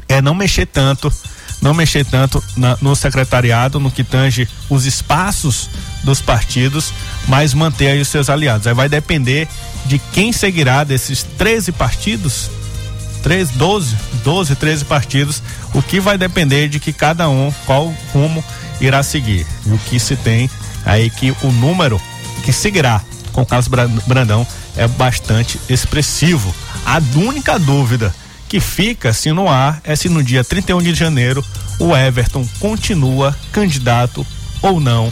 é 0.07 0.19
não 0.23 0.33
mexer 0.33 0.65
tanto, 0.65 1.13
não 1.61 1.71
mexer 1.71 2.03
tanto 2.03 2.43
na, 2.57 2.75
no 2.81 2.95
secretariado, 2.95 3.79
no 3.79 3.91
que 3.91 4.03
tange 4.03 4.49
os 4.67 4.87
espaços 4.87 5.69
dos 6.03 6.19
partidos, 6.19 6.91
mas 7.27 7.53
manter 7.53 7.89
aí 7.89 8.01
os 8.01 8.07
seus 8.07 8.27
aliados. 8.27 8.65
Aí 8.65 8.73
vai 8.73 8.89
depender 8.89 9.47
de 9.85 9.99
quem 10.11 10.33
seguirá 10.33 10.83
desses 10.83 11.21
13 11.21 11.71
partidos, 11.73 12.49
13, 13.21 13.53
12, 13.53 13.95
12, 14.23 14.55
13 14.55 14.85
partidos, 14.85 15.43
o 15.75 15.83
que 15.83 15.99
vai 15.99 16.17
depender 16.17 16.67
de 16.67 16.79
que 16.79 16.91
cada 16.91 17.29
um, 17.29 17.53
qual 17.67 17.93
rumo 18.11 18.43
irá 18.81 19.03
seguir. 19.03 19.45
E 19.63 19.69
o 19.69 19.77
que 19.77 19.99
se 19.99 20.15
tem 20.15 20.49
aí 20.83 21.11
que 21.11 21.29
o 21.43 21.51
número 21.51 22.01
que 22.39 22.53
seguirá 22.53 23.01
com 23.31 23.45
Carlos 23.45 23.69
Brandão 24.05 24.45
é 24.75 24.87
bastante 24.87 25.59
expressivo. 25.69 26.53
A 26.85 27.01
única 27.15 27.57
dúvida 27.59 28.13
que 28.47 28.59
fica 28.59 29.09
assim 29.09 29.31
no 29.31 29.47
ar 29.47 29.79
é 29.83 29.95
se 29.95 30.09
no 30.09 30.23
dia 30.23 30.43
31 30.43 30.81
de 30.81 30.93
janeiro 30.93 31.45
o 31.79 31.95
Everton 31.95 32.45
continua 32.59 33.35
candidato 33.51 34.25
ou 34.61 34.79
não 34.79 35.11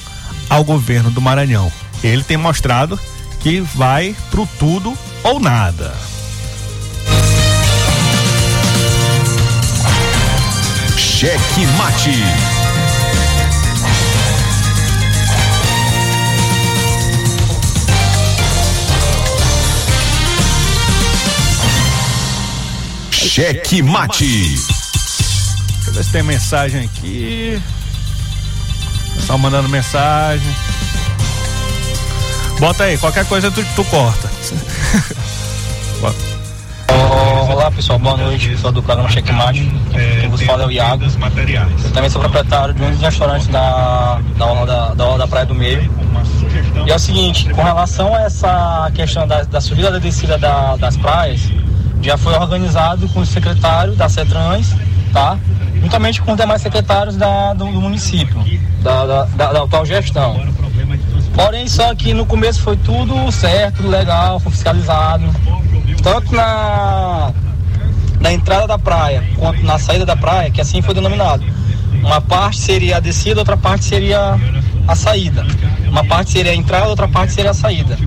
ao 0.49 0.63
governo 0.63 1.11
do 1.11 1.21
Maranhão. 1.21 1.71
Ele 2.03 2.23
tem 2.23 2.37
mostrado 2.37 2.99
que 3.39 3.61
vai 3.61 4.15
pro 4.31 4.47
tudo 4.59 4.97
ou 5.23 5.39
nada. 5.39 5.93
Cheque 10.97 11.65
mate. 11.77 12.56
Cheque 23.27 23.81
Mate. 23.81 24.25
Deixa 24.25 25.89
eu 25.89 25.93
ver 25.93 26.03
se 26.03 26.11
tem 26.13 26.23
mensagem 26.23 26.85
aqui. 26.85 27.61
Pessoal 29.15 29.37
mandando 29.37 29.67
mensagem. 29.67 30.47
Bota 32.57 32.85
aí, 32.85 32.97
qualquer 32.97 33.25
coisa 33.25 33.51
tu, 33.51 33.63
tu 33.75 33.83
corta. 33.85 34.29
Bota. 35.99 36.37
Olá 37.51 37.69
pessoal, 37.69 37.99
boa 37.99 38.15
noite. 38.15 38.57
Sou 38.57 38.71
do 38.71 38.81
programa 38.81 39.09
Checkmate. 39.09 39.69
Quem 40.21 40.29
vos 40.29 40.41
fala 40.41 40.63
é 40.63 40.65
o 40.67 40.71
Iago. 40.71 41.03
Eu 41.03 41.91
também 41.91 42.09
sou 42.09 42.21
proprietário 42.21 42.73
de 42.73 42.81
um 42.81 42.91
dos 42.91 43.01
restaurantes 43.01 43.47
da, 43.47 44.21
da, 44.37 44.45
orla 44.45 44.65
da, 44.65 44.93
da, 44.93 45.05
orla 45.05 45.17
da 45.17 45.27
Praia 45.27 45.45
do 45.45 45.53
Meio. 45.53 45.91
E 46.85 46.89
é 46.89 46.95
o 46.95 46.99
seguinte, 46.99 47.49
com 47.49 47.61
relação 47.61 48.15
a 48.15 48.21
essa 48.21 48.89
questão 48.95 49.27
da, 49.27 49.43
da 49.43 49.59
subida 49.59 49.89
e 49.89 49.91
da 49.91 49.99
descida 49.99 50.37
da, 50.37 50.77
das 50.77 50.95
praias, 50.95 51.51
já 52.01 52.17
foi 52.17 52.33
organizado 52.33 53.07
com 53.09 53.21
o 53.21 53.25
secretário 53.25 53.95
da 53.95 54.07
CETRANS, 54.07 54.75
tá? 55.11 55.37
Juntamente 55.81 56.21
com 56.21 56.31
os 56.31 56.37
demais 56.37 56.61
secretários 56.61 57.15
da, 57.15 57.53
do, 57.53 57.65
do 57.65 57.81
município, 57.81 58.43
da, 58.81 59.05
da, 59.05 59.23
da, 59.25 59.53
da 59.53 59.63
atual 59.63 59.85
gestão. 59.85 60.41
Porém, 61.33 61.67
só 61.67 61.93
que 61.93 62.13
no 62.13 62.25
começo 62.25 62.61
foi 62.61 62.75
tudo 62.77 63.31
certo, 63.31 63.87
legal, 63.87 64.39
foi 64.39 64.51
fiscalizado. 64.51 65.23
Tanto 66.01 66.33
na, 66.33 67.31
na 68.19 68.33
entrada 68.33 68.65
da 68.67 68.79
praia 68.79 69.23
quanto 69.37 69.63
na 69.63 69.77
saída 69.77 70.05
da 70.05 70.15
praia, 70.15 70.49
que 70.49 70.59
assim 70.59 70.81
foi 70.81 70.93
denominado. 70.93 71.43
Uma 72.01 72.21
parte 72.21 72.57
seria 72.57 72.97
a 72.97 72.99
descida, 72.99 73.41
outra 73.41 73.57
parte 73.57 73.85
seria 73.85 74.39
a 74.87 74.95
saída. 74.95 75.45
Uma 75.87 76.03
parte 76.03 76.31
seria 76.31 76.51
a 76.51 76.55
entrada, 76.55 76.87
outra 76.87 77.07
parte 77.07 77.33
seria 77.33 77.51
a 77.51 77.53
saída. 77.53 77.97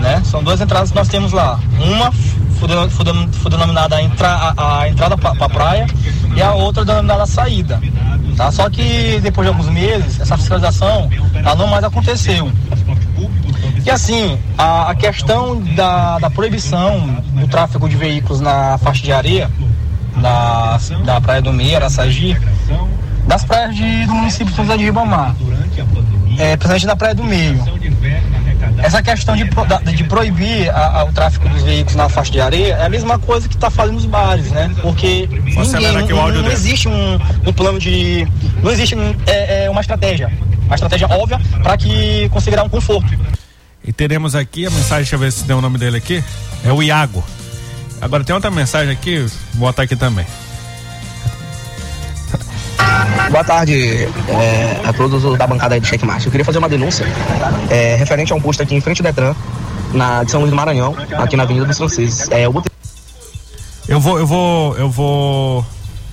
Né? 0.00 0.22
São 0.24 0.42
duas 0.42 0.60
entradas 0.60 0.90
que 0.90 0.96
nós 0.96 1.08
temos 1.08 1.32
lá. 1.32 1.58
Uma 1.78 2.12
foi, 2.56 3.50
denominada 3.50 3.96
a, 3.96 4.02
entra, 4.02 4.28
a, 4.28 4.80
a 4.80 4.88
entrada 4.88 5.16
para 5.16 5.44
a 5.44 5.48
praia 5.48 5.86
e 6.34 6.42
a 6.42 6.54
outra 6.54 6.84
denominada 6.84 7.22
a 7.22 7.26
saída. 7.26 7.80
Tá? 8.36 8.50
Só 8.50 8.68
que 8.68 9.18
depois 9.22 9.46
de 9.46 9.52
alguns 9.52 9.70
meses, 9.70 10.20
essa 10.20 10.36
fiscalização 10.36 11.08
ela 11.34 11.54
não 11.54 11.66
mais 11.66 11.84
aconteceu. 11.84 12.50
E 13.84 13.90
assim, 13.90 14.38
a, 14.58 14.90
a 14.90 14.94
questão 14.94 15.60
da, 15.74 16.18
da, 16.18 16.28
proibição 16.28 17.22
do 17.32 17.46
tráfego 17.46 17.88
de 17.88 17.96
veículos 17.96 18.40
na 18.40 18.76
faixa 18.78 19.02
de 19.02 19.12
areia, 19.12 19.50
da, 20.16 20.78
da 21.04 21.20
Praia 21.20 21.40
do 21.40 21.52
Meia, 21.52 21.76
Araçagi, 21.76 22.36
das 23.26 23.44
praias 23.44 23.76
de, 23.76 24.06
do 24.06 24.14
município 24.14 24.46
de 24.46 24.54
São 24.54 24.64
José 24.64 24.78
de 24.78 24.84
Ribamar, 24.84 25.34
é, 26.38 26.56
principalmente 26.56 26.86
da 26.86 26.96
Praia 26.96 27.14
do 27.14 27.24
Meio. 27.24 27.75
Essa 28.78 29.02
questão 29.02 29.34
de, 29.36 29.44
de 29.94 30.04
proibir 30.04 30.68
a, 30.70 31.00
a, 31.00 31.04
o 31.04 31.12
tráfego 31.12 31.48
dos 31.48 31.62
veículos 31.62 31.96
na 31.96 32.08
faixa 32.08 32.30
de 32.30 32.40
areia 32.40 32.74
é 32.74 32.86
a 32.86 32.88
mesma 32.88 33.18
coisa 33.18 33.48
que 33.48 33.54
está 33.54 33.70
fazendo 33.70 33.94
nos 33.94 34.06
bares, 34.06 34.50
né? 34.50 34.74
Porque 34.82 35.28
ninguém, 35.28 36.08
não, 36.08 36.42
não 36.42 36.50
existe 36.50 36.88
um, 36.88 37.14
um, 37.46 37.52
plano 37.52 37.78
de. 37.78 38.26
Não 38.62 38.70
existe 38.70 38.94
é, 39.26 39.64
é 39.64 39.70
uma 39.70 39.80
estratégia. 39.80 40.30
Uma 40.66 40.74
estratégia 40.74 41.06
óbvia 41.08 41.40
para 41.62 41.76
que 41.76 42.28
consiga 42.30 42.56
dar 42.56 42.64
um 42.64 42.68
conforto. 42.68 43.08
E 43.84 43.92
teremos 43.92 44.34
aqui 44.34 44.66
a 44.66 44.70
mensagem, 44.70 45.04
deixa 45.04 45.14
eu 45.14 45.20
ver 45.20 45.32
se 45.32 45.44
tem 45.44 45.54
o 45.54 45.60
nome 45.60 45.78
dele 45.78 45.96
aqui. 45.96 46.22
É 46.64 46.72
o 46.72 46.82
Iago. 46.82 47.24
Agora 48.00 48.24
tem 48.24 48.34
outra 48.34 48.50
mensagem 48.50 48.92
aqui, 48.92 49.20
vou 49.54 49.68
botar 49.68 49.84
aqui 49.84 49.96
também. 49.96 50.26
Boa 53.30 53.44
tarde 53.44 54.08
é, 54.28 54.80
a 54.84 54.92
todos 54.92 55.36
da 55.36 55.46
bancada 55.46 55.74
aí 55.74 55.80
do 55.80 55.86
Checkmate. 55.86 56.26
Eu 56.26 56.30
queria 56.30 56.44
fazer 56.44 56.58
uma 56.58 56.68
denúncia 56.68 57.06
é, 57.70 57.96
referente 57.96 58.32
a 58.32 58.36
um 58.36 58.40
posto 58.40 58.62
aqui 58.62 58.74
em 58.74 58.80
frente 58.80 59.00
ao 59.00 59.04
Detran, 59.04 59.34
na 59.92 60.24
de 60.24 60.30
São 60.30 60.40
Luís 60.40 60.50
do 60.50 60.56
Maranhão, 60.56 60.94
aqui 61.18 61.36
na 61.36 61.42
Avenida 61.42 61.66
dos 61.66 61.76
Franceses. 61.76 62.30
É, 62.30 62.46
eu, 62.46 62.52
botei... 62.52 62.70
eu 63.88 64.00
vou, 64.00 64.18
eu 64.18 64.26
vou, 64.26 64.76
eu 64.76 64.90
vou 64.90 65.66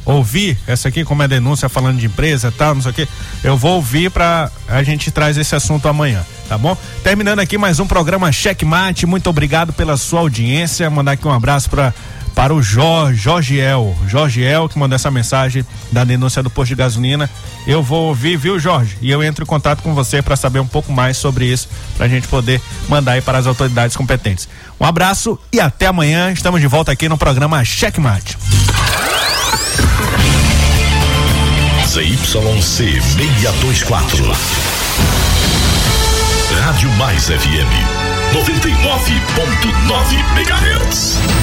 ouvir 0.05 0.57
essa 0.67 0.89
aqui, 0.89 1.03
como 1.03 1.23
é 1.23 1.27
denúncia 1.27 1.69
falando 1.69 1.99
de 1.99 2.07
empresa 2.07 2.51
tal, 2.51 2.75
não 2.75 2.81
sei 2.81 2.91
o 2.91 2.93
que. 2.93 3.07
Eu 3.43 3.57
vou 3.57 3.75
ouvir 3.75 4.09
para 4.09 4.51
a 4.67 4.83
gente 4.83 5.11
traz 5.11 5.37
esse 5.37 5.55
assunto 5.55 5.87
amanhã, 5.87 6.25
tá 6.49 6.57
bom? 6.57 6.75
Terminando 7.03 7.39
aqui 7.39 7.57
mais 7.57 7.79
um 7.79 7.87
programa 7.87 8.31
Checkmate. 8.31 9.05
Muito 9.05 9.29
obrigado 9.29 9.71
pela 9.71 9.97
sua 9.97 10.19
audiência. 10.19 10.89
Mandar 10.89 11.13
aqui 11.13 11.27
um 11.27 11.33
abraço 11.33 11.69
para 11.69 11.93
para 12.35 12.53
o 12.53 12.61
Jorge, 12.61 13.21
Jorgiel, 13.21 13.95
Jorgiel 14.07 14.67
que 14.67 14.77
mandou 14.77 14.95
essa 14.95 15.11
mensagem 15.11 15.65
da 15.91 16.03
denúncia 16.03 16.41
do 16.43 16.49
posto 16.49 16.69
de 16.69 16.75
gasolina. 16.75 17.29
Eu 17.65 17.81
vou 17.81 18.07
ouvir, 18.07 18.37
viu, 18.37 18.59
Jorge? 18.59 18.97
E 19.01 19.09
eu 19.09 19.23
entro 19.23 19.43
em 19.43 19.47
contato 19.47 19.81
com 19.81 19.93
você 19.93 20.21
para 20.21 20.35
saber 20.35 20.59
um 20.59 20.67
pouco 20.67 20.91
mais 20.91 21.17
sobre 21.17 21.45
isso, 21.45 21.69
para 21.95 22.05
a 22.05 22.09
gente 22.09 22.27
poder 22.27 22.61
mandar 22.89 23.13
aí 23.13 23.21
para 23.21 23.37
as 23.37 23.47
autoridades 23.47 23.95
competentes. 23.95 24.47
Um 24.79 24.85
abraço 24.85 25.39
e 25.51 25.59
até 25.59 25.87
amanhã. 25.87 26.31
Estamos 26.31 26.59
de 26.59 26.67
volta 26.67 26.91
aqui 26.91 27.07
no 27.07 27.17
programa 27.17 27.63
Checkmate. 27.63 28.37
ZYC 31.87 33.01
624. 33.01 34.31
Rádio 36.63 36.89
Mais 36.93 37.25
FM 37.25 38.03
99.9 38.33 40.13
MHz 40.39 41.42